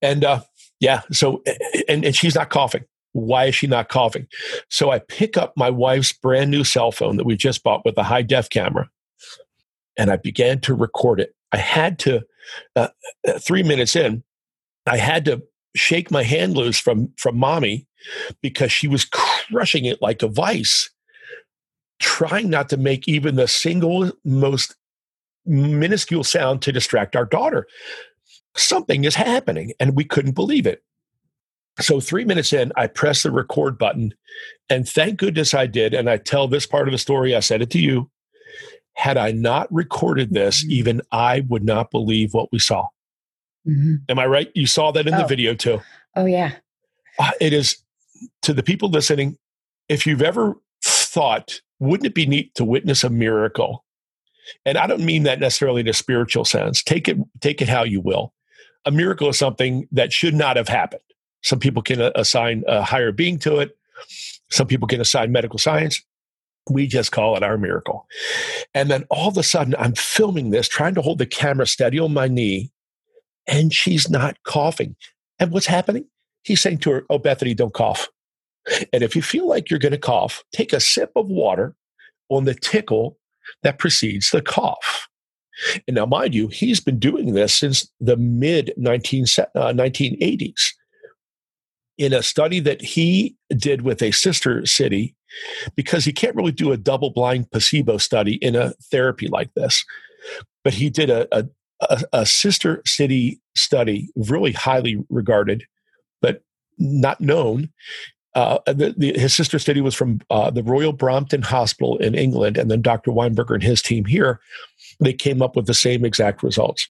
And 0.00 0.24
uh, 0.24 0.42
yeah, 0.80 1.02
so, 1.12 1.42
and, 1.88 2.04
and 2.04 2.16
she's 2.16 2.34
not 2.34 2.50
coughing. 2.50 2.84
Why 3.12 3.46
is 3.46 3.54
she 3.54 3.66
not 3.66 3.88
coughing? 3.88 4.26
So 4.70 4.90
I 4.90 4.98
pick 4.98 5.36
up 5.36 5.52
my 5.56 5.70
wife's 5.70 6.12
brand 6.12 6.50
new 6.50 6.64
cell 6.64 6.92
phone 6.92 7.18
that 7.18 7.26
we 7.26 7.36
just 7.36 7.62
bought 7.62 7.84
with 7.84 7.96
a 7.98 8.02
high 8.02 8.22
def 8.22 8.48
camera 8.48 8.88
and 9.96 10.10
I 10.10 10.16
began 10.16 10.60
to 10.60 10.74
record 10.74 11.20
it. 11.20 11.34
I 11.52 11.58
had 11.58 11.98
to 12.00 12.22
uh, 12.76 12.88
uh, 13.26 13.38
three 13.38 13.62
minutes 13.62 13.94
in, 13.94 14.22
I 14.86 14.96
had 14.96 15.24
to 15.26 15.42
shake 15.76 16.10
my 16.10 16.22
hand 16.22 16.56
loose 16.56 16.78
from 16.78 17.12
from 17.16 17.38
mommy 17.38 17.86
because 18.40 18.72
she 18.72 18.88
was 18.88 19.04
crushing 19.04 19.84
it 19.84 20.02
like 20.02 20.22
a 20.22 20.28
vice, 20.28 20.90
trying 22.00 22.50
not 22.50 22.68
to 22.70 22.76
make 22.76 23.06
even 23.06 23.36
the 23.36 23.48
single 23.48 24.10
most 24.24 24.74
minuscule 25.46 26.24
sound 26.24 26.62
to 26.62 26.72
distract 26.72 27.16
our 27.16 27.24
daughter. 27.24 27.66
Something 28.56 29.04
is 29.04 29.14
happening, 29.14 29.72
and 29.80 29.96
we 29.96 30.04
couldn't 30.04 30.34
believe 30.34 30.66
it. 30.66 30.82
So, 31.80 32.00
three 32.00 32.24
minutes 32.24 32.52
in, 32.52 32.70
I 32.76 32.86
press 32.86 33.22
the 33.22 33.30
record 33.30 33.78
button, 33.78 34.12
and 34.68 34.86
thank 34.86 35.18
goodness 35.18 35.54
I 35.54 35.66
did. 35.66 35.94
And 35.94 36.10
I 36.10 36.18
tell 36.18 36.48
this 36.48 36.66
part 36.66 36.86
of 36.86 36.92
the 36.92 36.98
story, 36.98 37.34
I 37.34 37.40
said 37.40 37.62
it 37.62 37.70
to 37.70 37.78
you. 37.78 38.10
Had 38.94 39.16
I 39.16 39.32
not 39.32 39.72
recorded 39.72 40.34
this, 40.34 40.62
mm-hmm. 40.62 40.72
even 40.72 41.02
I 41.12 41.44
would 41.48 41.64
not 41.64 41.90
believe 41.90 42.34
what 42.34 42.52
we 42.52 42.58
saw. 42.58 42.88
Mm-hmm. 43.66 43.94
Am 44.10 44.18
I 44.18 44.26
right? 44.26 44.50
You 44.54 44.66
saw 44.66 44.90
that 44.92 45.06
in 45.06 45.14
oh. 45.14 45.18
the 45.18 45.26
video 45.26 45.54
too. 45.54 45.80
Oh, 46.14 46.26
yeah. 46.26 46.52
Uh, 47.18 47.30
it 47.40 47.54
is 47.54 47.82
to 48.42 48.52
the 48.52 48.62
people 48.62 48.90
listening, 48.90 49.38
if 49.88 50.06
you've 50.06 50.22
ever 50.22 50.54
thought, 50.84 51.60
wouldn't 51.78 52.06
it 52.06 52.14
be 52.14 52.26
neat 52.26 52.54
to 52.56 52.64
witness 52.64 53.02
a 53.02 53.10
miracle? 53.10 53.84
And 54.64 54.78
I 54.78 54.86
don't 54.86 55.04
mean 55.04 55.22
that 55.24 55.40
necessarily 55.40 55.80
in 55.80 55.88
a 55.88 55.92
spiritual 55.92 56.44
sense. 56.44 56.82
Take 56.82 57.08
it, 57.08 57.18
take 57.40 57.62
it 57.62 57.68
how 57.68 57.84
you 57.84 58.00
will. 58.00 58.32
A 58.84 58.90
miracle 58.90 59.28
is 59.28 59.38
something 59.38 59.86
that 59.92 60.12
should 60.12 60.34
not 60.34 60.56
have 60.56 60.68
happened. 60.68 61.02
Some 61.42 61.58
people 61.58 61.82
can 61.82 62.00
uh, 62.00 62.10
assign 62.14 62.64
a 62.66 62.82
higher 62.82 63.12
being 63.12 63.38
to 63.40 63.58
it. 63.58 63.76
Some 64.50 64.66
people 64.66 64.88
can 64.88 65.00
assign 65.00 65.32
medical 65.32 65.58
science. 65.58 66.02
We 66.70 66.86
just 66.86 67.10
call 67.12 67.36
it 67.36 67.42
our 67.42 67.58
miracle. 67.58 68.06
And 68.74 68.90
then 68.90 69.04
all 69.10 69.28
of 69.28 69.36
a 69.36 69.42
sudden, 69.42 69.74
I'm 69.78 69.94
filming 69.94 70.50
this, 70.50 70.68
trying 70.68 70.94
to 70.94 71.02
hold 71.02 71.18
the 71.18 71.26
camera 71.26 71.66
steady 71.66 71.98
on 71.98 72.14
my 72.14 72.28
knee, 72.28 72.70
and 73.46 73.72
she's 73.72 74.08
not 74.08 74.42
coughing. 74.44 74.94
And 75.40 75.50
what's 75.50 75.66
happening? 75.66 76.04
He's 76.44 76.60
saying 76.60 76.78
to 76.78 76.90
her, 76.92 77.04
Oh, 77.10 77.18
Bethany, 77.18 77.54
don't 77.54 77.74
cough. 77.74 78.08
And 78.92 79.02
if 79.02 79.16
you 79.16 79.22
feel 79.22 79.48
like 79.48 79.70
you're 79.70 79.80
going 79.80 79.92
to 79.92 79.98
cough, 79.98 80.44
take 80.52 80.72
a 80.72 80.78
sip 80.78 81.10
of 81.16 81.26
water 81.26 81.74
on 82.28 82.44
the 82.44 82.54
tickle 82.54 83.18
that 83.62 83.78
precedes 83.78 84.30
the 84.30 84.42
cough. 84.42 85.08
And 85.86 85.96
now, 85.96 86.06
mind 86.06 86.34
you, 86.34 86.48
he's 86.48 86.80
been 86.80 86.98
doing 86.98 87.34
this 87.34 87.54
since 87.54 87.90
the 88.00 88.16
mid 88.16 88.72
19, 88.76 89.24
uh, 89.54 89.72
1980s. 89.72 90.72
In 91.98 92.12
a 92.12 92.22
study 92.22 92.58
that 92.60 92.80
he 92.80 93.36
did 93.56 93.82
with 93.82 94.02
a 94.02 94.10
sister 94.12 94.64
city, 94.66 95.14
because 95.76 96.04
he 96.04 96.12
can't 96.12 96.34
really 96.34 96.52
do 96.52 96.72
a 96.72 96.76
double 96.76 97.10
blind 97.10 97.50
placebo 97.50 97.98
study 97.98 98.36
in 98.36 98.56
a 98.56 98.72
therapy 98.90 99.28
like 99.28 99.52
this, 99.54 99.84
but 100.64 100.74
he 100.74 100.90
did 100.90 101.10
a, 101.10 101.28
a, 101.32 102.02
a 102.12 102.26
sister 102.26 102.82
city 102.86 103.40
study, 103.56 104.10
really 104.16 104.52
highly 104.52 105.04
regarded, 105.10 105.64
but 106.20 106.42
not 106.78 107.20
known, 107.20 107.70
uh, 108.34 108.58
the, 108.66 108.94
the, 108.96 109.18
his 109.18 109.34
sister 109.34 109.58
study 109.58 109.80
was 109.80 109.94
from 109.94 110.20
uh, 110.30 110.50
the 110.50 110.62
Royal 110.62 110.92
Brompton 110.92 111.42
Hospital 111.42 111.98
in 111.98 112.14
England, 112.14 112.56
and 112.56 112.70
then 112.70 112.80
Dr. 112.80 113.10
Weinberger 113.10 113.54
and 113.54 113.62
his 113.62 113.82
team 113.82 114.04
here, 114.04 114.40
they 115.00 115.12
came 115.12 115.42
up 115.42 115.54
with 115.54 115.66
the 115.66 115.74
same 115.74 116.04
exact 116.04 116.42
results. 116.42 116.88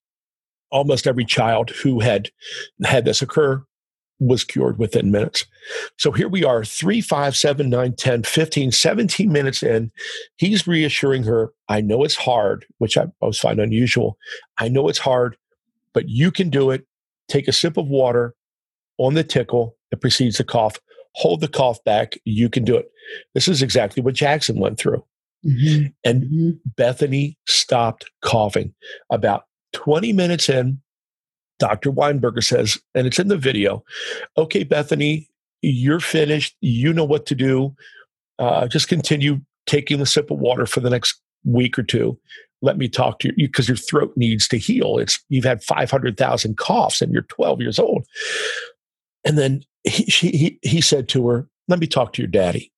Almost 0.70 1.06
every 1.06 1.24
child 1.24 1.70
who 1.70 2.00
had 2.00 2.30
had 2.84 3.04
this 3.04 3.22
occur 3.22 3.64
was 4.20 4.44
cured 4.44 4.78
within 4.78 5.10
minutes. 5.10 5.44
So 5.98 6.12
here 6.12 6.28
we 6.28 6.44
are, 6.44 6.64
three, 6.64 7.00
five, 7.00 7.36
seven, 7.36 7.68
nine, 7.68 7.94
10, 7.94 8.22
15, 8.22 8.70
17 8.70 9.32
minutes 9.32 9.64
in. 9.64 9.90
He's 10.36 10.66
reassuring 10.66 11.24
her, 11.24 11.52
I 11.68 11.80
know 11.80 12.04
it's 12.04 12.14
hard, 12.14 12.64
which 12.78 12.96
I 12.96 13.06
always 13.20 13.38
find 13.38 13.58
unusual. 13.58 14.16
I 14.58 14.68
know 14.68 14.88
it's 14.88 14.98
hard, 14.98 15.36
but 15.92 16.08
you 16.08 16.30
can 16.30 16.50
do 16.50 16.70
it. 16.70 16.86
Take 17.28 17.48
a 17.48 17.52
sip 17.52 17.76
of 17.76 17.88
water 17.88 18.34
on 18.98 19.14
the 19.14 19.24
tickle 19.24 19.76
that 19.90 20.00
precedes 20.00 20.38
the 20.38 20.44
cough 20.44 20.78
hold 21.14 21.40
the 21.40 21.48
cough 21.48 21.82
back. 21.84 22.14
You 22.24 22.48
can 22.48 22.64
do 22.64 22.76
it. 22.76 22.90
This 23.34 23.48
is 23.48 23.62
exactly 23.62 24.02
what 24.02 24.14
Jackson 24.14 24.58
went 24.58 24.78
through. 24.78 25.04
Mm-hmm. 25.44 25.86
And 26.04 26.22
mm-hmm. 26.24 26.50
Bethany 26.76 27.38
stopped 27.46 28.10
coughing. 28.22 28.74
About 29.10 29.44
20 29.72 30.12
minutes 30.12 30.48
in, 30.48 30.80
Dr. 31.58 31.90
Weinberger 31.90 32.42
says, 32.42 32.78
and 32.94 33.06
it's 33.06 33.18
in 33.18 33.28
the 33.28 33.36
video, 33.36 33.84
okay, 34.36 34.64
Bethany, 34.64 35.28
you're 35.62 36.00
finished. 36.00 36.56
You 36.60 36.92
know 36.92 37.04
what 37.04 37.26
to 37.26 37.34
do. 37.34 37.74
Uh, 38.38 38.66
just 38.66 38.88
continue 38.88 39.40
taking 39.66 39.98
the 39.98 40.06
sip 40.06 40.30
of 40.30 40.38
water 40.38 40.66
for 40.66 40.80
the 40.80 40.90
next 40.90 41.20
week 41.44 41.78
or 41.78 41.82
two. 41.82 42.18
Let 42.62 42.78
me 42.78 42.88
talk 42.88 43.18
to 43.20 43.28
you 43.36 43.48
because 43.48 43.68
your 43.68 43.76
throat 43.76 44.12
needs 44.16 44.46
to 44.48 44.58
heal. 44.58 44.98
It's 44.98 45.22
you've 45.28 45.44
had 45.44 45.62
500,000 45.62 46.56
coughs 46.56 47.02
and 47.02 47.12
you're 47.12 47.22
12 47.22 47.60
years 47.60 47.78
old. 47.78 48.06
And 49.24 49.38
then 49.38 49.64
he, 49.84 50.04
she, 50.04 50.30
he, 50.30 50.58
he 50.62 50.80
said 50.80 51.08
to 51.10 51.26
her, 51.28 51.48
Let 51.68 51.78
me 51.78 51.86
talk 51.86 52.12
to 52.14 52.22
your 52.22 52.30
daddy. 52.30 52.72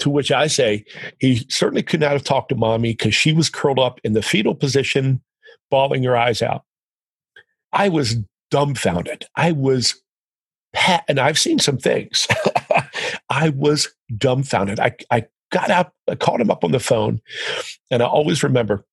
To 0.00 0.10
which 0.10 0.32
I 0.32 0.46
say, 0.48 0.84
he 1.20 1.46
certainly 1.48 1.82
could 1.82 2.00
not 2.00 2.12
have 2.12 2.24
talked 2.24 2.48
to 2.48 2.56
mommy 2.56 2.92
because 2.92 3.14
she 3.14 3.32
was 3.32 3.48
curled 3.48 3.78
up 3.78 4.00
in 4.02 4.14
the 4.14 4.22
fetal 4.22 4.54
position, 4.54 5.22
bawling 5.70 6.02
her 6.04 6.16
eyes 6.16 6.42
out. 6.42 6.64
I 7.72 7.88
was 7.88 8.16
dumbfounded. 8.50 9.26
I 9.36 9.52
was, 9.52 10.02
and 11.08 11.20
I've 11.20 11.38
seen 11.38 11.58
some 11.58 11.78
things. 11.78 12.26
I 13.30 13.50
was 13.50 13.88
dumbfounded. 14.16 14.80
I, 14.80 14.96
I 15.10 15.26
got 15.52 15.70
up, 15.70 15.94
I 16.08 16.16
called 16.16 16.40
him 16.40 16.50
up 16.50 16.64
on 16.64 16.72
the 16.72 16.80
phone, 16.80 17.20
and 17.90 18.02
I 18.02 18.06
always 18.06 18.42
remember 18.42 18.84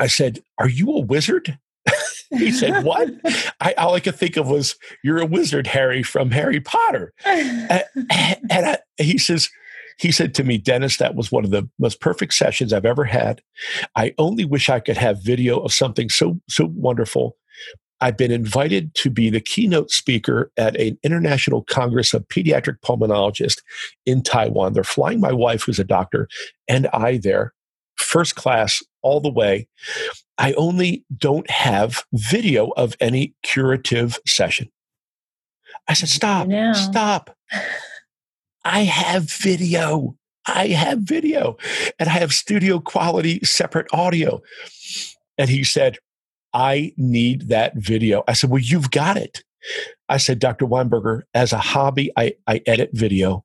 I 0.00 0.06
said, 0.06 0.42
Are 0.58 0.68
you 0.68 0.90
a 0.92 1.00
wizard? 1.00 1.58
He 2.30 2.50
said, 2.50 2.84
What? 2.84 3.10
I, 3.60 3.72
all 3.74 3.94
I 3.94 4.00
could 4.00 4.16
think 4.16 4.36
of 4.36 4.48
was, 4.48 4.76
You're 5.02 5.20
a 5.20 5.26
wizard, 5.26 5.66
Harry, 5.68 6.02
from 6.02 6.30
Harry 6.30 6.60
Potter. 6.60 7.12
and, 7.24 7.84
and 8.50 8.66
I, 8.66 8.78
he 8.98 9.18
says, 9.18 9.48
he 9.98 10.12
said 10.12 10.34
to 10.34 10.44
me, 10.44 10.56
Dennis, 10.56 10.96
that 10.96 11.14
was 11.14 11.30
one 11.30 11.44
of 11.44 11.50
the 11.50 11.68
most 11.78 12.00
perfect 12.00 12.32
sessions 12.32 12.72
I've 12.72 12.86
ever 12.86 13.04
had. 13.04 13.42
I 13.96 14.14
only 14.16 14.46
wish 14.46 14.70
I 14.70 14.80
could 14.80 14.96
have 14.96 15.22
video 15.22 15.58
of 15.60 15.74
something 15.74 16.08
so 16.08 16.40
so 16.48 16.70
wonderful. 16.74 17.36
I've 18.00 18.16
been 18.16 18.30
invited 18.30 18.94
to 18.94 19.10
be 19.10 19.28
the 19.28 19.42
keynote 19.42 19.90
speaker 19.90 20.50
at 20.56 20.74
an 20.80 20.98
international 21.02 21.64
congress 21.64 22.14
of 22.14 22.26
pediatric 22.28 22.76
pulmonologists 22.82 23.60
in 24.06 24.22
Taiwan. 24.22 24.72
They're 24.72 24.84
flying 24.84 25.20
my 25.20 25.32
wife, 25.32 25.64
who's 25.64 25.78
a 25.78 25.84
doctor, 25.84 26.26
and 26.66 26.86
I 26.94 27.18
there, 27.18 27.52
first 28.10 28.34
class 28.34 28.82
all 29.02 29.20
the 29.20 29.30
way. 29.30 29.68
I 30.36 30.52
only 30.54 31.04
don't 31.16 31.48
have 31.48 32.02
video 32.12 32.68
of 32.70 32.96
any 33.00 33.34
curative 33.42 34.18
session. 34.26 34.68
I 35.88 35.94
said, 35.94 36.08
stop, 36.08 36.48
stop. 36.74 37.36
I 38.64 38.80
have 38.80 39.30
video. 39.30 40.16
I 40.46 40.68
have 40.68 41.00
video 41.00 41.56
and 41.98 42.08
I 42.08 42.12
have 42.12 42.32
studio 42.32 42.80
quality 42.80 43.40
separate 43.44 43.86
audio. 43.92 44.40
And 45.38 45.48
he 45.48 45.64
said, 45.64 45.98
I 46.52 46.92
need 46.96 47.48
that 47.48 47.76
video. 47.76 48.24
I 48.26 48.32
said, 48.32 48.50
Well, 48.50 48.60
you've 48.60 48.90
got 48.90 49.16
it. 49.16 49.44
I 50.08 50.16
said, 50.16 50.38
Dr. 50.38 50.66
Weinberger, 50.66 51.22
as 51.34 51.52
a 51.52 51.58
hobby, 51.58 52.10
I, 52.16 52.34
I 52.46 52.62
edit 52.66 52.90
video. 52.92 53.44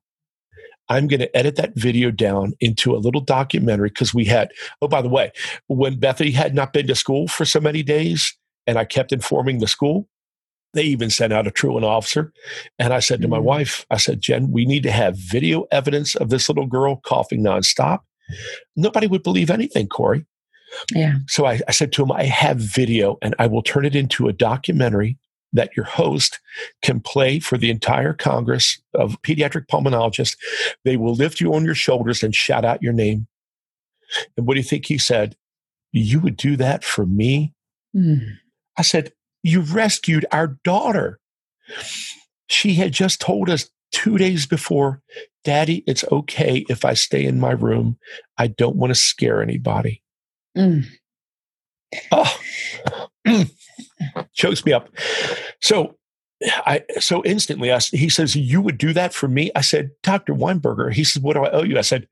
I'm 0.88 1.06
going 1.06 1.20
to 1.20 1.36
edit 1.36 1.56
that 1.56 1.74
video 1.74 2.10
down 2.10 2.54
into 2.60 2.94
a 2.94 2.98
little 2.98 3.20
documentary 3.20 3.88
because 3.88 4.14
we 4.14 4.24
had, 4.24 4.50
oh, 4.80 4.88
by 4.88 5.02
the 5.02 5.08
way, 5.08 5.32
when 5.66 5.98
Bethany 5.98 6.30
had 6.30 6.54
not 6.54 6.72
been 6.72 6.86
to 6.86 6.94
school 6.94 7.28
for 7.28 7.44
so 7.44 7.60
many 7.60 7.82
days 7.82 8.36
and 8.66 8.78
I 8.78 8.84
kept 8.84 9.12
informing 9.12 9.58
the 9.58 9.66
school, 9.66 10.08
they 10.74 10.82
even 10.82 11.10
sent 11.10 11.32
out 11.32 11.46
a 11.46 11.50
truant 11.50 11.84
officer. 11.84 12.32
And 12.78 12.92
I 12.92 13.00
said 13.00 13.22
to 13.22 13.28
my 13.28 13.38
mm-hmm. 13.38 13.46
wife, 13.46 13.86
I 13.90 13.96
said, 13.96 14.20
Jen, 14.20 14.52
we 14.52 14.66
need 14.66 14.82
to 14.84 14.92
have 14.92 15.16
video 15.16 15.64
evidence 15.72 16.14
of 16.14 16.28
this 16.28 16.48
little 16.48 16.66
girl 16.66 17.00
coughing 17.04 17.42
nonstop. 17.42 18.00
Nobody 18.76 19.06
would 19.06 19.22
believe 19.22 19.50
anything, 19.50 19.88
Corie. 19.88 20.26
Yeah. 20.92 21.14
So 21.28 21.46
I, 21.46 21.60
I 21.66 21.72
said 21.72 21.92
to 21.92 22.02
him, 22.02 22.12
I 22.12 22.24
have 22.24 22.58
video 22.58 23.18
and 23.22 23.34
I 23.38 23.46
will 23.46 23.62
turn 23.62 23.84
it 23.86 23.96
into 23.96 24.28
a 24.28 24.32
documentary 24.32 25.16
that 25.52 25.76
your 25.76 25.86
host 25.86 26.40
can 26.82 27.00
play 27.00 27.38
for 27.38 27.56
the 27.56 27.70
entire 27.70 28.12
Congress 28.12 28.80
of 28.94 29.20
pediatric 29.22 29.66
pulmonologists. 29.66 30.36
They 30.84 30.96
will 30.96 31.14
lift 31.14 31.40
you 31.40 31.54
on 31.54 31.64
your 31.64 31.74
shoulders 31.74 32.22
and 32.22 32.34
shout 32.34 32.64
out 32.64 32.82
your 32.82 32.92
name. 32.92 33.26
And 34.36 34.46
what 34.46 34.54
do 34.54 34.60
you 34.60 34.64
think 34.64 34.86
he 34.86 34.98
said? 34.98 35.36
You 35.92 36.20
would 36.20 36.36
do 36.36 36.56
that 36.56 36.84
for 36.84 37.06
me? 37.06 37.54
Mm. 37.94 38.36
I 38.76 38.82
said, 38.82 39.12
You 39.42 39.60
rescued 39.60 40.26
our 40.32 40.58
daughter. 40.62 41.18
She 42.48 42.74
had 42.74 42.92
just 42.92 43.20
told 43.20 43.50
us 43.50 43.70
two 43.92 44.18
days 44.18 44.46
before, 44.46 45.02
Daddy, 45.42 45.82
it's 45.86 46.04
okay 46.12 46.64
if 46.68 46.84
I 46.84 46.94
stay 46.94 47.24
in 47.24 47.40
my 47.40 47.52
room. 47.52 47.98
I 48.38 48.48
don't 48.48 48.76
want 48.76 48.90
to 48.90 48.94
scare 48.94 49.42
anybody. 49.42 50.02
Mm. 50.56 50.84
Oh, 52.12 52.38
chokes 54.32 54.64
me 54.64 54.72
up. 54.72 54.88
So 55.60 55.96
I 56.42 56.82
so 56.98 57.24
instantly 57.24 57.72
I, 57.72 57.78
he 57.78 58.08
says, 58.08 58.36
You 58.36 58.60
would 58.60 58.78
do 58.78 58.92
that 58.92 59.14
for 59.14 59.28
me? 59.28 59.50
I 59.54 59.62
said, 59.62 59.90
Dr. 60.02 60.34
Weinberger. 60.34 60.92
He 60.92 61.04
says, 61.04 61.22
What 61.22 61.34
do 61.34 61.44
I 61.44 61.50
owe 61.50 61.62
you? 61.62 61.78
I 61.78 61.82
said, 61.82 62.06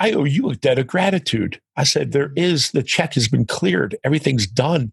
I 0.00 0.12
owe 0.12 0.24
you 0.24 0.50
a 0.50 0.56
debt 0.56 0.78
of 0.78 0.86
gratitude. 0.86 1.60
I 1.76 1.84
said, 1.84 2.12
There 2.12 2.32
is, 2.36 2.72
the 2.72 2.82
check 2.82 3.14
has 3.14 3.28
been 3.28 3.46
cleared, 3.46 3.96
everything's 4.04 4.46
done. 4.46 4.92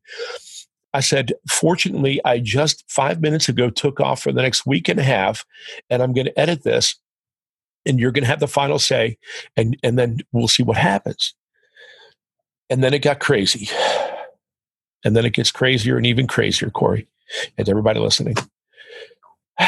I 0.93 1.01
said, 1.01 1.33
fortunately, 1.47 2.19
I 2.25 2.39
just 2.39 2.83
five 2.89 3.21
minutes 3.21 3.49
ago 3.49 3.69
took 3.69 3.99
off 3.99 4.21
for 4.21 4.31
the 4.31 4.41
next 4.41 4.65
week 4.65 4.87
and 4.87 4.99
a 4.99 5.03
half, 5.03 5.45
and 5.89 6.01
I'm 6.01 6.13
going 6.13 6.25
to 6.25 6.39
edit 6.39 6.63
this, 6.63 6.95
and 7.85 7.99
you're 7.99 8.11
going 8.11 8.23
to 8.23 8.29
have 8.29 8.39
the 8.39 8.47
final 8.47 8.79
say, 8.79 9.17
and, 9.55 9.77
and 9.83 9.99
then 9.99 10.19
we'll 10.31 10.47
see 10.47 10.63
what 10.63 10.77
happens. 10.77 11.35
And 12.69 12.83
then 12.83 12.93
it 12.93 13.03
got 13.03 13.19
crazy. 13.19 13.69
And 15.07 15.15
then 15.15 15.23
it 15.23 15.31
gets 15.31 15.51
crazier 15.51 15.95
and 15.95 16.05
even 16.05 16.27
crazier, 16.27 16.69
Corie, 16.69 17.07
and 17.57 17.69
everybody 17.69 17.97
listening. 17.97 18.35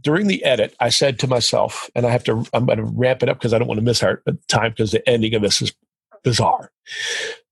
During 0.00 0.28
the 0.28 0.42
edit, 0.44 0.74
I 0.80 0.88
said 0.88 1.18
to 1.18 1.26
myself, 1.26 1.90
and 1.94 2.06
I 2.06 2.10
have 2.10 2.24
to, 2.24 2.42
I'm 2.54 2.64
going 2.64 2.78
to 2.78 2.84
ramp 2.84 3.22
it 3.22 3.28
up 3.28 3.38
because 3.38 3.52
I 3.52 3.58
don't 3.58 3.68
want 3.68 3.76
to 3.76 3.84
miss 3.84 4.02
our 4.02 4.22
uh, 4.26 4.32
time 4.48 4.70
because 4.70 4.92
the 4.92 5.06
ending 5.06 5.34
of 5.34 5.42
this 5.42 5.60
is 5.60 5.74
bizarre. 6.24 6.72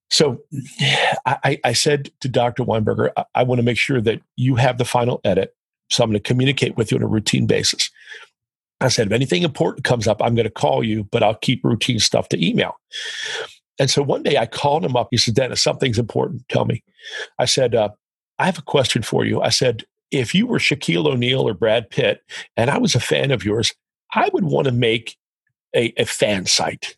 So 0.08 0.40
I, 1.26 1.60
I 1.62 1.74
said 1.74 2.10
to 2.20 2.28
Dr. 2.28 2.64
Weinberger, 2.64 3.10
I, 3.18 3.24
I 3.34 3.42
want 3.42 3.58
to 3.58 3.64
make 3.64 3.76
sure 3.76 4.00
that 4.00 4.22
you 4.36 4.54
have 4.54 4.78
the 4.78 4.86
final 4.86 5.20
edit. 5.22 5.54
So 5.90 6.02
I'm 6.02 6.08
going 6.08 6.22
to 6.22 6.26
communicate 6.26 6.78
with 6.78 6.90
you 6.90 6.96
on 6.96 7.02
a 7.02 7.06
routine 7.06 7.46
basis. 7.46 7.90
I 8.80 8.88
said, 8.88 9.08
if 9.08 9.12
anything 9.12 9.42
important 9.42 9.84
comes 9.84 10.08
up, 10.08 10.22
I'm 10.22 10.34
going 10.34 10.44
to 10.44 10.50
call 10.50 10.82
you, 10.82 11.04
but 11.04 11.22
I'll 11.22 11.34
keep 11.34 11.62
routine 11.64 11.98
stuff 11.98 12.30
to 12.30 12.42
email. 12.42 12.80
And 13.78 13.90
so 13.90 14.02
one 14.02 14.22
day 14.22 14.36
I 14.38 14.46
called 14.46 14.84
him 14.84 14.96
up. 14.96 15.08
He 15.10 15.16
said, 15.16 15.34
Dennis, 15.34 15.62
something's 15.62 15.98
important. 15.98 16.48
Tell 16.48 16.64
me. 16.64 16.82
I 17.38 17.44
said, 17.44 17.74
uh, 17.74 17.90
I 18.38 18.46
have 18.46 18.58
a 18.58 18.62
question 18.62 19.02
for 19.02 19.24
you. 19.24 19.40
I 19.42 19.50
said, 19.50 19.84
if 20.10 20.34
you 20.34 20.46
were 20.46 20.58
Shaquille 20.58 21.06
O'Neal 21.06 21.46
or 21.48 21.54
Brad 21.54 21.90
Pitt 21.90 22.20
and 22.56 22.70
I 22.70 22.78
was 22.78 22.94
a 22.94 23.00
fan 23.00 23.30
of 23.30 23.44
yours, 23.44 23.72
I 24.14 24.30
would 24.32 24.44
want 24.44 24.66
to 24.66 24.72
make 24.72 25.16
a, 25.74 25.92
a 26.00 26.04
fan 26.04 26.46
site. 26.46 26.96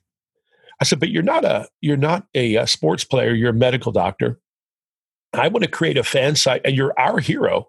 I 0.81 0.85
said, 0.85 1.01
but 1.01 1.09
you're 1.09 1.23
not 1.23 1.45
a 1.45 1.69
you're 1.81 1.97
not 1.97 2.27
a, 2.35 2.57
a 2.57 2.67
sports 2.67 3.05
player. 3.05 3.35
You're 3.35 3.51
a 3.51 3.55
medical 3.55 3.93
doctor. 3.93 4.39
I 5.35 5.49
want 5.49 5.65
to 5.65 5.71
create 5.71 5.99
a 5.99 6.05
fan 6.05 6.37
site, 6.37 6.63
and 6.65 6.75
you're 6.75 6.99
our 6.99 7.19
hero. 7.19 7.69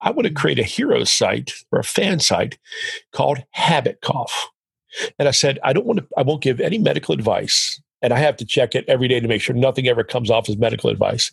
I 0.00 0.10
want 0.10 0.26
to 0.26 0.34
create 0.34 0.58
a 0.58 0.64
hero 0.64 1.04
site 1.04 1.52
or 1.70 1.78
a 1.78 1.84
fan 1.84 2.18
site 2.18 2.58
called 3.12 3.44
Habit 3.52 4.00
Cough. 4.02 4.48
And 5.18 5.28
I 5.28 5.30
said, 5.30 5.58
I 5.62 5.72
don't 5.72 5.86
want 5.86 6.00
to. 6.00 6.06
I 6.16 6.22
won't 6.22 6.42
give 6.42 6.60
any 6.60 6.78
medical 6.78 7.14
advice, 7.14 7.80
and 8.06 8.14
I 8.14 8.18
have 8.18 8.36
to 8.36 8.44
check 8.44 8.76
it 8.76 8.84
every 8.86 9.08
day 9.08 9.18
to 9.18 9.26
make 9.26 9.42
sure 9.42 9.56
nothing 9.56 9.88
ever 9.88 10.04
comes 10.04 10.30
off 10.30 10.48
as 10.48 10.56
medical 10.56 10.90
advice. 10.90 11.32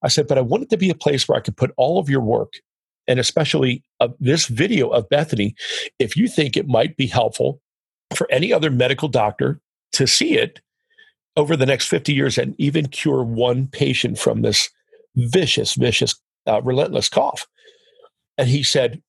I 0.00 0.08
said, 0.08 0.26
but 0.26 0.38
I 0.38 0.40
want 0.40 0.62
it 0.62 0.70
to 0.70 0.78
be 0.78 0.88
a 0.88 0.94
place 0.94 1.28
where 1.28 1.36
I 1.36 1.42
can 1.42 1.52
put 1.52 1.74
all 1.76 1.98
of 1.98 2.08
your 2.08 2.22
work, 2.22 2.54
and 3.06 3.20
especially 3.20 3.84
uh, 4.00 4.08
this 4.18 4.46
video 4.46 4.88
of 4.88 5.10
Bethany, 5.10 5.54
if 5.98 6.16
you 6.16 6.26
think 6.26 6.56
it 6.56 6.68
might 6.68 6.96
be 6.96 7.06
helpful 7.06 7.60
for 8.14 8.26
any 8.30 8.50
other 8.50 8.70
medical 8.70 9.08
doctor 9.08 9.60
to 9.92 10.06
see 10.06 10.38
it 10.38 10.58
over 11.36 11.54
the 11.54 11.66
next 11.66 11.88
50 11.88 12.14
years 12.14 12.38
and 12.38 12.54
even 12.56 12.88
cure 12.88 13.22
one 13.22 13.66
patient 13.66 14.18
from 14.18 14.40
this 14.40 14.70
vicious, 15.16 15.74
vicious, 15.74 16.18
uh, 16.46 16.62
relentless 16.62 17.10
cough. 17.10 17.46
And 18.38 18.48
he 18.48 18.62
said, 18.62 19.02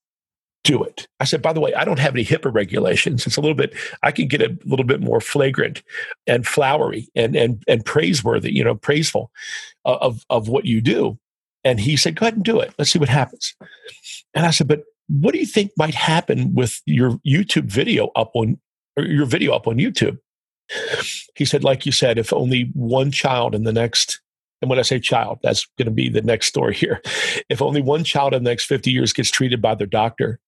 do 0.64 0.84
it. 0.84 1.08
I 1.20 1.26
said, 1.26 1.42
by 1.42 1.54
the 1.54 1.60
way, 1.60 1.74
I 1.74 1.86
don't 1.86 2.00
have 2.00 2.14
any 2.14 2.26
HIPAA 2.26 2.54
regulations. 2.54 3.26
It's 3.26 3.38
a 3.38 3.42
little 3.42 3.56
bit, 3.56 3.74
I 4.04 4.12
can 4.12 4.28
get 4.28 4.42
a 4.42 4.58
little 4.66 4.86
bit 4.86 5.02
more 5.02 5.22
flagrant 5.22 5.82
and 6.26 6.46
flowery 6.46 7.10
and 7.16 7.36
and 7.36 7.64
and 7.68 7.86
praiseworthy, 7.86 8.52
you 8.52 8.64
know, 8.64 8.76
praiseful 8.76 9.32
uh, 9.86 9.98
of 10.02 10.26
of 10.30 10.50
what 10.50 10.66
you 10.66 10.82
do. 10.82 11.18
And 11.64 11.80
he 11.80 11.98
said, 11.98 12.16
go 12.16 12.26
ahead 12.26 12.36
and 12.36 12.46
do 12.46 12.60
it. 12.60 12.74
Let's 12.78 12.92
see 12.92 13.00
what 13.00 13.10
happens. 13.10 13.56
And 14.34 14.46
I 14.46 14.52
said, 14.52 14.68
but 14.68 14.84
what 15.10 15.34
do 15.34 15.40
you 15.40 15.46
think 15.46 15.72
might 15.78 15.96
happen 15.96 16.54
with 16.54 16.82
your 16.86 17.20
YouTube 17.28 17.66
video 17.66 18.12
up 18.16 18.32
on 18.36 18.60
or 18.96 19.04
your 19.04 19.26
video 19.26 19.54
up 19.54 19.68
on 19.68 19.78
YouTube? 19.78 20.18
He 21.36 21.46
said, 21.46 21.64
like 21.64 21.86
you 21.86 21.92
said, 21.92 22.18
if 22.18 22.34
only 22.34 22.72
one 22.74 23.12
child 23.12 23.56
in 23.56 23.64
the 23.64 23.72
next, 23.72 24.20
and 24.62 24.70
when 24.70 24.80
I 24.80 24.82
say 24.82 25.00
child, 25.00 25.40
that's 25.42 25.66
going 25.78 25.86
to 25.86 25.92
be 25.92 26.10
the 26.10 26.22
next 26.22 26.48
story 26.48 26.74
here. 26.74 27.02
If 27.50 27.62
only 27.62 27.82
one 27.82 28.04
child 28.04 28.34
in 28.34 28.44
the 28.44 28.50
next 28.50 28.66
50 28.66 28.92
years 28.92 29.14
gets 29.14 29.32
treated 29.32 29.62
by 29.62 29.76
their 29.76 29.88
doctor, 29.88 30.40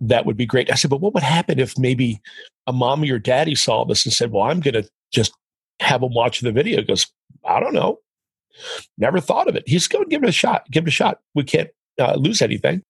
that 0.00 0.26
would 0.26 0.36
be 0.36 0.46
great. 0.46 0.70
I 0.70 0.74
said, 0.74 0.90
but 0.90 1.00
what 1.00 1.14
would 1.14 1.22
happen 1.22 1.58
if 1.58 1.78
maybe 1.78 2.20
a 2.66 2.72
mommy 2.72 3.10
or 3.10 3.18
daddy 3.18 3.54
saw 3.54 3.84
this 3.84 4.04
and 4.04 4.12
said, 4.12 4.32
well, 4.32 4.44
I'm 4.44 4.60
going 4.60 4.74
to 4.74 4.88
just 5.12 5.32
have 5.80 6.00
them 6.00 6.14
watch 6.14 6.40
the 6.40 6.52
video? 6.52 6.80
He 6.80 6.86
goes, 6.86 7.06
I 7.44 7.60
don't 7.60 7.74
know. 7.74 7.98
Never 8.98 9.20
thought 9.20 9.48
of 9.48 9.56
it. 9.56 9.64
He's 9.66 9.88
going 9.88 10.04
to 10.04 10.10
give 10.10 10.22
it 10.22 10.28
a 10.28 10.32
shot. 10.32 10.70
Give 10.70 10.84
it 10.84 10.88
a 10.88 10.92
shot. 10.92 11.20
We 11.34 11.44
can't 11.44 11.70
uh, 11.98 12.14
lose 12.14 12.42
anything. 12.42 12.82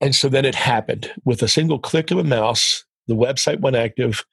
And 0.00 0.14
so 0.14 0.28
then 0.28 0.44
it 0.44 0.54
happened 0.54 1.12
with 1.24 1.42
a 1.42 1.48
single 1.48 1.78
click 1.78 2.10
of 2.10 2.18
a 2.18 2.24
mouse. 2.24 2.84
The 3.06 3.16
website 3.16 3.60
went 3.60 3.74
active, 3.74 4.24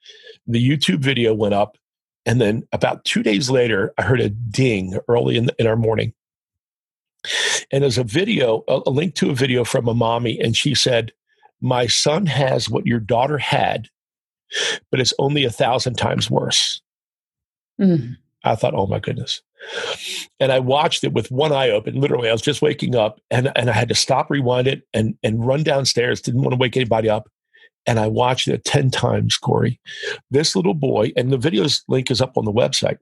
the 0.46 0.62
YouTube 0.62 0.98
video 0.98 1.32
went 1.32 1.54
up, 1.54 1.78
and 2.26 2.40
then 2.40 2.68
about 2.72 3.04
two 3.06 3.22
days 3.22 3.48
later, 3.48 3.94
I 3.96 4.02
heard 4.02 4.20
a 4.20 4.28
ding 4.28 4.98
early 5.08 5.38
in, 5.38 5.46
the, 5.46 5.54
in 5.58 5.66
our 5.66 5.76
morning. 5.76 6.12
And 7.70 7.82
there's 7.82 7.96
a 7.96 8.04
video, 8.04 8.64
a, 8.68 8.82
a 8.86 8.90
link 8.90 9.14
to 9.16 9.30
a 9.30 9.34
video 9.34 9.64
from 9.64 9.88
a 9.88 9.94
mommy, 9.94 10.38
and 10.38 10.54
she 10.54 10.74
said, 10.74 11.12
My 11.60 11.86
son 11.86 12.26
has 12.26 12.68
what 12.68 12.86
your 12.86 13.00
daughter 13.00 13.38
had, 13.38 13.88
but 14.90 15.00
it's 15.00 15.14
only 15.18 15.44
a 15.44 15.50
thousand 15.50 15.94
times 15.96 16.30
worse. 16.30 16.80
Mm. 17.80 18.16
I 18.44 18.54
thought, 18.54 18.74
oh 18.74 18.86
my 18.86 19.00
goodness. 19.00 19.42
And 20.38 20.52
I 20.52 20.60
watched 20.60 21.02
it 21.02 21.12
with 21.12 21.30
one 21.30 21.52
eye 21.52 21.70
open. 21.70 22.00
Literally, 22.00 22.28
I 22.28 22.32
was 22.32 22.42
just 22.42 22.62
waking 22.62 22.94
up 22.94 23.20
and, 23.30 23.50
and 23.56 23.68
I 23.70 23.72
had 23.72 23.88
to 23.88 23.94
stop, 23.94 24.30
rewind 24.30 24.68
it, 24.68 24.82
and, 24.92 25.16
and 25.22 25.44
run 25.44 25.62
downstairs. 25.62 26.20
Didn't 26.20 26.42
want 26.42 26.52
to 26.52 26.58
wake 26.58 26.76
anybody 26.76 27.08
up 27.08 27.28
and 27.86 28.00
I 28.00 28.08
watched 28.08 28.48
it 28.48 28.64
10 28.64 28.90
times, 28.90 29.36
Corie. 29.36 29.80
This 30.30 30.56
little 30.56 30.74
boy, 30.74 31.12
and 31.16 31.32
the 31.32 31.38
video's 31.38 31.82
link 31.88 32.10
is 32.10 32.20
up 32.20 32.36
on 32.36 32.44
the 32.44 32.52
website. 32.52 32.98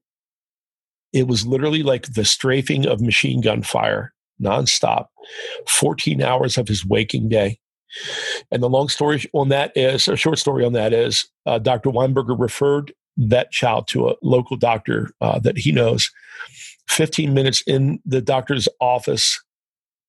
It 1.12 1.26
was 1.26 1.46
literally 1.46 1.82
like 1.82 2.12
the 2.12 2.24
strafing 2.24 2.86
of 2.86 3.00
machine 3.00 3.40
gun 3.40 3.62
fire 3.62 4.12
nonstop, 4.42 5.06
14 5.68 6.22
hours 6.22 6.58
of 6.58 6.68
his 6.68 6.84
waking 6.84 7.28
day. 7.28 7.58
And 8.50 8.62
the 8.62 8.68
long 8.68 8.88
story 8.88 9.24
on 9.32 9.48
that 9.48 9.72
is, 9.76 10.08
a 10.08 10.16
short 10.16 10.38
story 10.38 10.64
on 10.64 10.72
that 10.72 10.92
is, 10.92 11.28
uh, 11.46 11.58
Dr. 11.58 11.90
Weinberger 11.90 12.38
referred 12.38 12.92
that 13.16 13.50
child 13.50 13.86
to 13.88 14.08
a 14.08 14.14
local 14.22 14.56
doctor 14.56 15.10
uh, 15.20 15.38
that 15.40 15.58
he 15.58 15.72
knows. 15.72 16.10
15 16.88 17.32
minutes 17.32 17.62
in 17.66 18.00
the 18.04 18.20
doctor's 18.20 18.68
office, 18.80 19.42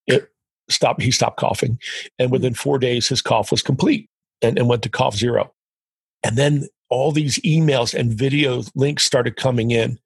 it 0.06 0.28
stopped, 0.68 1.02
he 1.02 1.10
stopped 1.10 1.38
coughing. 1.38 1.78
And 2.18 2.30
within 2.30 2.54
four 2.54 2.78
days, 2.78 3.08
his 3.08 3.22
cough 3.22 3.50
was 3.50 3.62
complete 3.62 4.10
and, 4.42 4.58
and 4.58 4.68
went 4.68 4.82
to 4.82 4.88
cough 4.88 5.16
zero. 5.16 5.52
And 6.22 6.36
then 6.36 6.66
all 6.88 7.12
these 7.12 7.38
emails 7.40 7.98
and 7.98 8.12
video 8.12 8.62
links 8.74 9.04
started 9.04 9.36
coming 9.36 9.70
in 9.70 9.98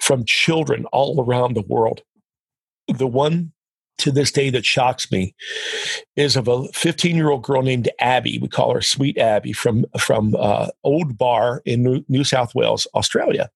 from 0.00 0.24
children 0.24 0.86
all 0.86 1.22
around 1.22 1.54
the 1.54 1.62
world. 1.62 2.02
The 2.88 3.06
one 3.06 3.52
to 4.02 4.12
this 4.12 4.30
day 4.30 4.50
that 4.50 4.64
shocks 4.64 5.10
me 5.10 5.34
is 6.16 6.36
of 6.36 6.48
a 6.48 6.68
15 6.68 7.16
year 7.16 7.30
old 7.30 7.42
girl 7.42 7.62
named 7.62 7.88
Abby. 8.00 8.38
We 8.38 8.48
call 8.48 8.74
her 8.74 8.82
Sweet 8.82 9.18
Abby 9.18 9.52
from 9.52 9.86
from 9.98 10.34
uh, 10.38 10.68
Old 10.84 11.16
Bar 11.16 11.62
in 11.64 12.04
New 12.08 12.24
South 12.24 12.54
Wales, 12.54 12.86
Australia. 12.94 13.50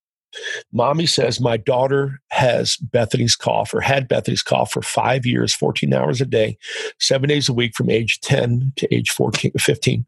Mommy 0.73 1.05
says 1.05 1.39
my 1.39 1.57
daughter 1.57 2.19
has 2.31 2.77
Bethany's 2.77 3.35
cough 3.35 3.73
or 3.73 3.81
had 3.81 4.07
Bethany's 4.07 4.43
cough 4.43 4.71
for 4.71 4.81
five 4.81 5.25
years, 5.25 5.55
14 5.55 5.93
hours 5.93 6.21
a 6.21 6.25
day, 6.25 6.57
seven 6.99 7.29
days 7.29 7.49
a 7.49 7.53
week 7.53 7.73
from 7.75 7.89
age 7.89 8.19
10 8.21 8.73
to 8.75 8.93
age 8.93 9.09
14, 9.11 9.53
15. 9.57 10.05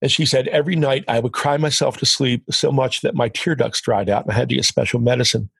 And 0.00 0.12
she 0.12 0.26
said, 0.26 0.46
every 0.48 0.76
night 0.76 1.04
I 1.08 1.20
would 1.20 1.32
cry 1.32 1.56
myself 1.56 1.96
to 1.98 2.06
sleep 2.06 2.44
so 2.50 2.70
much 2.70 3.00
that 3.00 3.14
my 3.14 3.28
tear 3.28 3.56
ducts 3.56 3.80
dried 3.80 4.08
out 4.08 4.24
and 4.24 4.32
I 4.32 4.36
had 4.36 4.48
to 4.50 4.54
get 4.54 4.64
special 4.64 5.00
medicine, 5.00 5.50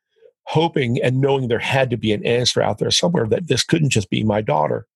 hoping 0.48 1.00
and 1.02 1.20
knowing 1.20 1.48
there 1.48 1.58
had 1.58 1.90
to 1.90 1.96
be 1.96 2.12
an 2.12 2.24
answer 2.24 2.62
out 2.62 2.78
there 2.78 2.90
somewhere 2.90 3.26
that 3.26 3.48
this 3.48 3.62
couldn't 3.62 3.90
just 3.90 4.10
be 4.10 4.24
my 4.24 4.40
daughter. 4.40 4.86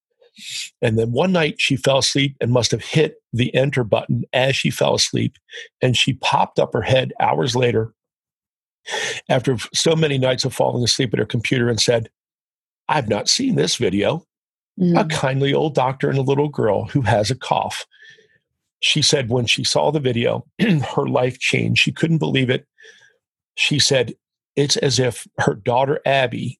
And 0.81 0.97
then 0.97 1.11
one 1.11 1.31
night 1.31 1.61
she 1.61 1.75
fell 1.75 1.99
asleep 1.99 2.35
and 2.41 2.51
must 2.51 2.71
have 2.71 2.83
hit 2.83 3.17
the 3.31 3.53
enter 3.53 3.83
button 3.83 4.23
as 4.33 4.55
she 4.55 4.71
fell 4.71 4.95
asleep. 4.95 5.37
And 5.81 5.95
she 5.95 6.13
popped 6.13 6.59
up 6.59 6.73
her 6.73 6.81
head 6.81 7.13
hours 7.19 7.55
later 7.55 7.93
after 9.29 9.57
so 9.73 9.95
many 9.95 10.17
nights 10.17 10.43
of 10.43 10.53
falling 10.53 10.83
asleep 10.83 11.13
at 11.13 11.19
her 11.19 11.25
computer 11.25 11.69
and 11.69 11.79
said, 11.79 12.09
I've 12.89 13.07
not 13.07 13.29
seen 13.29 13.55
this 13.55 13.75
video. 13.75 14.25
Mm. 14.79 14.99
A 14.99 15.05
kindly 15.05 15.53
old 15.53 15.75
doctor 15.75 16.09
and 16.09 16.17
a 16.17 16.23
little 16.23 16.49
girl 16.49 16.85
who 16.85 17.01
has 17.01 17.29
a 17.29 17.35
cough 17.35 17.85
she 18.83 19.01
said 19.01 19.29
when 19.29 19.45
she 19.45 19.63
saw 19.63 19.91
the 19.91 19.99
video, 20.01 20.45
her 20.59 21.07
life 21.07 21.39
changed. 21.39 21.81
She 21.81 21.93
couldn't 21.93 22.17
believe 22.17 22.49
it. 22.49 22.67
She 23.55 23.79
said, 23.79 24.13
it's 24.55 24.77
as 24.77 24.99
if 24.99 25.27
her 25.39 25.55
daughter 25.55 25.99
Abby, 26.05 26.59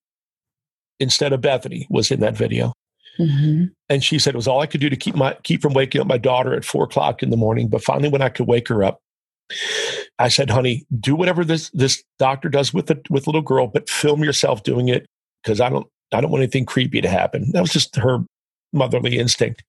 instead 1.00 1.34
of 1.34 1.42
Bethany, 1.42 1.88
was 1.90 2.12
in 2.12 2.20
that 2.22 2.36
video. 2.36 2.74
Mm-hmm. 3.20 3.66
And 3.90 4.04
she 4.04 4.18
said 4.18 4.34
it 4.34 4.38
was 4.38 4.48
all 4.48 4.62
I 4.62 4.66
could 4.66 4.82
do 4.82 4.90
to 4.90 4.96
keep 4.96 5.16
my 5.16 5.38
keep 5.44 5.62
from 5.62 5.74
waking 5.74 6.02
up 6.02 6.08
my 6.08 6.18
daughter 6.18 6.54
at 6.54 6.66
four 6.66 6.86
o'clock 6.86 7.22
in 7.22 7.30
the 7.30 7.38
morning. 7.38 7.68
But 7.68 7.84
finally, 7.84 8.10
when 8.10 8.24
I 8.24 8.30
could 8.30 8.48
wake 8.48 8.68
her 8.70 8.84
up, 8.84 9.00
I 10.18 10.30
said, 10.30 10.50
"Honey, 10.50 10.86
do 11.00 11.16
whatever 11.16 11.46
this 11.46 11.70
this 11.72 12.04
doctor 12.18 12.50
does 12.50 12.74
with 12.74 12.88
the 12.88 13.00
with 13.10 13.26
the 13.26 13.30
little 13.30 13.42
girl, 13.42 13.68
but 13.68 13.90
film 13.90 14.24
yourself 14.24 14.64
doing 14.64 14.88
it 14.88 15.06
because 15.44 15.62
I 15.62 15.70
don't 15.70 15.86
I 16.12 16.22
don't 16.22 16.32
want 16.32 16.42
anything 16.42 16.66
creepy 16.66 17.02
to 17.02 17.10
happen." 17.10 17.52
That 17.52 17.62
was 17.62 17.72
just 17.72 17.96
her 17.98 18.26
motherly 18.74 19.20
instinct. 19.20 19.64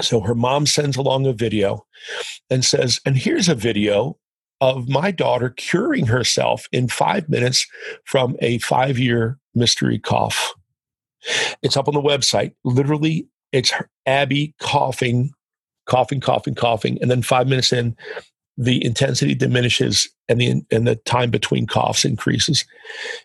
So 0.00 0.20
her 0.20 0.34
mom 0.34 0.66
sends 0.66 0.96
along 0.96 1.26
a 1.26 1.32
video 1.32 1.84
and 2.48 2.64
says, 2.64 3.00
and 3.04 3.16
here's 3.16 3.48
a 3.48 3.54
video 3.54 4.16
of 4.60 4.88
my 4.88 5.10
daughter 5.10 5.50
curing 5.50 6.06
herself 6.06 6.68
in 6.72 6.88
five 6.88 7.28
minutes 7.28 7.66
from 8.04 8.36
a 8.40 8.58
five 8.58 8.98
year 8.98 9.38
mystery 9.54 9.98
cough. 9.98 10.54
It's 11.62 11.76
up 11.76 11.88
on 11.88 11.94
the 11.94 12.02
website. 12.02 12.54
Literally, 12.64 13.26
it's 13.52 13.72
Abby 14.06 14.54
coughing, 14.60 15.30
coughing, 15.86 16.20
coughing, 16.20 16.54
coughing, 16.54 16.98
and 17.00 17.10
then 17.10 17.22
five 17.22 17.48
minutes 17.48 17.72
in, 17.72 17.96
the 18.56 18.84
intensity 18.84 19.34
diminishes 19.34 20.08
and 20.28 20.40
the 20.40 20.62
and 20.70 20.86
the 20.86 20.96
time 20.96 21.30
between 21.30 21.66
coughs 21.66 22.04
increases. 22.04 22.64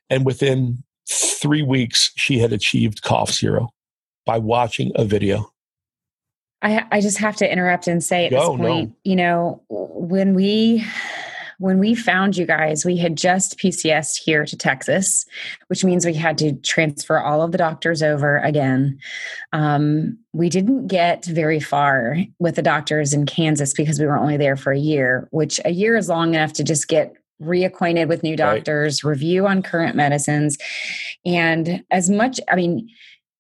And 0.10 0.26
within 0.26 0.84
three 1.10 1.62
weeks, 1.62 2.12
she 2.16 2.40
had 2.40 2.54
achieved 2.54 3.02
cough 3.04 3.32
zero 3.32 3.70
by 4.26 4.38
watching 4.38 4.92
a 4.96 5.06
video. 5.06 5.52
I, 6.62 6.86
I 6.92 7.02
just 7.02 7.18
have 7.20 7.36
to 7.38 7.52
interrupt 7.52 7.88
and 7.88 8.04
say 8.04 8.26
at 8.26 8.32
Go, 8.32 8.58
this 8.58 8.66
point, 8.66 8.90
no. 8.90 8.96
you 9.04 9.16
know, 9.16 9.62
when 9.70 10.34
we 10.34 10.86
when 11.60 11.80
we 11.80 11.96
found 11.96 12.38
you 12.38 12.46
guys, 12.46 12.86
we 12.86 12.98
had 12.98 13.16
just 13.18 13.58
PCS 13.58 14.18
here 14.18 14.46
to 14.46 14.58
Texas, 14.58 15.26
which 15.68 15.84
means 15.84 16.06
we 16.06 16.14
had 16.14 16.38
to 16.40 16.54
transfer 16.54 17.20
all 17.20 17.42
of 17.42 17.52
the 17.52 17.58
doctors 17.58 18.04
over 18.04 18.38
again. 18.38 19.00
Um, 19.54 20.18
we 20.34 20.50
didn't 20.50 20.88
get 20.88 21.26
very 21.26 21.60
far 21.60 22.18
with 22.40 22.56
the 22.56 22.62
doctors 22.62 23.14
in 23.14 23.26
Kansas 23.26 23.74
because 23.74 24.00
we 24.00 24.06
were 24.06 24.18
only 24.18 24.38
there 24.38 24.58
for 24.58 24.72
a 24.72 24.80
year, 24.80 25.28
which 25.32 25.60
a 25.66 25.72
year 25.72 25.96
is 25.96 26.10
long 26.10 26.34
enough 26.34 26.54
to 26.54 26.64
just 26.64 26.88
get 26.88 27.14
reacquainted 27.42 28.08
with 28.08 28.24
new 28.24 28.36
doctors, 28.36 29.04
right. 29.04 29.10
review 29.10 29.48
on 29.48 29.62
current 29.62 29.96
medicines. 29.96 30.58
And 31.26 31.84
as 31.92 32.10
much, 32.10 32.40
I 32.50 32.56
mean, 32.56 32.90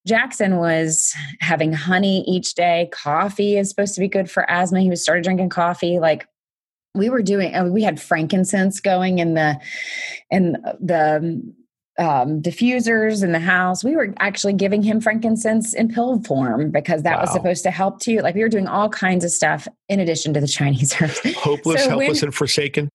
Jackson 0.05 0.57
was 0.57 1.15
having 1.39 1.73
honey 1.73 2.23
each 2.27 2.53
day. 2.53 2.89
Coffee 2.91 3.57
is 3.57 3.69
supposed 3.69 3.95
to 3.95 4.01
be 4.01 4.07
good 4.07 4.29
for 4.29 4.49
asthma. 4.49 4.81
He 4.81 4.89
was 4.89 5.01
started 5.01 5.23
drinking 5.23 5.49
coffee. 5.49 5.97
Like 5.99 6.27
we 6.95 7.09
were 7.09 7.21
doing, 7.21 7.53
uh, 7.53 7.65
we 7.65 7.83
had 7.83 8.01
frankincense 8.01 8.79
going 8.79 9.19
in 9.19 9.33
the 9.33 9.59
in 10.31 10.53
the 10.79 11.53
um, 11.97 12.41
diffusers 12.41 13.23
in 13.23 13.31
the 13.31 13.39
house. 13.39 13.83
We 13.83 13.95
were 13.95 14.13
actually 14.19 14.53
giving 14.53 14.81
him 14.81 14.99
frankincense 14.99 15.73
in 15.73 15.89
pill 15.89 16.21
form 16.23 16.71
because 16.71 17.03
that 17.03 17.17
wow. 17.17 17.21
was 17.21 17.31
supposed 17.31 17.63
to 17.63 17.71
help 17.71 17.99
too. 17.99 18.19
Like 18.19 18.35
we 18.35 18.41
were 18.41 18.49
doing 18.49 18.67
all 18.67 18.89
kinds 18.89 19.23
of 19.23 19.31
stuff 19.31 19.67
in 19.87 19.99
addition 19.99 20.33
to 20.33 20.41
the 20.41 20.47
Chinese 20.47 20.95
herbs. 21.01 21.19
Hopeless, 21.35 21.83
so 21.83 21.89
helpless, 21.89 22.21
when, 22.21 22.27
and 22.27 22.35
forsaken. 22.35 22.89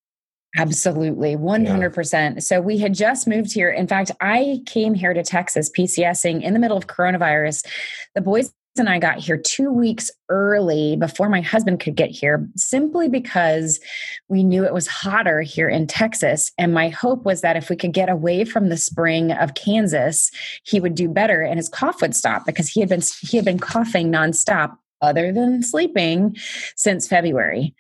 Absolutely, 0.57 1.37
100%. 1.37 2.13
Yeah. 2.13 2.41
So 2.41 2.61
we 2.61 2.79
had 2.79 2.93
just 2.93 3.29
moved 3.29 3.53
here. 3.53 3.71
In 3.71 3.87
fact, 3.87 4.11
I 4.21 4.63
came 4.67 4.95
here 4.95 5.15
to 5.15 5.23
Texas 5.23 5.71
PCSing 5.71 6.43
in 6.43 6.55
the 6.55 6.59
middle 6.59 6.77
of 6.77 6.89
coronavirus. 6.89 7.67
The 8.15 8.21
boys 8.21 8.53
and 8.79 8.89
I 8.89 8.99
got 8.99 9.19
here 9.19 9.37
two 9.37 9.73
weeks 9.73 10.11
early 10.29 10.97
before 10.97 11.29
my 11.29 11.41
husband 11.41 11.81
could 11.81 11.97
get 11.97 12.11
here, 12.11 12.49
simply 12.57 13.09
because 13.09 13.81
we 14.29 14.45
knew 14.45 14.65
it 14.65 14.73
was 14.73 14.87
hotter 14.87 15.43
here 15.43 15.69
in 15.69 15.87
Texas. 15.87 16.53
And 16.57 16.73
my 16.73 16.89
hope 16.89 17.25
was 17.25 17.41
that 17.41 17.57
if 17.57 17.69
we 17.69 17.77
could 17.77 17.93
get 17.93 18.09
away 18.09 18.45
from 18.45 18.69
the 18.69 18.77
spring 18.77 19.33
of 19.33 19.55
Kansas, 19.55 20.31
he 20.63 20.81
would 20.81 20.95
do 20.95 21.09
better 21.09 21.43
and 21.43 21.59
his 21.59 21.69
cough 21.69 22.01
would 22.01 22.15
stop 22.15 22.47
because 22.47 22.69
he 22.69 22.81
had 22.81 22.89
been 22.89 23.03
he 23.21 23.37
had 23.37 23.45
been 23.45 23.59
coughing 23.59 24.11
nonstop 24.11 24.77
other 25.03 25.33
than 25.33 25.63
sleeping 25.63 26.37
since 26.77 27.09
February. 27.09 27.75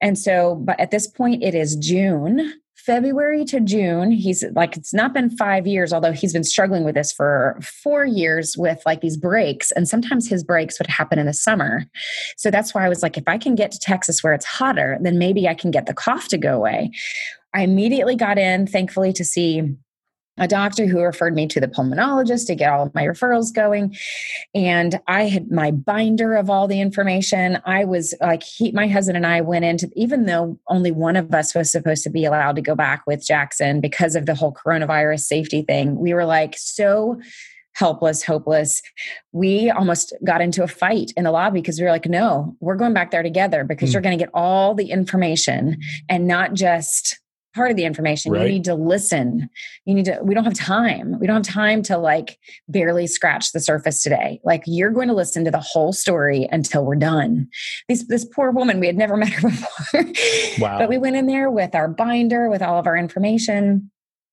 And 0.00 0.18
so, 0.18 0.54
but 0.56 0.78
at 0.78 0.90
this 0.90 1.06
point, 1.06 1.42
it 1.42 1.54
is 1.54 1.76
June. 1.76 2.59
February 2.84 3.44
to 3.44 3.60
June, 3.60 4.10
he's 4.10 4.44
like, 4.54 4.76
it's 4.76 4.94
not 4.94 5.12
been 5.12 5.30
five 5.30 5.66
years, 5.66 5.92
although 5.92 6.12
he's 6.12 6.32
been 6.32 6.44
struggling 6.44 6.84
with 6.84 6.94
this 6.94 7.12
for 7.12 7.58
four 7.62 8.04
years 8.04 8.56
with 8.56 8.80
like 8.86 9.00
these 9.00 9.16
breaks. 9.16 9.70
And 9.72 9.88
sometimes 9.88 10.28
his 10.28 10.42
breaks 10.42 10.78
would 10.78 10.86
happen 10.86 11.18
in 11.18 11.26
the 11.26 11.34
summer. 11.34 11.84
So 12.36 12.50
that's 12.50 12.74
why 12.74 12.84
I 12.84 12.88
was 12.88 13.02
like, 13.02 13.18
if 13.18 13.24
I 13.26 13.38
can 13.38 13.54
get 13.54 13.70
to 13.72 13.78
Texas 13.78 14.22
where 14.22 14.32
it's 14.32 14.46
hotter, 14.46 14.98
then 15.00 15.18
maybe 15.18 15.46
I 15.46 15.54
can 15.54 15.70
get 15.70 15.86
the 15.86 15.94
cough 15.94 16.28
to 16.28 16.38
go 16.38 16.56
away. 16.56 16.90
I 17.52 17.62
immediately 17.62 18.16
got 18.16 18.38
in, 18.38 18.66
thankfully, 18.66 19.12
to 19.14 19.24
see 19.24 19.62
a 20.40 20.48
doctor 20.48 20.86
who 20.86 21.00
referred 21.00 21.34
me 21.34 21.46
to 21.46 21.60
the 21.60 21.68
pulmonologist 21.68 22.46
to 22.46 22.54
get 22.54 22.72
all 22.72 22.86
of 22.86 22.94
my 22.94 23.04
referrals 23.04 23.54
going. 23.54 23.94
And 24.54 24.98
I 25.06 25.24
had 25.24 25.50
my 25.50 25.70
binder 25.70 26.34
of 26.34 26.48
all 26.48 26.66
the 26.66 26.80
information. 26.80 27.58
I 27.66 27.84
was 27.84 28.14
like, 28.20 28.42
he, 28.42 28.72
my 28.72 28.88
husband 28.88 29.18
and 29.18 29.26
I 29.26 29.42
went 29.42 29.66
into, 29.66 29.90
even 29.94 30.24
though 30.24 30.58
only 30.68 30.90
one 30.90 31.16
of 31.16 31.32
us 31.34 31.54
was 31.54 31.70
supposed 31.70 32.02
to 32.04 32.10
be 32.10 32.24
allowed 32.24 32.56
to 32.56 32.62
go 32.62 32.74
back 32.74 33.02
with 33.06 33.24
Jackson 33.24 33.80
because 33.80 34.16
of 34.16 34.24
the 34.26 34.34
whole 34.34 34.52
coronavirus 34.52 35.20
safety 35.20 35.62
thing, 35.62 35.98
we 35.98 36.14
were 36.14 36.24
like 36.24 36.56
so 36.56 37.20
helpless, 37.74 38.24
hopeless. 38.24 38.82
We 39.32 39.70
almost 39.70 40.12
got 40.24 40.40
into 40.40 40.62
a 40.62 40.68
fight 40.68 41.12
in 41.16 41.24
the 41.24 41.30
lobby 41.30 41.60
because 41.60 41.78
we 41.78 41.84
were 41.84 41.92
like, 41.92 42.06
no, 42.06 42.56
we're 42.60 42.76
going 42.76 42.94
back 42.94 43.10
there 43.10 43.22
together 43.22 43.62
because 43.64 43.90
mm. 43.90 43.92
you're 43.92 44.02
going 44.02 44.18
to 44.18 44.22
get 44.22 44.32
all 44.34 44.74
the 44.74 44.90
information 44.90 45.78
and 46.08 46.26
not 46.26 46.54
just 46.54 47.20
part 47.54 47.70
of 47.70 47.76
the 47.76 47.84
information. 47.84 48.32
Right. 48.32 48.42
You 48.42 48.48
need 48.48 48.64
to 48.64 48.74
listen. 48.74 49.48
You 49.84 49.94
need 49.94 50.04
to, 50.06 50.20
we 50.22 50.34
don't 50.34 50.44
have 50.44 50.54
time. 50.54 51.18
We 51.18 51.26
don't 51.26 51.44
have 51.44 51.54
time 51.54 51.82
to 51.84 51.98
like 51.98 52.38
barely 52.68 53.06
scratch 53.06 53.52
the 53.52 53.60
surface 53.60 54.02
today. 54.02 54.40
Like 54.44 54.62
you're 54.66 54.90
going 54.90 55.08
to 55.08 55.14
listen 55.14 55.44
to 55.44 55.50
the 55.50 55.60
whole 55.60 55.92
story 55.92 56.48
until 56.52 56.84
we're 56.84 56.96
done. 56.96 57.48
This, 57.88 58.06
this 58.06 58.24
poor 58.24 58.50
woman, 58.50 58.80
we 58.80 58.86
had 58.86 58.96
never 58.96 59.16
met 59.18 59.30
her 59.30 59.48
before. 59.48 60.04
Wow. 60.58 60.78
but 60.78 60.88
we 60.88 60.98
went 60.98 61.16
in 61.16 61.26
there 61.26 61.50
with 61.50 61.74
our 61.74 61.88
binder, 61.88 62.48
with 62.48 62.62
all 62.62 62.78
of 62.78 62.86
our 62.86 62.96
information 62.96 63.90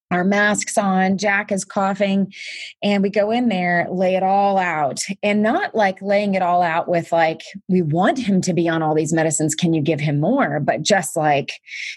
our 0.09 0.23
masks 0.23 0.77
on, 0.77 1.17
Jack 1.17 1.51
is 1.51 1.65
coughing, 1.65 2.33
and 2.81 3.03
we 3.03 3.09
go 3.09 3.29
in 3.29 3.49
there, 3.49 3.87
lay 3.91 4.15
it 4.15 4.23
all 4.23 4.57
out, 4.57 5.01
and 5.21 5.43
not 5.43 5.75
like 5.75 6.01
laying 6.01 6.33
it 6.33 6.41
all 6.41 6.61
out 6.61 6.87
with 6.87 7.11
like, 7.11 7.41
we 7.67 7.81
want 7.81 8.17
him 8.17 8.39
to 8.41 8.53
be 8.53 8.69
on 8.69 8.81
all 8.81 8.95
these 8.95 9.11
medicines. 9.11 9.53
Can 9.53 9.73
you 9.73 9.81
give 9.81 9.99
him 9.99 10.19
more? 10.21 10.61
But 10.61 10.81
just 10.81 11.17
like, 11.17 11.51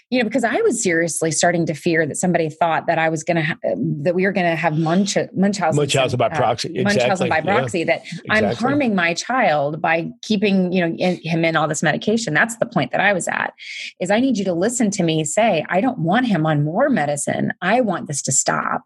you 0.09 0.19
know, 0.19 0.25
because 0.25 0.43
I 0.43 0.59
was 0.61 0.83
seriously 0.83 1.31
starting 1.31 1.65
to 1.67 1.73
fear 1.73 2.05
that 2.05 2.17
somebody 2.17 2.49
thought 2.49 2.85
that 2.87 2.99
I 2.99 3.07
was 3.07 3.23
going 3.23 3.37
to, 3.37 3.43
ha- 3.43 3.57
that 3.63 4.13
we 4.13 4.25
were 4.25 4.33
going 4.33 4.49
to 4.49 4.57
have 4.57 4.77
Munch- 4.77 5.17
Munchausen. 5.33 5.77
Munchausen 5.77 6.17
by 6.17 6.27
uh, 6.27 6.35
proxy. 6.35 6.67
Uh, 6.67 6.81
exactly. 6.81 6.99
Munchausen 6.99 7.29
by 7.29 7.41
proxy, 7.41 7.79
yeah. 7.79 7.85
that 7.85 8.01
exactly. 8.03 8.29
I'm 8.29 8.55
harming 8.55 8.93
my 8.93 9.13
child 9.13 9.81
by 9.81 10.09
keeping, 10.21 10.73
you 10.73 10.81
know, 10.81 10.93
in, 10.97 11.21
him 11.21 11.45
in 11.45 11.55
all 11.55 11.67
this 11.67 11.81
medication. 11.81 12.33
That's 12.33 12.57
the 12.57 12.65
point 12.65 12.91
that 12.91 12.99
I 12.99 13.13
was 13.13 13.29
at, 13.29 13.53
is 14.01 14.11
I 14.11 14.19
need 14.19 14.37
you 14.37 14.43
to 14.45 14.53
listen 14.53 14.91
to 14.91 15.03
me 15.03 15.23
say, 15.23 15.65
I 15.69 15.79
don't 15.79 15.99
want 15.99 16.27
him 16.27 16.45
on 16.45 16.65
more 16.65 16.89
medicine. 16.89 17.53
I 17.61 17.79
want 17.79 18.00
want 18.01 18.07
this 18.07 18.21
to 18.23 18.31
stop. 18.31 18.83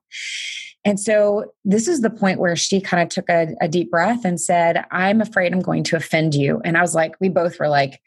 And 0.84 1.00
so 1.00 1.52
this 1.64 1.88
is 1.88 2.02
the 2.02 2.12
point 2.12 2.40
where 2.40 2.56
she 2.56 2.80
kind 2.80 3.02
of 3.02 3.10
took 3.10 3.28
a, 3.28 3.56
a, 3.60 3.68
deep 3.68 3.90
breath 3.90 4.24
and 4.24 4.40
said, 4.40 4.86
I'm 4.92 5.20
afraid 5.20 5.52
I'm 5.52 5.62
going 5.62 5.84
to 5.86 5.96
offend 5.96 6.36
you. 6.36 6.62
And 6.64 6.78
I 6.78 6.82
was 6.82 6.94
like, 6.94 7.16
we 7.20 7.28
both 7.28 7.60
were 7.60 7.70
like, 7.70 8.00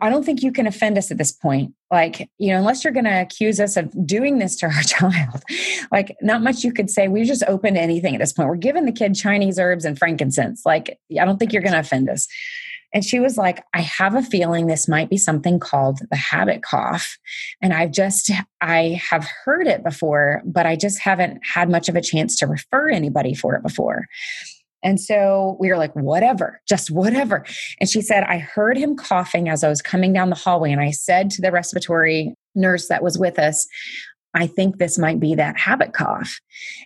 I 0.00 0.08
don't 0.08 0.24
think 0.24 0.42
you 0.42 0.50
can 0.50 0.66
offend 0.66 0.96
us 0.96 1.10
at 1.10 1.18
this 1.18 1.30
point. 1.30 1.74
Like, 1.90 2.30
you 2.38 2.48
know, 2.48 2.58
unless 2.58 2.82
you're 2.82 2.92
going 2.94 3.04
to 3.04 3.20
accuse 3.20 3.60
us 3.60 3.76
of 3.76 4.06
doing 4.06 4.38
this 4.38 4.56
to 4.56 4.66
our 4.66 4.82
child, 4.82 5.42
like, 5.92 6.16
not 6.22 6.42
much 6.42 6.64
you 6.64 6.72
could 6.72 6.88
say. 6.88 7.08
We're 7.08 7.26
just 7.26 7.44
open 7.46 7.74
to 7.74 7.80
anything 7.80 8.14
at 8.14 8.20
this 8.20 8.32
point. 8.32 8.48
We're 8.48 8.56
giving 8.56 8.86
the 8.86 8.92
kid 8.92 9.14
Chinese 9.14 9.58
herbs 9.58 9.84
and 9.84 9.98
frankincense. 9.98 10.64
Like, 10.64 10.98
I 11.20 11.26
don't 11.26 11.36
think 11.36 11.52
you're 11.52 11.60
going 11.60 11.74
to 11.74 11.80
offend 11.80 12.08
us. 12.08 12.26
And 12.92 13.04
she 13.04 13.20
was 13.20 13.36
like, 13.36 13.64
I 13.74 13.80
have 13.82 14.14
a 14.14 14.22
feeling 14.22 14.66
this 14.66 14.88
might 14.88 15.08
be 15.08 15.16
something 15.16 15.60
called 15.60 16.00
the 16.10 16.16
habit 16.16 16.62
cough. 16.62 17.16
And 17.62 17.72
I've 17.72 17.92
just, 17.92 18.30
I 18.60 19.00
have 19.10 19.26
heard 19.44 19.66
it 19.66 19.84
before, 19.84 20.42
but 20.44 20.66
I 20.66 20.76
just 20.76 20.98
haven't 20.98 21.40
had 21.44 21.70
much 21.70 21.88
of 21.88 21.96
a 21.96 22.00
chance 22.00 22.36
to 22.38 22.46
refer 22.46 22.88
anybody 22.88 23.34
for 23.34 23.54
it 23.54 23.62
before. 23.62 24.06
And 24.82 25.00
so 25.00 25.56
we 25.60 25.68
were 25.68 25.76
like, 25.76 25.94
whatever, 25.94 26.60
just 26.66 26.90
whatever. 26.90 27.44
And 27.80 27.88
she 27.88 28.00
said, 28.00 28.24
I 28.24 28.38
heard 28.38 28.78
him 28.78 28.96
coughing 28.96 29.48
as 29.48 29.62
I 29.62 29.68
was 29.68 29.82
coming 29.82 30.12
down 30.12 30.30
the 30.30 30.36
hallway. 30.36 30.72
And 30.72 30.80
I 30.80 30.90
said 30.90 31.30
to 31.30 31.42
the 31.42 31.52
respiratory 31.52 32.34
nurse 32.54 32.88
that 32.88 33.02
was 33.02 33.18
with 33.18 33.38
us, 33.38 33.66
I 34.34 34.46
think 34.46 34.78
this 34.78 34.98
might 34.98 35.18
be 35.18 35.34
that 35.34 35.58
habit 35.58 35.92
cough. 35.92 36.40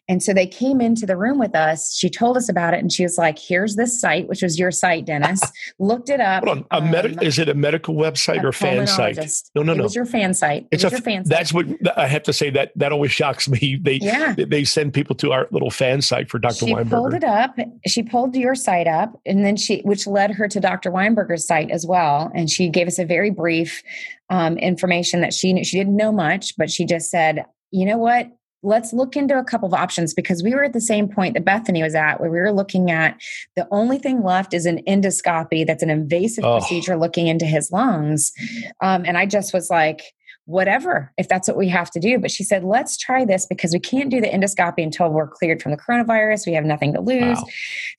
And 0.08 0.22
so 0.22 0.32
they 0.32 0.46
came 0.46 0.80
into 0.80 1.04
the 1.04 1.16
room 1.16 1.38
with 1.38 1.54
us. 1.54 1.94
She 1.94 2.08
told 2.08 2.36
us 2.36 2.48
about 2.48 2.72
it 2.72 2.80
and 2.80 2.92
she 2.92 3.02
was 3.02 3.18
like, 3.18 3.38
here's 3.38 3.76
this 3.76 4.00
site, 4.00 4.28
which 4.28 4.42
was 4.42 4.58
your 4.58 4.70
site, 4.70 5.04
Dennis. 5.04 5.40
Looked 5.78 6.08
it 6.08 6.20
up. 6.20 6.44
Hold 6.44 6.58
on. 6.58 6.66
A 6.70 6.80
med- 6.80 7.18
um, 7.18 7.22
is 7.22 7.38
it 7.38 7.48
a 7.48 7.54
medical 7.54 7.94
website 7.94 8.42
or 8.44 8.52
fan 8.52 8.86
site? 8.86 9.18
No, 9.54 9.62
no, 9.62 9.74
no. 9.74 9.80
It 9.80 9.82
was 9.82 9.94
your 9.94 10.06
fan 10.06 10.32
site. 10.32 10.62
It 10.70 10.76
it's 10.76 10.84
a, 10.84 10.90
your 10.90 11.00
fan 11.00 11.24
site. 11.24 11.36
That's 11.36 11.52
what 11.52 11.66
I 11.98 12.06
have 12.06 12.22
to 12.24 12.32
say 12.32 12.48
that 12.50 12.72
that 12.76 12.92
always 12.92 13.12
shocks 13.12 13.48
me. 13.48 13.78
They 13.80 13.96
yeah. 13.96 14.34
they 14.36 14.64
send 14.64 14.94
people 14.94 15.14
to 15.16 15.32
our 15.32 15.46
little 15.50 15.70
fan 15.70 16.00
site 16.00 16.30
for 16.30 16.38
Dr. 16.38 16.64
Weinberger. 16.64 16.66
She 16.66 16.74
Weinberger. 16.74 16.90
pulled 16.90 17.14
it 17.14 17.24
up. 17.24 17.56
She 17.86 18.02
pulled 18.02 18.36
your 18.36 18.54
site 18.54 18.86
up 18.86 19.20
and 19.26 19.44
then 19.44 19.56
she 19.56 19.80
which 19.82 20.06
led 20.06 20.30
her 20.32 20.48
to 20.48 20.60
Dr. 20.60 20.90
Weinberger's 20.90 21.46
site 21.46 21.70
as 21.70 21.84
well. 21.84 22.32
And 22.34 22.48
she 22.48 22.68
gave 22.68 22.86
us 22.86 22.98
a 22.98 23.04
very 23.04 23.30
brief 23.30 23.82
um, 24.30 24.56
information 24.58 25.20
that 25.20 25.34
she 25.34 25.52
knew. 25.52 25.64
She 25.64 25.78
didn't 25.78 25.96
know 25.96 26.12
much, 26.12 26.56
but 26.56 26.70
she 26.70 26.84
just 26.84 27.10
said, 27.10 27.44
you 27.70 27.84
know 27.84 27.98
what? 27.98 28.28
Let's 28.62 28.94
look 28.94 29.14
into 29.14 29.38
a 29.38 29.44
couple 29.44 29.66
of 29.66 29.74
options 29.74 30.14
because 30.14 30.42
we 30.42 30.54
were 30.54 30.64
at 30.64 30.72
the 30.72 30.80
same 30.80 31.06
point 31.06 31.34
that 31.34 31.44
Bethany 31.44 31.82
was 31.82 31.94
at, 31.94 32.18
where 32.18 32.30
we 32.30 32.38
were 32.38 32.52
looking 32.52 32.90
at 32.90 33.20
the 33.56 33.68
only 33.70 33.98
thing 33.98 34.22
left 34.22 34.54
is 34.54 34.64
an 34.64 34.80
endoscopy 34.88 35.66
that's 35.66 35.82
an 35.82 35.90
invasive 35.90 36.44
oh. 36.44 36.58
procedure 36.58 36.96
looking 36.96 37.26
into 37.26 37.44
his 37.44 37.70
lungs. 37.70 38.32
Um, 38.80 39.04
and 39.04 39.18
I 39.18 39.26
just 39.26 39.52
was 39.52 39.68
like, 39.68 40.00
whatever, 40.46 41.12
if 41.18 41.28
that's 41.28 41.48
what 41.48 41.56
we 41.56 41.68
have 41.68 41.90
to 41.90 42.00
do. 42.00 42.18
But 42.18 42.30
she 42.30 42.44
said, 42.44 42.64
let's 42.64 42.96
try 42.96 43.24
this 43.24 43.46
because 43.46 43.72
we 43.72 43.80
can't 43.80 44.10
do 44.10 44.20
the 44.20 44.28
endoscopy 44.28 44.82
until 44.82 45.10
we're 45.10 45.28
cleared 45.28 45.62
from 45.62 45.72
the 45.72 45.78
coronavirus. 45.78 46.46
We 46.46 46.54
have 46.54 46.64
nothing 46.64 46.94
to 46.94 47.00
lose. 47.00 47.38
Wow. 47.38 47.48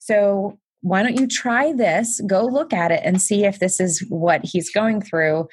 So 0.00 0.58
why 0.82 1.02
don't 1.02 1.18
you 1.18 1.26
try 1.26 1.72
this? 1.72 2.20
Go 2.26 2.44
look 2.44 2.72
at 2.72 2.92
it 2.92 3.00
and 3.04 3.20
see 3.20 3.44
if 3.44 3.58
this 3.58 3.80
is 3.80 4.04
what 4.08 4.44
he's 4.44 4.70
going 4.70 5.00
through. 5.00 5.48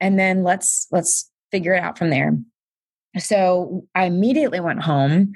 And 0.00 0.18
then 0.18 0.42
let's 0.42 0.86
let's 0.90 1.30
figure 1.50 1.74
it 1.74 1.82
out 1.82 1.98
from 1.98 2.10
there. 2.10 2.36
so 3.18 3.86
I 3.94 4.06
immediately 4.06 4.60
went 4.60 4.82
home. 4.82 5.32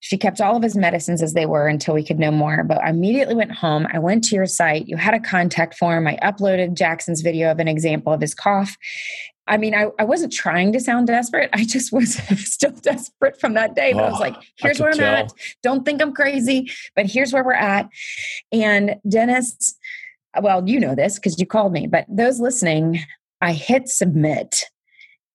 She 0.00 0.16
kept 0.16 0.40
all 0.40 0.56
of 0.56 0.62
his 0.62 0.76
medicines 0.76 1.22
as 1.22 1.34
they 1.34 1.46
were 1.46 1.68
until 1.68 1.94
we 1.94 2.04
could 2.04 2.18
know 2.18 2.30
more. 2.30 2.64
But 2.64 2.82
I 2.82 2.90
immediately 2.90 3.34
went 3.34 3.52
home. 3.52 3.86
I 3.92 3.98
went 3.98 4.24
to 4.24 4.34
your 4.34 4.46
site. 4.46 4.88
You 4.88 4.96
had 4.96 5.14
a 5.14 5.20
contact 5.20 5.74
form. 5.74 6.06
I 6.06 6.16
uploaded 6.22 6.74
Jackson's 6.74 7.20
video 7.20 7.50
of 7.50 7.58
an 7.58 7.68
example 7.68 8.12
of 8.12 8.20
his 8.20 8.34
cough. 8.34 8.76
I 9.48 9.56
mean, 9.56 9.74
I, 9.74 9.88
I 9.98 10.04
wasn't 10.04 10.32
trying 10.32 10.72
to 10.72 10.80
sound 10.80 11.06
desperate. 11.06 11.50
I 11.54 11.64
just 11.64 11.92
was 11.92 12.14
still 12.44 12.72
desperate 12.72 13.40
from 13.40 13.54
that 13.54 13.74
day. 13.74 13.92
But 13.92 14.04
oh, 14.04 14.06
I 14.06 14.10
was 14.10 14.20
like, 14.20 14.36
here's 14.56 14.78
where 14.78 14.90
I'm 14.90 14.98
tell. 14.98 15.14
at. 15.14 15.32
Don't 15.62 15.84
think 15.84 16.00
I'm 16.00 16.12
crazy, 16.12 16.70
but 16.94 17.06
here's 17.06 17.32
where 17.32 17.44
we're 17.44 17.52
at. 17.54 17.88
And 18.52 18.96
Dennis, 19.08 19.76
well, 20.40 20.68
you 20.68 20.78
know 20.78 20.94
this 20.94 21.16
because 21.16 21.38
you 21.40 21.46
called 21.46 21.72
me, 21.72 21.86
but 21.86 22.04
those 22.08 22.38
listening, 22.38 23.00
I 23.40 23.52
hit 23.52 23.88
submit 23.88 24.64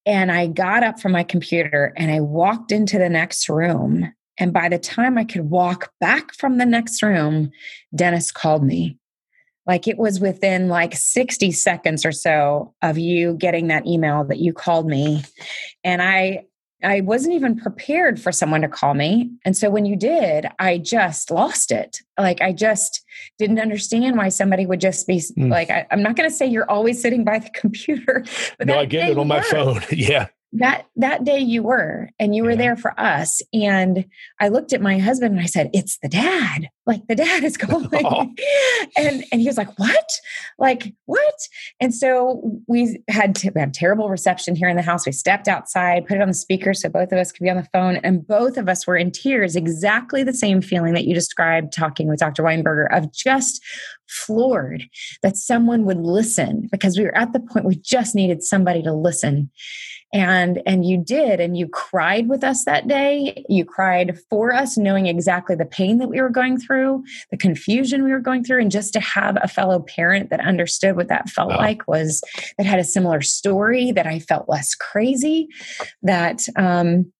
and 0.05 0.31
I 0.31 0.47
got 0.47 0.83
up 0.83 0.99
from 0.99 1.13
my 1.13 1.23
computer 1.23 1.93
and 1.95 2.11
I 2.11 2.19
walked 2.19 2.71
into 2.71 2.97
the 2.97 3.09
next 3.09 3.47
room. 3.47 4.13
And 4.37 4.51
by 4.51 4.67
the 4.67 4.79
time 4.79 5.17
I 5.17 5.23
could 5.23 5.49
walk 5.49 5.91
back 5.99 6.33
from 6.33 6.57
the 6.57 6.65
next 6.65 7.01
room, 7.01 7.51
Dennis 7.95 8.31
called 8.31 8.63
me. 8.63 8.97
Like 9.65 9.87
it 9.87 9.97
was 9.97 10.19
within 10.19 10.67
like 10.67 10.93
60 10.93 11.51
seconds 11.51 12.05
or 12.05 12.11
so 12.11 12.73
of 12.81 12.97
you 12.97 13.35
getting 13.35 13.67
that 13.67 13.87
email 13.87 14.25
that 14.25 14.39
you 14.39 14.51
called 14.51 14.87
me. 14.87 15.23
And 15.85 16.01
I 16.01 16.45
I 16.83 17.01
wasn't 17.01 17.35
even 17.35 17.55
prepared 17.55 18.19
for 18.21 18.31
someone 18.31 18.61
to 18.61 18.67
call 18.67 18.93
me. 18.93 19.31
And 19.45 19.55
so 19.55 19.69
when 19.69 19.85
you 19.85 19.95
did, 19.95 20.47
I 20.59 20.77
just 20.77 21.31
lost 21.31 21.71
it. 21.71 22.01
Like 22.17 22.41
I 22.41 22.51
just 22.51 23.03
didn't 23.37 23.59
understand 23.59 24.17
why 24.17 24.29
somebody 24.29 24.65
would 24.65 24.81
just 24.81 25.07
be 25.07 25.17
mm. 25.17 25.49
like, 25.49 25.69
I, 25.69 25.85
am 25.91 26.03
not 26.03 26.15
going 26.15 26.29
to 26.29 26.35
say 26.35 26.45
you're 26.45 26.69
always 26.69 27.01
sitting 27.01 27.23
by 27.23 27.39
the 27.39 27.49
computer, 27.53 28.25
but 28.57 28.67
no, 28.67 28.79
I 28.79 28.85
get 28.85 29.09
it 29.09 29.17
on 29.17 29.27
my 29.27 29.41
phone. 29.41 29.81
yeah 29.91 30.27
that 30.53 30.85
that 30.95 31.23
day 31.23 31.39
you 31.39 31.63
were 31.63 32.09
and 32.19 32.35
you 32.35 32.43
were 32.43 32.51
yeah. 32.51 32.57
there 32.57 32.77
for 32.77 32.99
us 32.99 33.41
and 33.53 34.05
i 34.39 34.47
looked 34.47 34.73
at 34.73 34.81
my 34.81 34.99
husband 34.99 35.33
and 35.33 35.41
i 35.41 35.45
said 35.45 35.69
it's 35.73 35.97
the 36.01 36.09
dad. 36.09 36.69
Like 36.85 37.07
the 37.07 37.15
dad 37.15 37.43
is 37.43 37.57
calling 37.63 38.05
oh. 38.05 38.27
and 38.97 39.23
and 39.31 39.41
he 39.41 39.47
was 39.47 39.57
like 39.57 39.79
what? 39.79 40.09
Like 40.59 40.93
what? 41.05 41.35
And 41.79 41.93
so 41.93 42.61
we 42.67 43.01
had 43.09 43.35
to, 43.35 43.51
we 43.55 43.61
had 43.61 43.73
terrible 43.73 44.09
reception 44.09 44.55
here 44.55 44.67
in 44.67 44.75
the 44.75 44.81
house. 44.81 45.05
We 45.05 45.11
stepped 45.11 45.47
outside 45.47 46.05
put 46.05 46.17
it 46.17 46.21
on 46.21 46.27
the 46.27 46.33
speaker 46.33 46.73
so 46.73 46.89
both 46.89 47.11
of 47.11 47.17
us 47.17 47.31
could 47.31 47.43
be 47.43 47.49
on 47.49 47.57
the 47.57 47.67
phone 47.73 47.97
and 47.97 48.25
both 48.25 48.57
of 48.57 48.67
us 48.69 48.85
were 48.85 48.97
in 48.97 49.11
tears 49.11 49.55
exactly 49.55 50.23
the 50.23 50.33
same 50.33 50.61
feeling 50.61 50.93
that 50.93 51.05
you 51.05 51.13
described 51.13 51.73
talking 51.73 52.07
with 52.07 52.19
dr 52.19 52.41
weinberger 52.41 52.87
of 52.91 53.11
just 53.13 53.63
floored 54.07 54.83
that 55.21 55.37
someone 55.37 55.85
would 55.85 55.99
listen 55.99 56.67
because 56.71 56.97
we 56.97 57.03
were 57.03 57.17
at 57.17 57.33
the 57.33 57.39
point 57.39 57.65
we 57.65 57.75
just 57.75 58.15
needed 58.15 58.43
somebody 58.43 58.81
to 58.81 58.93
listen 58.93 59.49
and 60.13 60.61
and 60.65 60.85
you 60.85 60.97
did 60.97 61.39
and 61.39 61.57
you 61.57 61.67
cried 61.67 62.29
with 62.29 62.43
us 62.43 62.65
that 62.65 62.87
day. 62.87 63.43
You 63.49 63.65
cried 63.65 64.17
for 64.29 64.53
us 64.53 64.77
knowing 64.77 65.07
exactly 65.07 65.55
the 65.55 65.65
pain 65.65 65.97
that 65.97 66.07
we 66.07 66.21
were 66.21 66.29
going 66.29 66.59
through 66.59 67.03
the 67.31 67.37
confusion 67.37 68.03
we 68.03 68.11
were 68.11 68.19
going 68.19 68.43
through. 68.43 68.61
And 68.61 68.71
just 68.71 68.93
to 68.93 68.99
have 68.99 69.37
a 69.41 69.47
fellow 69.47 69.79
parent 69.79 70.29
that 70.29 70.39
understood 70.39 70.95
what 70.95 71.07
that 71.07 71.29
felt 71.29 71.49
wow. 71.49 71.57
like 71.57 71.87
was 71.87 72.21
that 72.57 72.65
had 72.65 72.79
a 72.79 72.83
similar 72.83 73.21
story 73.21 73.91
that 73.91 74.05
i 74.05 74.19
felt 74.19 74.47
less 74.47 74.75
crazy 74.75 75.47
that 76.03 76.43
um 76.55 77.11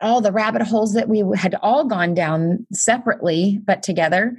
all 0.00 0.20
the 0.20 0.32
rabbit 0.32 0.62
holes 0.62 0.94
that 0.94 1.08
we 1.08 1.24
had 1.36 1.54
all 1.62 1.84
gone 1.84 2.14
down 2.14 2.66
separately 2.72 3.60
but 3.64 3.82
together. 3.82 4.36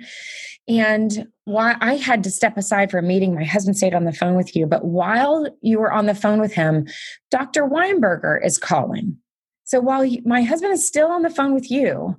And 0.68 1.28
why 1.52 1.76
I 1.82 1.96
had 1.96 2.24
to 2.24 2.32
step 2.32 2.58
aside 2.58 2.90
for 2.90 2.98
a 2.98 3.04
meeting, 3.04 3.36
my 3.36 3.44
husband 3.44 3.78
stayed 3.78 3.94
on 3.94 4.06
the 4.06 4.14
phone 4.14 4.36
with 4.36 4.56
you. 4.56 4.66
But 4.66 4.86
while 4.86 5.48
you 5.62 5.80
were 5.80 5.92
on 5.92 6.06
the 6.06 6.16
phone 6.16 6.40
with 6.40 6.54
him, 6.54 6.88
Dr. 7.30 7.64
Weinberger 7.68 8.44
is 8.44 8.58
calling. 8.58 9.18
So 9.64 9.80
while 9.80 10.06
my 10.26 10.42
husband 10.42 10.74
is 10.74 10.86
still 10.86 11.08
on 11.08 11.22
the 11.22 11.30
phone 11.30 11.54
with 11.54 11.72
you, 11.72 12.18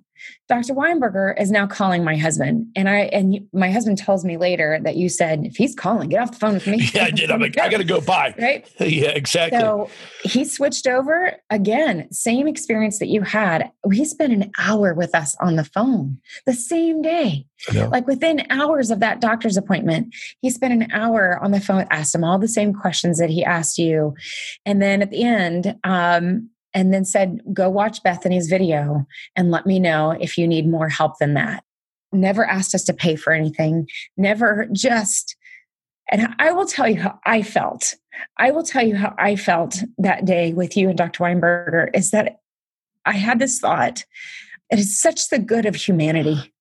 Dr. 0.49 0.75
Weinberger 0.75 1.41
is 1.41 1.51
now 1.51 1.67
calling 1.67 2.05
my 2.05 2.17
husband, 2.17 2.67
and 2.77 2.89
I 2.89 3.05
and 3.13 3.47
my 3.53 3.71
husband 3.71 3.99
tells 3.99 4.25
me 4.25 4.37
later 4.37 4.79
that 4.83 4.97
you 4.97 5.09
said 5.09 5.47
if 5.47 5.57
he's 5.57 5.75
calling, 5.75 6.11
get 6.11 6.21
off 6.21 6.33
the 6.33 6.39
phone 6.39 6.55
with 6.55 6.67
me. 6.67 6.81
Yeah, 6.93 7.05
I 7.05 7.11
did. 7.11 7.31
I'm 7.31 7.41
like, 7.41 7.59
I 7.59 7.71
got 7.71 7.79
to 7.79 7.85
go 7.85 8.01
by. 8.01 8.35
Right. 8.43 8.69
yeah, 8.81 9.11
exactly. 9.11 9.59
So 9.61 9.89
he 10.25 10.45
switched 10.45 10.87
over 10.87 11.35
again. 11.49 12.11
Same 12.11 12.49
experience 12.49 12.99
that 12.99 13.07
you 13.07 13.23
had. 13.23 13.71
He 13.93 14.05
spent 14.05 14.33
an 14.33 14.51
hour 14.59 14.95
with 14.95 15.15
us 15.15 15.37
on 15.41 15.57
the 15.57 15.65
phone 15.65 16.19
the 16.45 16.53
same 16.53 17.03
day. 17.03 17.47
Like 17.73 18.07
within 18.07 18.45
hours 18.51 18.91
of 18.91 19.01
that 19.01 19.21
doctor's 19.21 19.57
appointment, 19.57 20.15
he 20.41 20.51
spent 20.51 20.73
an 20.73 20.91
hour 20.91 21.39
on 21.43 21.53
the 21.53 21.61
phone, 21.61 21.87
asked 21.91 22.15
him 22.15 22.25
all 22.25 22.39
the 22.39 22.49
same 22.49 22.75
questions 22.75 23.19
that 23.19 23.31
he 23.31 23.45
asked 23.45 23.79
you, 23.79 24.15
and 24.67 24.83
then 24.83 25.01
at 25.01 25.11
the 25.11 25.23
end, 25.23 25.77
um, 25.85 26.51
and 26.75 26.93
then 26.93 27.05
said, 27.05 27.41
Go 27.53 27.69
watch 27.69 28.03
Bethany's 28.03 28.49
video 28.49 29.07
and 29.37 29.51
let 29.51 29.67
me 29.67 29.79
know 29.79 30.13
if 30.13 30.39
you 30.39 30.47
need 30.47 30.69
more 30.69 30.89
help 30.89 31.19
than 31.19 31.35
that. 31.35 31.65
Never 32.13 32.45
asked 32.45 32.75
us 32.75 32.85
to 32.85 32.93
pay 32.93 33.17
for 33.17 33.33
anything, 33.33 33.89
never 34.17 34.67
just. 34.73 35.37
And 36.11 36.35
I 36.39 36.53
will 36.53 36.67
tell 36.67 36.89
you 36.89 37.01
how 37.01 37.19
I 37.25 37.43
felt. 37.43 37.95
I 38.39 38.51
will 38.51 38.65
tell 38.65 38.87
you 38.87 38.97
how 38.97 39.15
I 39.19 39.37
felt 39.37 39.83
that 39.99 40.25
day 40.25 40.53
with 40.53 40.77
you 40.77 40.89
and 40.89 40.99
Dr. 40.99 41.25
Weinberger 41.25 41.89
is 41.95 42.11
that 42.11 42.41
I 43.07 43.13
had 43.13 43.39
this 43.39 43.59
thought 43.59 44.05
it 44.71 44.79
is 44.79 44.99
such 44.99 45.29
the 45.29 45.39
good 45.39 45.67
of 45.67 45.75
humanity 45.75 46.52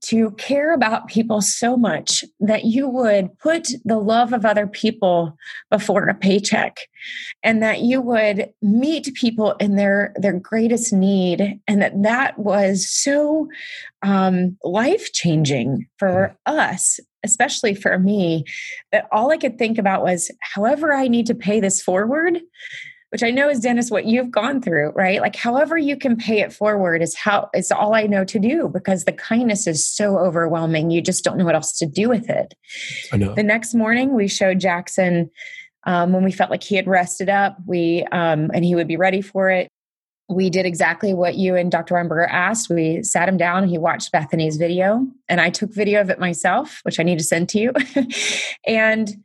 to 0.00 0.30
care 0.32 0.72
about 0.72 1.08
people 1.08 1.40
so 1.40 1.76
much 1.76 2.24
that 2.40 2.64
you 2.64 2.88
would 2.88 3.36
put 3.38 3.68
the 3.84 3.98
love 3.98 4.32
of 4.32 4.44
other 4.44 4.66
people 4.66 5.36
before 5.70 6.08
a 6.08 6.14
paycheck 6.14 6.78
and 7.42 7.62
that 7.62 7.80
you 7.80 8.00
would 8.00 8.52
meet 8.62 9.12
people 9.14 9.52
in 9.54 9.76
their 9.76 10.12
their 10.16 10.38
greatest 10.38 10.92
need 10.92 11.60
and 11.66 11.82
that 11.82 12.02
that 12.02 12.38
was 12.38 12.88
so 12.88 13.48
um, 14.02 14.56
life 14.62 15.12
changing 15.12 15.86
for 15.98 16.36
us 16.46 17.00
especially 17.24 17.74
for 17.74 17.98
me 17.98 18.44
that 18.92 19.06
all 19.10 19.32
i 19.32 19.36
could 19.36 19.58
think 19.58 19.76
about 19.76 20.02
was 20.02 20.30
however 20.40 20.94
i 20.94 21.08
need 21.08 21.26
to 21.26 21.34
pay 21.34 21.58
this 21.58 21.82
forward 21.82 22.38
which 23.10 23.22
I 23.22 23.30
know 23.30 23.48
is 23.48 23.60
Dennis 23.60 23.90
what 23.90 24.04
you've 24.04 24.30
gone 24.30 24.60
through, 24.60 24.90
right? 24.90 25.20
Like 25.20 25.36
however 25.36 25.78
you 25.78 25.96
can 25.96 26.16
pay 26.16 26.40
it 26.40 26.52
forward 26.52 27.02
is 27.02 27.16
how 27.16 27.48
it's 27.54 27.72
all 27.72 27.94
I 27.94 28.02
know 28.02 28.24
to 28.24 28.38
do 28.38 28.68
because 28.68 29.04
the 29.04 29.12
kindness 29.12 29.66
is 29.66 29.88
so 29.88 30.18
overwhelming. 30.18 30.90
You 30.90 31.00
just 31.00 31.24
don't 31.24 31.38
know 31.38 31.44
what 31.44 31.54
else 31.54 31.78
to 31.78 31.86
do 31.86 32.08
with 32.08 32.28
it. 32.28 32.54
I 33.12 33.16
know. 33.16 33.34
The 33.34 33.42
next 33.42 33.74
morning 33.74 34.14
we 34.14 34.28
showed 34.28 34.60
Jackson 34.60 35.30
um, 35.84 36.12
when 36.12 36.22
we 36.22 36.32
felt 36.32 36.50
like 36.50 36.62
he 36.62 36.76
had 36.76 36.86
rested 36.86 37.30
up, 37.30 37.56
we 37.66 38.04
um, 38.12 38.50
and 38.52 38.64
he 38.64 38.74
would 38.74 38.88
be 38.88 38.98
ready 38.98 39.22
for 39.22 39.48
it. 39.48 39.68
We 40.28 40.50
did 40.50 40.66
exactly 40.66 41.14
what 41.14 41.36
you 41.36 41.56
and 41.56 41.72
Dr. 41.72 41.94
Weinberger 41.94 42.28
asked. 42.28 42.68
We 42.68 43.02
sat 43.02 43.26
him 43.26 43.38
down. 43.38 43.66
He 43.66 43.78
watched 43.78 44.12
Bethany's 44.12 44.58
video, 44.58 45.06
and 45.30 45.40
I 45.40 45.48
took 45.48 45.72
video 45.72 46.02
of 46.02 46.10
it 46.10 46.18
myself, 46.18 46.80
which 46.82 47.00
I 47.00 47.04
need 47.04 47.16
to 47.16 47.24
send 47.24 47.48
to 47.50 47.58
you. 47.58 47.72
and 48.66 49.16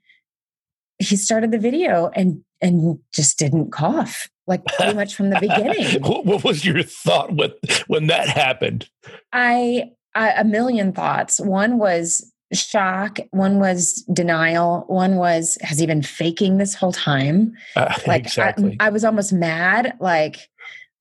he 1.10 1.16
started 1.16 1.52
the 1.52 1.60
video 1.60 2.10
and 2.16 2.44
and 2.62 3.00
just 3.14 3.38
didn't 3.38 3.72
cough 3.72 4.30
like 4.48 4.66
pretty 4.66 4.94
much 4.94 5.16
from 5.16 5.30
the 5.30 5.40
beginning. 5.42 6.02
what 6.02 6.44
was 6.44 6.66
your 6.66 6.84
thought 6.84 7.34
when 7.34 7.52
when 7.88 8.08
that 8.08 8.28
happened? 8.28 8.90
I, 9.32 9.92
I 10.16 10.32
a 10.32 10.44
million 10.44 10.94
thoughts. 10.94 11.40
One 11.40 11.78
was 11.78 12.32
shock. 12.54 13.20
One 13.32 13.60
was 13.60 14.04
denial. 14.14 14.86
One 14.88 15.16
was 15.16 15.58
has 15.62 15.80
he 15.80 15.86
been 15.86 16.04
faking 16.04 16.58
this 16.58 16.76
whole 16.76 16.92
time? 16.92 17.54
Uh, 17.76 17.94
like 18.06 18.26
exactly. 18.26 18.78
I, 18.80 18.88
I 18.88 18.90
was 18.90 19.04
almost 19.04 19.34
mad. 19.34 19.96
Like 20.00 20.50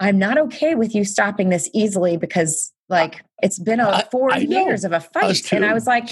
I'm 0.00 0.18
not 0.18 0.38
okay 0.38 0.74
with 0.74 0.94
you 0.94 1.04
stopping 1.04 1.48
this 1.50 1.68
easily 1.72 2.16
because 2.16 2.72
like 2.92 3.24
it's 3.42 3.58
been 3.58 3.80
a 3.80 4.06
four 4.12 4.32
I, 4.32 4.36
I 4.36 4.38
years 4.38 4.84
of 4.84 4.92
a 4.92 5.00
fight 5.00 5.52
and 5.52 5.64
i 5.64 5.74
was 5.74 5.86
like 5.86 6.10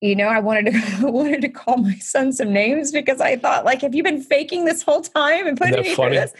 you 0.00 0.16
know 0.16 0.26
i 0.26 0.40
wanted 0.40 0.72
to 0.72 1.06
wanted 1.06 1.42
to 1.42 1.48
call 1.48 1.76
my 1.76 1.94
son 1.96 2.32
some 2.32 2.52
names 2.52 2.90
because 2.90 3.20
i 3.20 3.36
thought 3.36 3.64
like 3.64 3.82
have 3.82 3.94
you 3.94 4.02
been 4.02 4.20
faking 4.20 4.64
this 4.64 4.82
whole 4.82 5.02
time 5.02 5.46
and 5.46 5.58
putting 5.58 5.82
me 5.82 5.94
through 5.94 6.10
this? 6.10 6.32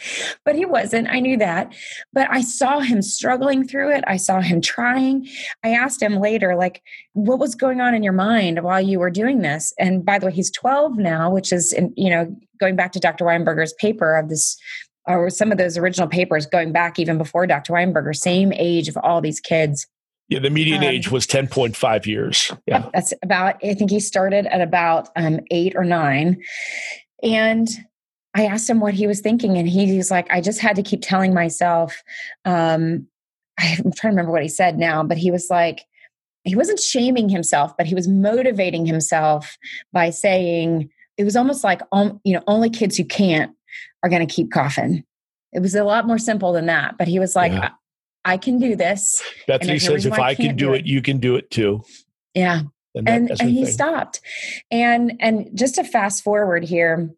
But 0.44 0.56
he 0.56 0.64
wasn't. 0.64 1.08
I 1.08 1.20
knew 1.20 1.36
that. 1.38 1.74
But 2.12 2.28
i 2.30 2.40
saw 2.40 2.80
him 2.80 3.02
struggling 3.02 3.66
through 3.66 3.94
it. 3.94 4.04
I 4.06 4.16
saw 4.16 4.40
him 4.40 4.60
trying. 4.60 5.28
I 5.62 5.70
asked 5.70 6.02
him 6.02 6.16
later 6.16 6.56
like 6.56 6.82
what 7.12 7.38
was 7.38 7.54
going 7.54 7.80
on 7.80 7.94
in 7.94 8.02
your 8.02 8.12
mind 8.12 8.62
while 8.62 8.80
you 8.80 8.98
were 8.98 9.10
doing 9.10 9.40
this? 9.42 9.72
And 9.78 10.04
by 10.04 10.18
the 10.18 10.26
way 10.26 10.32
he's 10.32 10.50
12 10.50 10.98
now 10.98 11.30
which 11.30 11.52
is 11.52 11.72
in, 11.72 11.92
you 11.96 12.10
know 12.10 12.34
going 12.60 12.76
back 12.76 12.92
to 12.92 13.00
dr 13.00 13.24
weinberger's 13.24 13.74
paper 13.74 14.14
of 14.14 14.28
this 14.28 14.56
or 15.06 15.30
some 15.30 15.52
of 15.52 15.58
those 15.58 15.76
original 15.76 16.08
papers 16.08 16.46
going 16.46 16.72
back 16.72 16.98
even 16.98 17.18
before 17.18 17.46
Dr. 17.46 17.72
Weinberger, 17.72 18.14
same 18.14 18.52
age 18.52 18.88
of 18.88 18.96
all 18.98 19.20
these 19.20 19.40
kids. 19.40 19.86
Yeah, 20.28 20.38
the 20.38 20.50
median 20.50 20.78
um, 20.78 20.84
age 20.84 21.10
was 21.10 21.26
10.5 21.26 22.06
years. 22.06 22.52
Yeah. 22.66 22.88
That's 22.94 23.12
about, 23.22 23.56
I 23.64 23.74
think 23.74 23.90
he 23.90 24.00
started 24.00 24.46
at 24.46 24.60
about 24.60 25.08
um, 25.16 25.40
eight 25.50 25.74
or 25.76 25.84
nine. 25.84 26.42
And 27.22 27.68
I 28.34 28.46
asked 28.46 28.70
him 28.70 28.80
what 28.80 28.94
he 28.94 29.06
was 29.06 29.20
thinking, 29.20 29.58
and 29.58 29.68
he 29.68 29.96
was 29.96 30.10
like, 30.10 30.30
I 30.30 30.40
just 30.40 30.60
had 30.60 30.76
to 30.76 30.82
keep 30.82 31.02
telling 31.02 31.34
myself, 31.34 32.02
um, 32.44 33.06
I'm 33.58 33.92
trying 33.92 33.92
to 33.92 34.08
remember 34.08 34.32
what 34.32 34.42
he 34.42 34.48
said 34.48 34.78
now, 34.78 35.02
but 35.02 35.18
he 35.18 35.30
was 35.30 35.48
like, 35.50 35.84
he 36.44 36.56
wasn't 36.56 36.80
shaming 36.80 37.28
himself, 37.28 37.76
but 37.76 37.86
he 37.86 37.94
was 37.94 38.08
motivating 38.08 38.86
himself 38.86 39.56
by 39.92 40.10
saying, 40.10 40.88
it 41.18 41.24
was 41.24 41.36
almost 41.36 41.62
like, 41.62 41.82
um, 41.92 42.20
you 42.24 42.32
know, 42.32 42.42
only 42.46 42.70
kids 42.70 42.96
who 42.96 43.04
can't 43.04 43.54
are 44.02 44.08
going 44.08 44.26
to 44.26 44.32
keep 44.32 44.50
coughing 44.50 45.04
It 45.52 45.60
was 45.60 45.74
a 45.74 45.84
lot 45.84 46.06
more 46.06 46.18
simple 46.18 46.52
than 46.52 46.66
that. 46.66 46.98
But 46.98 47.08
he 47.08 47.18
was 47.18 47.36
like, 47.36 47.52
yeah. 47.52 47.70
I, 48.24 48.34
I, 48.34 48.36
can 48.36 48.58
do 48.58 48.76
this. 48.76 49.22
Bethany 49.46 49.78
says, 49.78 50.06
if 50.06 50.14
I 50.14 50.34
can 50.34 50.56
do 50.56 50.74
it, 50.74 50.80
it, 50.80 50.86
you 50.86 51.02
can 51.02 51.18
do 51.18 51.36
it 51.36 51.50
too. 51.50 51.82
Yeah. 52.34 52.62
And, 52.94 53.08
and, 53.08 53.30
and 53.30 53.50
he 53.50 53.64
thing. 53.64 53.72
stopped. 53.72 54.20
And 54.70 55.14
and 55.20 55.48
just 55.54 55.76
to 55.76 55.84
fast 55.84 56.22
forward 56.22 56.64
here, 56.64 57.10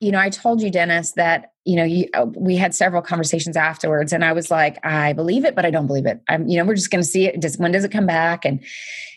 you 0.00 0.10
know, 0.10 0.18
I 0.18 0.30
told 0.30 0.62
you, 0.62 0.70
Dennis, 0.70 1.12
that 1.12 1.51
you 1.64 1.76
know, 1.76 1.84
you, 1.84 2.08
uh, 2.14 2.26
we 2.36 2.56
had 2.56 2.74
several 2.74 3.02
conversations 3.02 3.56
afterwards, 3.56 4.12
and 4.12 4.24
I 4.24 4.32
was 4.32 4.50
like, 4.50 4.84
I 4.84 5.12
believe 5.12 5.44
it, 5.44 5.54
but 5.54 5.64
I 5.64 5.70
don't 5.70 5.86
believe 5.86 6.06
it. 6.06 6.20
I'm, 6.28 6.48
you 6.48 6.58
know, 6.58 6.64
we're 6.64 6.74
just 6.74 6.90
going 6.90 7.02
to 7.02 7.08
see 7.08 7.26
it. 7.26 7.40
Does 7.40 7.56
when 7.56 7.72
does 7.72 7.84
it 7.84 7.92
come 7.92 8.06
back? 8.06 8.44
And 8.44 8.64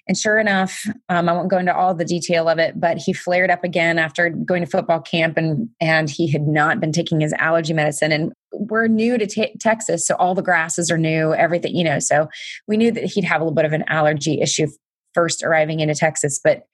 and 0.08 0.16
sure 0.16 0.38
enough, 0.38 0.86
um, 1.10 1.28
I 1.28 1.34
won't 1.34 1.50
go 1.50 1.58
into 1.58 1.76
all 1.76 1.96
the 1.96 2.06
detail 2.06 2.48
of 2.48 2.60
it, 2.60 2.80
but 2.80 2.98
he 2.98 3.12
flared 3.12 3.50
up 3.50 3.64
again 3.64 3.98
after 3.98 4.30
going 4.30 4.64
to 4.64 4.70
football 4.70 5.02
camp, 5.02 5.38
and 5.38 5.70
and 5.82 6.10
he 6.10 6.32
had 6.32 6.48
not 6.48 6.80
been 6.80 6.92
taking 6.92 7.20
his 7.20 7.34
allergy 7.34 7.74
medicine. 7.74 8.12
And 8.12 8.32
we're 8.54 8.88
new 8.88 9.18
to 9.18 9.50
Texas, 9.60 10.06
so 10.06 10.16
all 10.16 10.36
the 10.36 10.44
grasses 10.44 10.92
are 10.92 10.98
new, 10.98 11.34
everything, 11.34 11.76
you 11.76 11.84
know. 11.84 11.98
So 11.98 12.28
we 12.68 12.78
knew 12.78 12.92
that 12.92 13.06
he'd 13.06 13.24
have 13.24 13.42
a 13.42 13.44
little 13.44 13.56
bit 13.56 13.66
of 13.66 13.74
an 13.74 13.86
allergy 13.88 14.40
issue 14.40 14.68
first 15.16 15.44
arriving 15.44 15.80
into 15.80 15.96
Texas, 15.96 16.40
but 16.44 16.68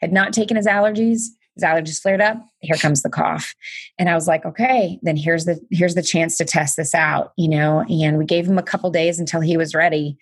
had 0.00 0.12
not 0.12 0.32
taken 0.32 0.56
his 0.56 0.66
allergies 0.66 1.22
his 1.58 1.64
allergies 1.68 2.00
flared 2.00 2.20
up. 2.20 2.38
Here 2.60 2.76
comes 2.76 3.02
the 3.02 3.10
cough. 3.10 3.54
And 3.98 4.08
i 4.08 4.14
was 4.14 4.26
like 4.26 4.44
okay 4.44 4.98
then 5.02 5.16
here's 5.16 5.44
the 5.44 5.60
here's 5.70 5.94
the 5.94 6.02
chance 6.02 6.36
to 6.38 6.44
test 6.44 6.76
this 6.76 6.94
out 6.94 7.32
you 7.36 7.48
know? 7.48 7.84
And 7.88 8.18
we 8.18 8.24
gave 8.24 8.46
him 8.46 8.58
a 8.58 8.62
couple 8.62 8.90
days 8.90 9.18
until 9.18 9.40
he 9.40 9.56
was 9.56 9.74
ready. 9.74 10.16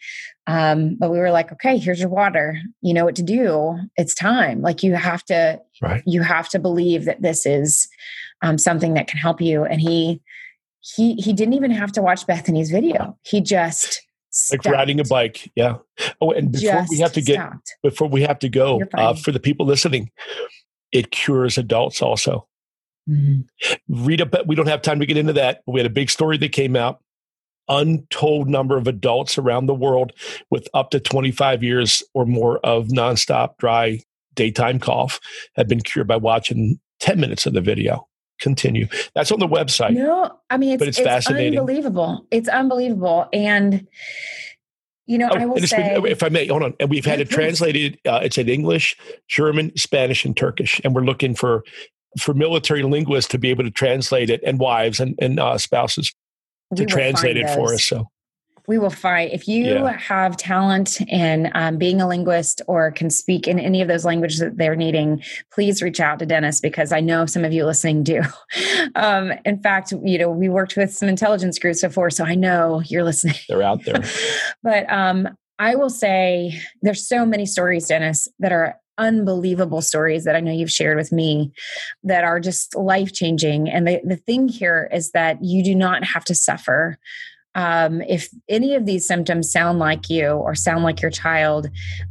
Um, 0.47 0.97
but 0.99 1.11
we 1.11 1.19
were 1.19 1.31
like 1.31 1.53
okay 1.53 1.79
here's 1.79 2.01
your 2.01 2.09
water. 2.09 2.59
You 2.83 2.95
know 2.95 3.05
what 3.05 3.17
to 3.17 3.23
do? 3.23 3.79
It's 3.97 4.15
time. 4.15 4.63
Like 4.63 4.83
you 4.83 4.95
have 4.95 5.25
to 5.25 5.61
right. 5.83 6.03
you 6.07 6.23
have 6.23 6.49
to 6.51 6.59
believe 6.59 7.05
that 7.05 7.23
this 7.23 7.47
is 7.47 7.89
um, 8.43 8.59
something 8.59 8.95
that 8.95 9.09
can 9.09 9.19
help 9.19 9.41
you. 9.41 9.65
And 9.65 9.81
he 9.81 10.21
he 10.81 11.15
he 11.15 11.33
didn't 11.33 11.55
even 11.55 11.71
have 11.71 11.93
to 11.93 12.03
watch 12.03 12.27
bethany's 12.27 12.71
video. 12.71 13.19
He 13.23 13.41
just 13.41 14.03
like 14.51 14.65
riding 14.65 15.01
a 15.01 15.05
bike. 15.05 15.51
Yeah. 15.55 15.77
Oh 16.21 16.31
and 16.31 16.53
before 16.53 16.73
just 16.73 16.91
we 16.91 16.99
have 16.99 17.13
to 17.15 17.23
get 17.23 17.35
stopped. 17.35 17.77
before 17.83 18.09
we 18.09 18.23
have 18.23 18.39
to 18.41 18.49
go 18.49 18.83
uh, 18.95 19.15
for 19.15 19.33
the 19.33 19.41
people 19.41 19.67
listening 19.67 20.11
it 20.93 21.11
cures 21.11 21.59
adults 21.59 22.03
also. 22.03 22.47
Mm-hmm. 23.09 24.05
Read 24.05 24.21
up. 24.21 24.35
We 24.47 24.55
don't 24.55 24.69
have 24.69 24.83
time 24.83 25.01
to 25.01 25.07
get 25.07 25.17
into 25.17 25.33
that. 25.35 25.63
We 25.67 25.81
had 25.81 25.87
a 25.87 25.93
big 25.95 26.11
story 26.11 26.39
that 26.39 26.53
came 26.53 26.77
out. 26.77 27.01
Untold 27.69 28.49
number 28.49 28.77
of 28.77 28.87
adults 28.87 29.39
around 29.39 29.67
the 29.67 29.75
world 29.75 30.13
with 30.51 30.69
up 30.73 30.91
to 30.91 31.01
25 31.01 31.65
years 31.65 32.03
or 32.15 32.25
more 32.25 32.59
of 32.59 32.89
nonstop 32.89 33.57
dry 33.59 34.01
daytime 34.35 34.79
cough 34.79 35.19
have 35.57 35.67
been 35.67 35.81
cured 35.81 36.07
by 36.07 36.17
watching 36.17 36.79
10 37.01 37.19
minutes 37.19 37.47
of 37.47 37.55
the 37.55 37.61
video. 37.61 38.07
Continue. 38.39 38.87
That's 39.15 39.33
on 39.33 39.41
the 39.41 39.49
website. 39.49 39.95
No, 39.95 40.39
I 40.51 40.59
mean, 40.59 40.75
it's, 40.75 40.79
but 40.79 40.89
it's, 40.89 40.99
it's 40.99 41.07
fascinating. 41.07 41.59
unbelievable. 41.59 42.27
It's 42.31 42.49
unbelievable. 42.49 43.29
And 43.33 43.87
you 45.07 45.19
know, 45.19 45.29
oh, 45.31 45.37
I 45.37 45.47
will 45.47 45.59
say, 45.61 45.95
been, 45.95 46.07
if 46.07 46.23
I 46.23 46.29
may, 46.29 46.47
hold 46.47 46.63
on. 46.63 46.75
And 46.81 46.91
we've 46.91 47.05
had 47.05 47.21
it 47.21 47.31
translated. 47.31 47.99
Uh, 48.05 48.21
it's 48.23 48.39
in 48.39 48.49
English, 48.49 48.97
German, 49.29 49.77
Spanish, 49.77 50.25
and 50.25 50.37
Turkish, 50.37 50.81
and 50.85 50.95
we're 50.95 51.05
looking 51.05 51.35
for 51.35 51.63
for 52.21 52.35
military 52.35 52.83
linguists 52.83 53.31
to 53.31 53.39
be 53.39 53.51
able 53.51 53.65
to 53.65 53.71
translate 53.71 54.31
it, 54.31 54.41
and 54.45 54.59
wives 54.59 54.99
and 55.01 55.15
and 55.21 55.39
uh, 55.39 55.59
spouses 55.59 56.13
to 56.75 56.85
translate 56.85 57.37
it 57.37 57.47
those. 57.47 57.55
for 57.55 57.75
us. 57.75 57.85
So 57.85 58.09
we 58.69 58.79
will 58.79 58.91
fight. 58.91 59.33
If 59.33 59.47
you 59.49 59.65
yeah. 59.65 59.97
have 59.99 60.37
talent 60.37 61.01
in 61.03 61.51
um, 61.55 61.79
being 61.79 62.01
a 62.01 62.09
linguist 62.09 62.63
or 62.67 62.91
can 62.91 63.11
speak 63.11 63.47
in 63.47 63.59
any 63.59 63.81
of 63.81 63.89
those 63.89 64.05
languages 64.05 64.41
that 64.41 64.57
they're 64.57 64.77
needing, 64.77 65.23
please 65.53 65.83
reach 65.83 66.01
out 66.01 66.19
to 66.19 66.27
Dennis 66.27 66.61
because 66.61 66.93
I 66.93 67.01
know 67.01 67.27
some 67.27 67.45
of 67.45 67.53
you 67.53 67.65
listening 67.65 68.03
do. 68.03 68.23
Um, 68.95 69.33
in 69.45 69.61
fact, 69.61 69.93
you 69.93 70.17
know, 70.19 70.31
we 70.31 70.49
worked 70.49 70.77
with 70.77 70.93
some 70.93 71.09
intelligence 71.09 71.59
groups 71.59 71.83
before, 71.83 72.09
so 72.09 72.25
I 72.25 72.35
know 72.35 72.83
you're 72.87 73.05
listening. 73.05 73.35
They're 73.49 73.63
out 73.63 73.85
there. 73.85 74.03
but 74.63 74.91
um, 74.91 75.29
I 75.59 75.75
will 75.75 75.91
say 75.91 76.59
there's 76.83 77.07
so 77.07 77.27
many 77.27 77.45
stories, 77.45 77.87
Dennis, 77.87 78.29
that 78.39 78.53
are 78.53 78.81
unbelievable 78.99 79.83
stories 79.83 80.25
that 80.25 80.37
I 80.37 80.41
know 80.41 80.53
you've 80.53 80.71
shared 80.71 80.97
with 80.97 81.13
me 81.13 81.53
that 82.05 82.25
are 82.25 82.41
just 82.41 82.75
life 82.75 83.13
changing. 83.13 83.69
And 83.69 83.87
the, 83.87 84.01
the 84.05 84.17
thing 84.17 84.49
here 84.49 84.89
is 84.93 85.11
that 85.13 85.43
you 85.43 85.63
do 85.63 85.75
not 85.75 86.05
have 86.05 86.25
to 86.27 86.35
suffer 86.35 86.99
um, 87.57 88.03
if 88.03 88.29
any 88.51 88.75
of 88.75 88.85
these 88.85 89.07
symptoms 89.09 89.51
sound 89.51 89.79
like 89.79 90.11
you 90.11 90.29
or 90.29 90.55
sound 90.55 90.85
like 90.85 91.01
your 91.01 91.11
child, 91.11 91.69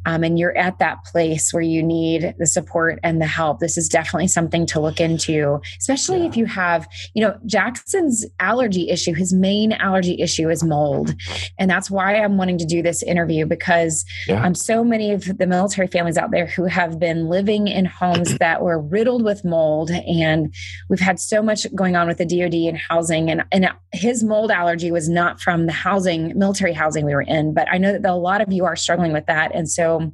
um, 0.07 0.23
and 0.23 0.39
you're 0.39 0.57
at 0.57 0.79
that 0.79 1.05
place 1.05 1.53
where 1.53 1.61
you 1.61 1.83
need 1.83 2.33
the 2.39 2.47
support 2.47 2.99
and 3.03 3.21
the 3.21 3.27
help, 3.27 3.59
this 3.59 3.77
is 3.77 3.87
definitely 3.87 4.27
something 4.27 4.65
to 4.65 4.79
look 4.79 4.99
into, 4.99 5.61
especially 5.77 6.21
yeah. 6.21 6.25
if 6.25 6.35
you 6.35 6.47
have, 6.47 6.87
you 7.13 7.21
know, 7.21 7.37
Jackson's 7.45 8.25
allergy 8.39 8.89
issue, 8.89 9.13
his 9.13 9.33
main 9.33 9.71
allergy 9.73 10.19
issue 10.19 10.49
is 10.49 10.63
mold. 10.63 11.13
And 11.59 11.69
that's 11.69 11.91
why 11.91 12.15
I'm 12.15 12.37
wanting 12.37 12.57
to 12.57 12.65
do 12.65 12.81
this 12.81 13.03
interview 13.03 13.45
because 13.45 14.03
yeah. 14.27 14.43
um, 14.43 14.55
so 14.55 14.83
many 14.83 15.11
of 15.11 15.37
the 15.37 15.45
military 15.45 15.87
families 15.87 16.17
out 16.17 16.31
there 16.31 16.47
who 16.47 16.65
have 16.65 16.99
been 16.99 17.27
living 17.27 17.67
in 17.67 17.85
homes 17.85 18.37
that 18.39 18.63
were 18.63 18.81
riddled 18.81 19.23
with 19.23 19.45
mold. 19.45 19.91
And 19.91 20.51
we've 20.89 20.99
had 20.99 21.19
so 21.19 21.43
much 21.43 21.67
going 21.75 21.95
on 21.95 22.07
with 22.07 22.17
the 22.17 22.25
DoD 22.25 22.55
and 22.55 22.77
housing. 22.79 23.29
And, 23.29 23.43
and 23.51 23.69
his 23.93 24.23
mold 24.23 24.49
allergy 24.49 24.91
was 24.91 25.07
not 25.07 25.34
from 25.39 25.65
the 25.65 25.71
housing, 25.71 26.37
military 26.37 26.73
housing 26.73 27.05
we 27.05 27.13
were 27.13 27.21
in, 27.21 27.53
but 27.53 27.67
I 27.71 27.77
know 27.77 27.91
that 27.91 28.05
a 28.05 28.15
lot 28.15 28.41
of 28.41 28.51
you 28.51 28.65
are 28.65 28.75
struggling 28.75 29.13
with 29.13 29.25
that. 29.27 29.53
And 29.53 29.69
so 29.69 30.11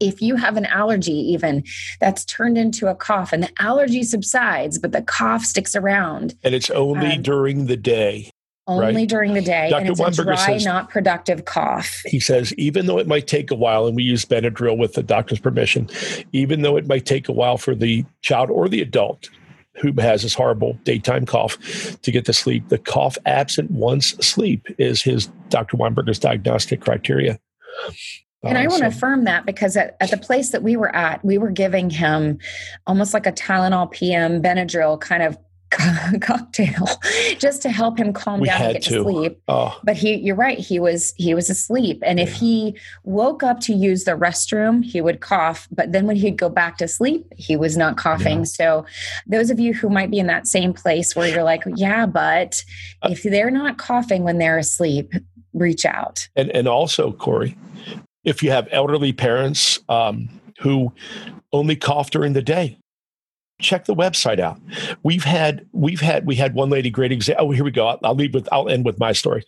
if 0.00 0.22
you 0.22 0.36
have 0.36 0.56
an 0.56 0.66
allergy, 0.66 1.12
even 1.12 1.62
that's 2.00 2.24
turned 2.24 2.56
into 2.56 2.88
a 2.88 2.94
cough 2.94 3.32
and 3.32 3.42
the 3.42 3.50
allergy 3.58 4.02
subsides, 4.02 4.78
but 4.78 4.92
the 4.92 5.02
cough 5.02 5.44
sticks 5.44 5.76
around. 5.76 6.34
And 6.42 6.54
it's 6.54 6.70
only 6.70 7.16
um, 7.16 7.22
during 7.22 7.66
the 7.66 7.76
day. 7.76 8.30
Only 8.66 8.94
right? 8.94 9.08
during 9.08 9.34
the 9.34 9.40
day. 9.40 9.68
Dr. 9.68 9.80
And 9.80 9.90
it's 9.90 10.00
Weinberger 10.00 10.20
a 10.20 10.24
dry, 10.24 10.46
says, 10.46 10.64
not 10.64 10.90
productive 10.90 11.44
cough. 11.44 12.02
He 12.06 12.20
says, 12.20 12.54
even 12.54 12.86
though 12.86 12.98
it 12.98 13.08
might 13.08 13.26
take 13.26 13.50
a 13.50 13.56
while, 13.56 13.86
and 13.86 13.96
we 13.96 14.04
use 14.04 14.24
Benadryl 14.24 14.78
with 14.78 14.94
the 14.94 15.02
doctor's 15.02 15.40
permission, 15.40 15.88
even 16.32 16.62
though 16.62 16.76
it 16.76 16.86
might 16.86 17.04
take 17.04 17.28
a 17.28 17.32
while 17.32 17.58
for 17.58 17.74
the 17.74 18.04
child 18.22 18.48
or 18.48 18.68
the 18.68 18.80
adult 18.80 19.28
who 19.80 19.92
has 20.00 20.22
this 20.22 20.34
horrible 20.34 20.78
daytime 20.84 21.26
cough 21.26 21.56
to 22.02 22.10
get 22.10 22.24
to 22.26 22.32
sleep. 22.32 22.68
The 22.68 22.78
cough 22.78 23.16
absent 23.26 23.70
once 23.70 24.08
sleep 24.24 24.66
is 24.78 25.02
his 25.02 25.26
Dr. 25.48 25.76
Weinberger's 25.76 26.18
diagnostic 26.18 26.80
criteria. 26.80 27.38
And 28.42 28.56
uh, 28.56 28.60
I 28.60 28.66
want 28.66 28.80
so. 28.80 28.88
to 28.90 28.96
affirm 28.96 29.24
that 29.24 29.46
because 29.46 29.76
at, 29.76 29.96
at 30.00 30.10
the 30.10 30.16
place 30.16 30.50
that 30.50 30.62
we 30.62 30.76
were 30.76 30.94
at, 30.94 31.24
we 31.24 31.38
were 31.38 31.50
giving 31.50 31.90
him 31.90 32.38
almost 32.86 33.14
like 33.14 33.26
a 33.26 33.32
Tylenol 33.32 33.90
PM 33.90 34.42
Benadryl 34.42 35.00
kind 35.00 35.22
of 35.22 35.38
cocktail 36.20 36.86
just 37.38 37.62
to 37.62 37.70
help 37.70 37.98
him 37.98 38.12
calm 38.12 38.40
we 38.40 38.48
down 38.48 38.62
and 38.62 38.72
get 38.74 38.82
to, 38.82 38.90
to 38.90 39.02
sleep. 39.02 39.40
Oh. 39.48 39.78
But 39.84 39.96
he 39.96 40.16
you're 40.16 40.36
right, 40.36 40.58
he 40.58 40.80
was 40.80 41.14
he 41.16 41.34
was 41.34 41.48
asleep. 41.48 42.02
And 42.04 42.18
yeah. 42.18 42.26
if 42.26 42.32
he 42.32 42.76
woke 43.04 43.42
up 43.42 43.60
to 43.60 43.72
use 43.72 44.04
the 44.04 44.12
restroom, 44.12 44.84
he 44.84 45.00
would 45.00 45.20
cough, 45.20 45.68
but 45.70 45.92
then 45.92 46.06
when 46.06 46.16
he'd 46.16 46.36
go 46.36 46.48
back 46.48 46.78
to 46.78 46.88
sleep, 46.88 47.26
he 47.36 47.56
was 47.56 47.76
not 47.76 47.96
coughing. 47.96 48.38
Yeah. 48.38 48.44
So 48.44 48.86
those 49.26 49.50
of 49.50 49.60
you 49.60 49.72
who 49.72 49.88
might 49.88 50.10
be 50.10 50.18
in 50.18 50.26
that 50.26 50.46
same 50.46 50.72
place 50.72 51.14
where 51.14 51.28
you're 51.28 51.44
like, 51.44 51.62
yeah, 51.76 52.06
but 52.06 52.64
uh, 53.02 53.08
if 53.12 53.22
they're 53.22 53.50
not 53.50 53.78
coughing 53.78 54.24
when 54.24 54.38
they're 54.38 54.58
asleep, 54.58 55.12
reach 55.52 55.84
out. 55.84 56.28
And 56.36 56.50
and 56.50 56.66
also, 56.66 57.12
Corie, 57.12 57.56
if 58.24 58.42
you 58.42 58.50
have 58.50 58.68
elderly 58.70 59.12
parents 59.12 59.78
um, 59.88 60.28
who 60.60 60.92
only 61.52 61.76
cough 61.76 62.10
during 62.10 62.32
the 62.32 62.42
day, 62.42 62.78
check 63.60 63.84
the 63.84 63.94
website 63.94 64.38
out. 64.38 64.60
We've 65.02 65.24
had 65.24 65.66
we've 65.72 66.00
had 66.00 66.26
we 66.26 66.36
had 66.36 66.54
one 66.54 66.70
lady 66.70 66.90
great 66.90 67.12
example. 67.12 67.48
Oh, 67.48 67.50
here 67.50 67.64
we 67.64 67.70
go. 67.70 67.86
I'll, 67.86 68.00
I'll 68.02 68.14
leave 68.14 68.34
with 68.34 68.48
I'll 68.52 68.68
end 68.68 68.84
with 68.84 68.98
my 68.98 69.12
story. 69.12 69.44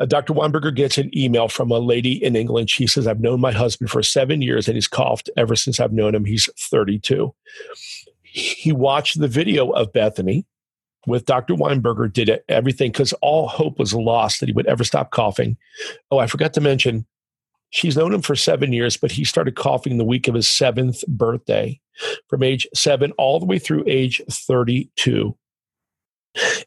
Uh, 0.00 0.06
Dr. 0.06 0.32
Weinberger 0.32 0.74
gets 0.74 0.98
an 0.98 1.16
email 1.16 1.48
from 1.48 1.70
a 1.70 1.78
lady 1.78 2.22
in 2.22 2.36
England. 2.36 2.70
She 2.70 2.86
says, 2.86 3.06
"I've 3.06 3.20
known 3.20 3.40
my 3.40 3.52
husband 3.52 3.90
for 3.90 4.02
seven 4.02 4.42
years, 4.42 4.68
and 4.68 4.76
he's 4.76 4.88
coughed 4.88 5.30
ever 5.36 5.56
since 5.56 5.80
I've 5.80 5.92
known 5.92 6.14
him. 6.14 6.24
He's 6.24 6.48
32." 6.58 7.34
He 8.22 8.72
watched 8.72 9.18
the 9.18 9.28
video 9.28 9.70
of 9.70 9.92
Bethany 9.92 10.46
with 11.06 11.24
Dr. 11.24 11.54
Weinberger, 11.54 12.12
did 12.12 12.40
everything 12.48 12.92
because 12.92 13.14
all 13.14 13.48
hope 13.48 13.78
was 13.78 13.94
lost 13.94 14.40
that 14.40 14.48
he 14.48 14.52
would 14.52 14.66
ever 14.66 14.84
stop 14.84 15.10
coughing. 15.10 15.56
Oh, 16.10 16.18
I 16.18 16.26
forgot 16.26 16.52
to 16.54 16.60
mention 16.60 17.06
She's 17.70 17.96
known 17.96 18.14
him 18.14 18.22
for 18.22 18.34
seven 18.34 18.72
years, 18.72 18.96
but 18.96 19.12
he 19.12 19.24
started 19.24 19.54
coughing 19.54 19.98
the 19.98 20.04
week 20.04 20.26
of 20.26 20.34
his 20.34 20.48
seventh 20.48 21.06
birthday 21.06 21.80
from 22.28 22.42
age 22.42 22.66
seven 22.74 23.12
all 23.12 23.40
the 23.40 23.46
way 23.46 23.58
through 23.58 23.84
age 23.86 24.20
32. 24.30 25.36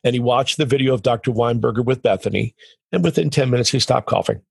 And 0.03 0.13
he 0.13 0.19
watched 0.19 0.57
the 0.57 0.65
video 0.65 0.93
of 0.93 1.03
Dr. 1.03 1.31
Weinberger 1.31 1.85
with 1.85 2.01
Bethany, 2.01 2.55
and 2.91 3.03
within 3.03 3.29
10 3.29 3.49
minutes, 3.49 3.69
he 3.69 3.79
stopped 3.79 4.07
coughing. 4.07 4.41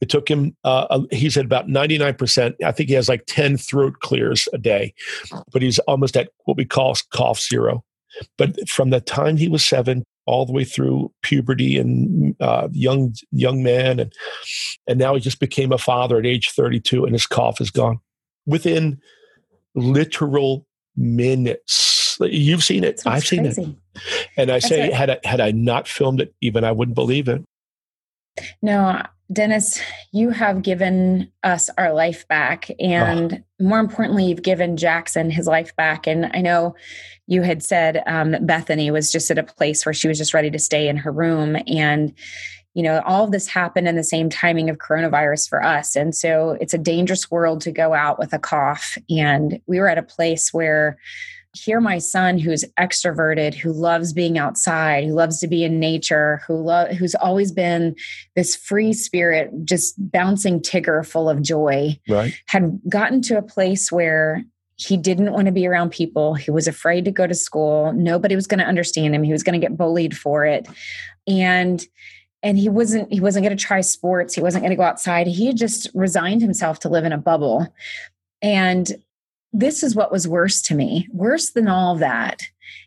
It 0.00 0.08
took 0.08 0.28
him, 0.28 0.56
uh, 0.64 1.00
he's 1.10 1.36
at 1.36 1.44
about 1.44 1.68
99%. 1.68 2.54
I 2.64 2.72
think 2.72 2.88
he 2.88 2.94
has 2.94 3.08
like 3.08 3.24
10 3.26 3.56
throat 3.56 4.00
clears 4.00 4.48
a 4.52 4.58
day, 4.58 4.94
but 5.52 5.62
he's 5.62 5.78
almost 5.80 6.16
at 6.16 6.30
what 6.44 6.56
we 6.56 6.64
call 6.64 6.96
cough 7.12 7.40
zero. 7.40 7.84
But 8.38 8.68
from 8.68 8.90
the 8.90 9.00
time 9.00 9.36
he 9.36 9.48
was 9.48 9.64
seven 9.64 10.04
all 10.26 10.46
the 10.46 10.52
way 10.52 10.64
through 10.64 11.12
puberty 11.22 11.78
and 11.78 12.34
uh, 12.40 12.68
young 12.72 13.14
young 13.30 13.62
man, 13.62 14.00
and 14.00 14.12
and 14.88 14.98
now 14.98 15.14
he 15.14 15.20
just 15.20 15.40
became 15.40 15.72
a 15.72 15.78
father 15.78 16.18
at 16.18 16.26
age 16.26 16.50
32, 16.50 17.04
and 17.04 17.14
his 17.14 17.26
cough 17.26 17.60
is 17.60 17.70
gone 17.70 18.00
within 18.46 19.00
literal 19.74 20.66
minutes. 20.96 22.18
You've 22.20 22.64
seen 22.64 22.84
it. 22.84 23.02
I've 23.06 23.26
seen 23.26 23.44
crazy. 23.44 23.76
it. 23.94 24.28
And 24.36 24.50
I 24.50 24.54
That's 24.54 24.68
say, 24.68 24.90
had 24.90 25.10
I, 25.10 25.18
had 25.24 25.40
I 25.40 25.52
not 25.52 25.88
filmed 25.88 26.20
it, 26.20 26.34
even 26.40 26.64
I 26.64 26.72
wouldn't 26.72 26.94
believe 26.94 27.28
it. 27.28 27.42
No, 28.62 29.02
Dennis, 29.32 29.80
you 30.12 30.30
have 30.30 30.62
given 30.62 31.30
us 31.42 31.70
our 31.78 31.92
life 31.92 32.26
back. 32.28 32.70
And 32.78 33.44
oh. 33.60 33.64
more 33.64 33.80
importantly, 33.80 34.26
you've 34.26 34.42
given 34.42 34.76
Jackson 34.76 35.30
his 35.30 35.46
life 35.46 35.74
back. 35.76 36.06
And 36.06 36.30
I 36.34 36.40
know 36.40 36.74
you 37.26 37.42
had 37.42 37.62
said 37.62 38.02
um, 38.06 38.32
that 38.32 38.46
Bethany 38.46 38.90
was 38.90 39.12
just 39.12 39.30
at 39.30 39.38
a 39.38 39.42
place 39.42 39.86
where 39.86 39.92
she 39.92 40.08
was 40.08 40.18
just 40.18 40.34
ready 40.34 40.50
to 40.50 40.58
stay 40.58 40.88
in 40.88 40.96
her 40.98 41.12
room. 41.12 41.56
And, 41.66 42.12
you 42.74 42.82
know, 42.82 43.02
all 43.04 43.24
of 43.24 43.32
this 43.32 43.48
happened 43.48 43.88
in 43.88 43.96
the 43.96 44.04
same 44.04 44.30
timing 44.30 44.70
of 44.70 44.78
coronavirus 44.78 45.48
for 45.48 45.62
us. 45.62 45.96
And 45.96 46.14
so 46.14 46.56
it's 46.60 46.74
a 46.74 46.78
dangerous 46.78 47.30
world 47.30 47.60
to 47.62 47.72
go 47.72 47.94
out 47.94 48.18
with 48.18 48.32
a 48.32 48.38
cough. 48.38 48.96
And 49.08 49.60
we 49.66 49.80
were 49.80 49.88
at 49.88 49.98
a 49.98 50.02
place 50.02 50.52
where, 50.52 50.96
here 51.52 51.80
my 51.80 51.98
son 51.98 52.38
who's 52.38 52.64
extroverted 52.78 53.54
who 53.54 53.72
loves 53.72 54.12
being 54.12 54.38
outside 54.38 55.04
who 55.04 55.12
loves 55.12 55.40
to 55.40 55.48
be 55.48 55.64
in 55.64 55.80
nature 55.80 56.40
who 56.46 56.54
lo- 56.54 56.92
who's 56.94 57.14
always 57.16 57.50
been 57.50 57.94
this 58.36 58.54
free 58.54 58.92
spirit 58.92 59.50
just 59.64 59.94
bouncing 59.98 60.60
tigger 60.60 61.04
full 61.04 61.28
of 61.28 61.42
joy 61.42 61.98
right. 62.08 62.32
had 62.46 62.80
gotten 62.88 63.20
to 63.20 63.36
a 63.36 63.42
place 63.42 63.90
where 63.90 64.44
he 64.76 64.96
didn't 64.96 65.32
want 65.32 65.46
to 65.46 65.52
be 65.52 65.66
around 65.66 65.90
people 65.90 66.34
he 66.34 66.52
was 66.52 66.68
afraid 66.68 67.04
to 67.04 67.10
go 67.10 67.26
to 67.26 67.34
school 67.34 67.92
nobody 67.94 68.36
was 68.36 68.46
going 68.46 68.60
to 68.60 68.64
understand 68.64 69.12
him 69.12 69.24
he 69.24 69.32
was 69.32 69.42
going 69.42 69.60
to 69.60 69.66
get 69.66 69.76
bullied 69.76 70.16
for 70.16 70.44
it 70.44 70.68
and 71.26 71.84
and 72.42 72.58
he 72.58 72.68
wasn't 72.68 73.12
he 73.12 73.20
wasn't 73.20 73.44
going 73.44 73.56
to 73.56 73.62
try 73.62 73.80
sports. 73.80 74.34
He 74.34 74.40
wasn't 74.40 74.62
going 74.62 74.70
to 74.70 74.76
go 74.76 74.82
outside. 74.82 75.26
He 75.26 75.46
had 75.46 75.56
just 75.56 75.88
resigned 75.94 76.42
himself 76.42 76.80
to 76.80 76.88
live 76.88 77.04
in 77.04 77.12
a 77.12 77.18
bubble. 77.18 77.72
And 78.42 78.90
this 79.52 79.82
is 79.82 79.94
what 79.94 80.12
was 80.12 80.28
worse 80.28 80.62
to 80.62 80.74
me 80.74 81.08
worse 81.12 81.50
than 81.50 81.68
all 81.68 81.96
that 81.96 82.42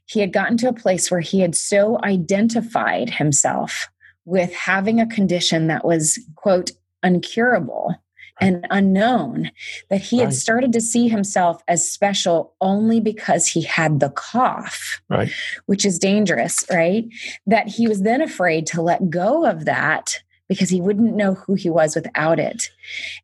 he 0.06 0.20
had 0.20 0.34
gotten 0.34 0.58
to 0.58 0.70
a 0.70 0.74
place 0.74 1.10
where 1.10 1.20
he 1.20 1.40
had 1.40 1.56
so 1.56 2.00
identified 2.04 3.10
himself 3.10 3.90
with 4.26 4.54
having 4.54 5.00
a 5.00 5.08
condition 5.08 5.68
that 5.68 5.86
was 5.86 6.20
quote 6.36 6.72
uncurable 7.04 7.96
and 8.44 8.68
unknown 8.70 9.52
that 9.90 10.02
he 10.02 10.20
right. 10.20 10.26
had 10.26 10.34
started 10.34 10.74
to 10.74 10.82
see 10.82 11.08
himself 11.08 11.62
as 11.68 11.90
special 11.90 12.54
only 12.62 13.00
because 13.00 13.48
he 13.48 13.62
had 13.62 14.00
the 14.00 14.10
cough 14.10 15.02
right 15.10 15.32
which 15.66 15.86
is 15.86 16.00
dangerous 16.00 16.64
right 16.72 17.06
that 17.46 17.68
he 17.68 17.88
was 17.88 18.02
then 18.02 18.22
afraid 18.22 18.66
to 18.66 18.82
let 18.82 19.10
go 19.10 19.46
of 19.46 19.66
that 19.66 20.22
because 20.54 20.70
he 20.70 20.82
wouldn't 20.82 21.16
know 21.16 21.34
who 21.34 21.56
he 21.56 21.70
was 21.70 21.96
without 21.96 22.40
it. 22.40 22.70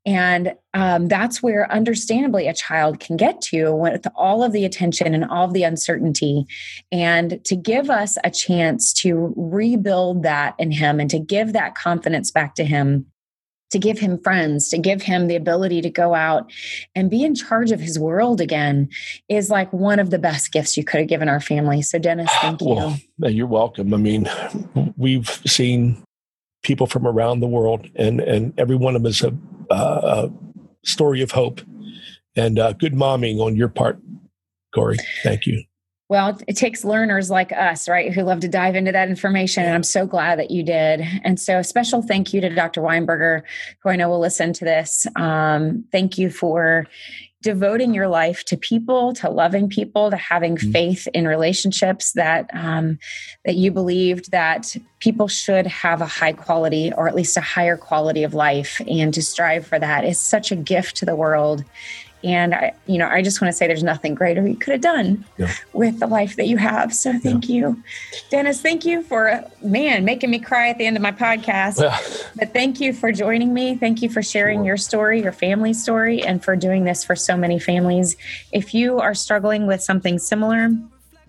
And 0.05 0.55
um, 0.73 1.07
that's 1.07 1.43
where, 1.43 1.71
understandably, 1.71 2.47
a 2.47 2.53
child 2.53 2.99
can 2.99 3.17
get 3.17 3.41
to 3.41 3.73
with 3.75 4.07
all 4.15 4.43
of 4.43 4.51
the 4.51 4.65
attention 4.65 5.13
and 5.13 5.25
all 5.25 5.45
of 5.45 5.53
the 5.53 5.63
uncertainty. 5.63 6.45
And 6.91 7.43
to 7.45 7.55
give 7.55 7.89
us 7.89 8.17
a 8.23 8.31
chance 8.31 8.93
to 8.93 9.33
rebuild 9.35 10.23
that 10.23 10.55
in 10.57 10.71
him 10.71 10.99
and 10.99 11.09
to 11.09 11.19
give 11.19 11.53
that 11.53 11.75
confidence 11.75 12.31
back 12.31 12.55
to 12.55 12.63
him 12.63 13.05
to 13.71 13.79
give 13.79 13.99
him 13.99 14.17
friends, 14.19 14.69
to 14.69 14.77
give 14.77 15.01
him 15.01 15.27
the 15.27 15.35
ability 15.35 15.81
to 15.81 15.89
go 15.89 16.15
out 16.15 16.51
and 16.95 17.09
be 17.09 17.23
in 17.23 17.35
charge 17.35 17.71
of 17.71 17.79
his 17.79 17.99
world 17.99 18.41
again 18.41 18.89
is 19.27 19.49
like 19.49 19.71
one 19.71 19.99
of 19.99 20.09
the 20.09 20.19
best 20.19 20.51
gifts 20.51 20.75
you 20.75 20.83
could 20.83 20.99
have 20.99 21.09
given 21.09 21.29
our 21.29 21.39
family. 21.39 21.81
So, 21.81 21.99
Dennis, 21.99 22.31
thank 22.41 22.61
you. 22.61 22.67
Well, 22.67 23.31
you're 23.31 23.47
welcome. 23.47 23.93
I 23.93 23.97
mean, 23.97 24.29
we've 24.97 25.29
seen 25.45 26.03
people 26.63 26.87
from 26.87 27.07
around 27.07 27.39
the 27.39 27.47
world, 27.47 27.87
and 27.95 28.19
and 28.19 28.53
every 28.59 28.75
one 28.75 28.95
of 28.95 29.03
them 29.03 29.09
is 29.09 29.21
a, 29.21 29.33
a 29.69 30.31
story 30.83 31.21
of 31.21 31.31
hope 31.31 31.61
and 32.35 32.59
uh, 32.59 32.73
good 32.73 32.93
momming 32.93 33.39
on 33.39 33.55
your 33.55 33.69
part, 33.69 33.99
Corie. 34.73 34.97
Thank 35.23 35.45
you. 35.45 35.63
Well, 36.09 36.39
it 36.47 36.57
takes 36.57 36.83
learners 36.83 37.29
like 37.29 37.51
us, 37.51 37.87
right, 37.87 38.11
who 38.11 38.23
love 38.23 38.39
to 38.39 38.47
dive 38.47 38.75
into 38.75 38.91
that 38.91 39.09
information. 39.09 39.63
And 39.63 39.75
I'm 39.75 39.83
so 39.83 40.07
glad 40.07 40.39
that 40.39 40.49
you 40.49 40.63
did. 40.63 41.01
And 41.23 41.39
so, 41.39 41.59
a 41.59 41.63
special 41.63 42.01
thank 42.01 42.33
you 42.33 42.41
to 42.41 42.49
Dr. 42.49 42.81
Weinberger, 42.81 43.43
who 43.79 43.89
I 43.89 43.95
know 43.95 44.09
will 44.09 44.19
listen 44.19 44.51
to 44.53 44.65
this. 44.65 45.05
Um, 45.15 45.85
thank 45.91 46.17
you 46.17 46.31
for 46.31 46.87
devoting 47.41 47.93
your 47.93 48.07
life 48.07 48.43
to 48.43 48.57
people 48.57 49.13
to 49.13 49.29
loving 49.29 49.69
people 49.69 50.09
to 50.09 50.17
having 50.17 50.57
mm-hmm. 50.57 50.71
faith 50.71 51.07
in 51.13 51.25
relationships 51.25 52.11
that 52.13 52.49
um, 52.53 52.99
that 53.45 53.55
you 53.55 53.71
believed 53.71 54.31
that 54.31 54.75
people 54.99 55.27
should 55.27 55.65
have 55.65 56.01
a 56.01 56.05
high 56.05 56.33
quality 56.33 56.91
or 56.97 57.07
at 57.07 57.15
least 57.15 57.37
a 57.37 57.41
higher 57.41 57.77
quality 57.77 58.23
of 58.23 58.33
life 58.33 58.81
and 58.89 59.13
to 59.13 59.21
strive 59.21 59.65
for 59.65 59.79
that 59.79 60.03
is 60.03 60.19
such 60.19 60.51
a 60.51 60.55
gift 60.55 60.97
to 60.97 61.05
the 61.05 61.15
world 61.15 61.63
and 62.23 62.53
I, 62.53 62.73
you 62.85 62.97
know, 62.97 63.07
I 63.07 63.21
just 63.21 63.41
want 63.41 63.51
to 63.51 63.55
say 63.55 63.67
there's 63.67 63.83
nothing 63.83 64.13
greater 64.13 64.45
you 64.45 64.55
could 64.55 64.73
have 64.73 64.81
done 64.81 65.25
yeah. 65.37 65.53
with 65.73 65.99
the 65.99 66.07
life 66.07 66.35
that 66.35 66.47
you 66.47 66.57
have. 66.57 66.93
So 66.93 67.17
thank 67.17 67.47
yeah. 67.47 67.55
you, 67.55 67.83
Dennis. 68.29 68.61
Thank 68.61 68.85
you 68.85 69.03
for 69.03 69.43
man 69.61 70.03
making 70.03 70.29
me 70.29 70.39
cry 70.39 70.69
at 70.69 70.77
the 70.77 70.85
end 70.85 70.97
of 70.97 71.01
my 71.01 71.11
podcast. 71.11 71.81
Yeah. 71.81 71.97
But 72.35 72.53
thank 72.53 72.79
you 72.79 72.93
for 72.93 73.11
joining 73.11 73.53
me. 73.53 73.75
Thank 73.75 74.01
you 74.01 74.09
for 74.09 74.21
sharing 74.21 74.59
sure. 74.59 74.65
your 74.65 74.77
story, 74.77 75.21
your 75.21 75.31
family 75.31 75.73
story, 75.73 76.21
and 76.21 76.43
for 76.43 76.55
doing 76.55 76.83
this 76.83 77.03
for 77.03 77.15
so 77.15 77.37
many 77.37 77.59
families. 77.59 78.17
If 78.51 78.73
you 78.73 78.99
are 78.99 79.13
struggling 79.13 79.65
with 79.65 79.81
something 79.81 80.19
similar, 80.19 80.71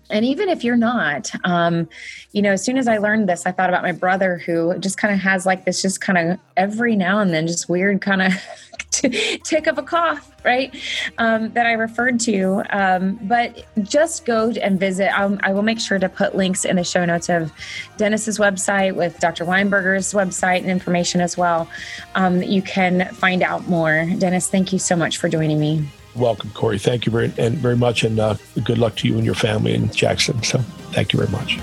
and 0.09 0.25
even 0.25 0.49
if 0.49 0.63
you're 0.63 0.75
not 0.75 1.31
um, 1.45 1.87
you 2.33 2.41
know 2.41 2.51
as 2.51 2.63
soon 2.63 2.77
as 2.77 2.87
i 2.87 2.97
learned 2.97 3.29
this 3.29 3.45
i 3.45 3.51
thought 3.51 3.69
about 3.69 3.81
my 3.81 3.91
brother 3.91 4.37
who 4.45 4.77
just 4.77 4.97
kind 4.97 5.13
of 5.13 5.19
has 5.19 5.45
like 5.45 5.65
this 5.65 5.81
just 5.81 6.01
kind 6.01 6.17
of 6.17 6.39
every 6.57 6.95
now 6.95 7.19
and 7.19 7.33
then 7.33 7.47
just 7.47 7.69
weird 7.69 8.01
kind 8.01 8.21
of 8.21 8.33
tick 9.43 9.67
of 9.67 9.77
a 9.77 9.83
cough 9.83 10.31
right 10.43 10.75
um, 11.17 11.51
that 11.51 11.65
i 11.65 11.71
referred 11.71 12.19
to 12.19 12.61
um, 12.69 13.17
but 13.23 13.65
just 13.83 14.25
go 14.25 14.49
and 14.49 14.79
visit 14.79 15.07
I'll, 15.17 15.37
I 15.43 15.53
will 15.53 15.61
make 15.61 15.79
sure 15.79 15.97
to 15.97 16.09
put 16.09 16.35
links 16.35 16.65
in 16.65 16.75
the 16.75 16.83
show 16.83 17.05
notes 17.05 17.29
of 17.29 17.51
dennis's 17.97 18.37
website 18.37 18.95
with 18.95 19.17
dr 19.19 19.43
weinberger's 19.45 20.13
website 20.13 20.59
and 20.59 20.69
information 20.69 21.21
as 21.21 21.37
well 21.37 21.69
um, 22.15 22.43
you 22.43 22.61
can 22.61 23.07
find 23.13 23.43
out 23.43 23.67
more 23.67 24.05
dennis 24.17 24.49
thank 24.49 24.73
you 24.73 24.79
so 24.79 24.95
much 24.95 25.17
for 25.17 25.29
joining 25.29 25.59
me 25.59 25.87
welcome, 26.15 26.49
Corie. 26.53 26.79
Thank 26.79 27.05
you 27.05 27.11
very 27.11 27.31
and 27.37 27.57
very 27.57 27.77
much, 27.77 28.03
and 28.03 28.19
uh, 28.19 28.35
good 28.63 28.77
luck 28.77 28.95
to 28.97 29.07
you 29.07 29.15
and 29.15 29.25
your 29.25 29.35
family 29.35 29.73
in 29.73 29.89
Jackson. 29.91 30.41
So, 30.43 30.59
thank 30.91 31.13
you 31.13 31.19
very 31.19 31.31
much. 31.31 31.59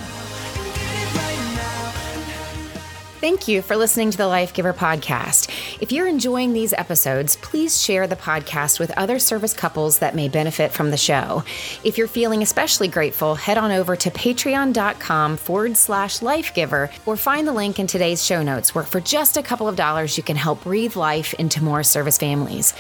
Thank 3.21 3.49
you 3.49 3.63
for 3.63 3.77
listening 3.77 4.13
to 4.13 4.17
the 4.17 4.29
Life 4.29 4.55
Giver 4.55 4.73
podcast. 4.73 5.51
If 5.81 5.91
you're 5.91 6.07
enjoying 6.07 6.53
these 6.53 6.73
episodes, 6.73 7.35
please 7.35 7.83
share 7.83 8.07
the 8.07 8.15
podcast 8.15 8.79
with 8.79 8.97
other 8.97 9.19
service 9.19 9.53
couples 9.53 9.99
that 9.99 10.15
may 10.15 10.29
benefit 10.29 10.71
from 10.71 10.93
the 10.93 10.97
show. 10.97 11.43
If 11.83 11.99
you're 11.99 12.07
feeling 12.07 12.43
especially 12.43 12.87
grateful, 12.87 13.35
head 13.35 13.59
on 13.59 13.73
over 13.73 13.97
to 13.97 14.11
patreon.com 14.13 15.37
forward 15.37 15.77
slash 15.77 16.21
lifegiver 16.21 16.93
or 17.07 17.17
find 17.17 17.49
the 17.49 17.53
link 17.53 17.81
in 17.81 17.89
today's 17.89 18.25
show 18.25 18.41
notes 18.41 18.73
where 18.73 18.85
for 18.85 19.01
just 19.01 19.37
a 19.37 19.43
couple 19.43 19.67
of 19.67 19.75
dollars 19.75 20.17
you 20.17 20.23
can 20.23 20.37
help 20.37 20.63
breathe 20.63 20.95
life 20.95 21.35
into 21.35 21.61
more 21.61 21.83
service 21.83 22.19
families. 22.19 22.73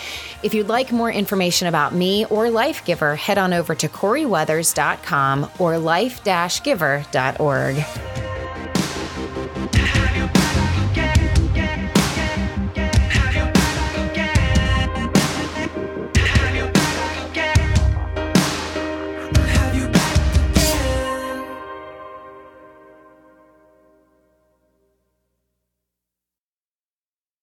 If 0.44 0.54
you'd 0.54 0.68
like 0.68 0.92
more 0.92 1.10
information 1.10 1.66
about 1.66 1.94
me 1.94 2.26
or 2.26 2.48
Life 2.48 2.84
Giver, 2.84 3.16
head 3.16 3.38
on 3.38 3.52
over 3.52 3.74
to 3.74 3.88
CorieWeathers.com 3.88 5.50
or 5.58 5.78
life-giver.org 5.78 8.37
you 10.16 10.37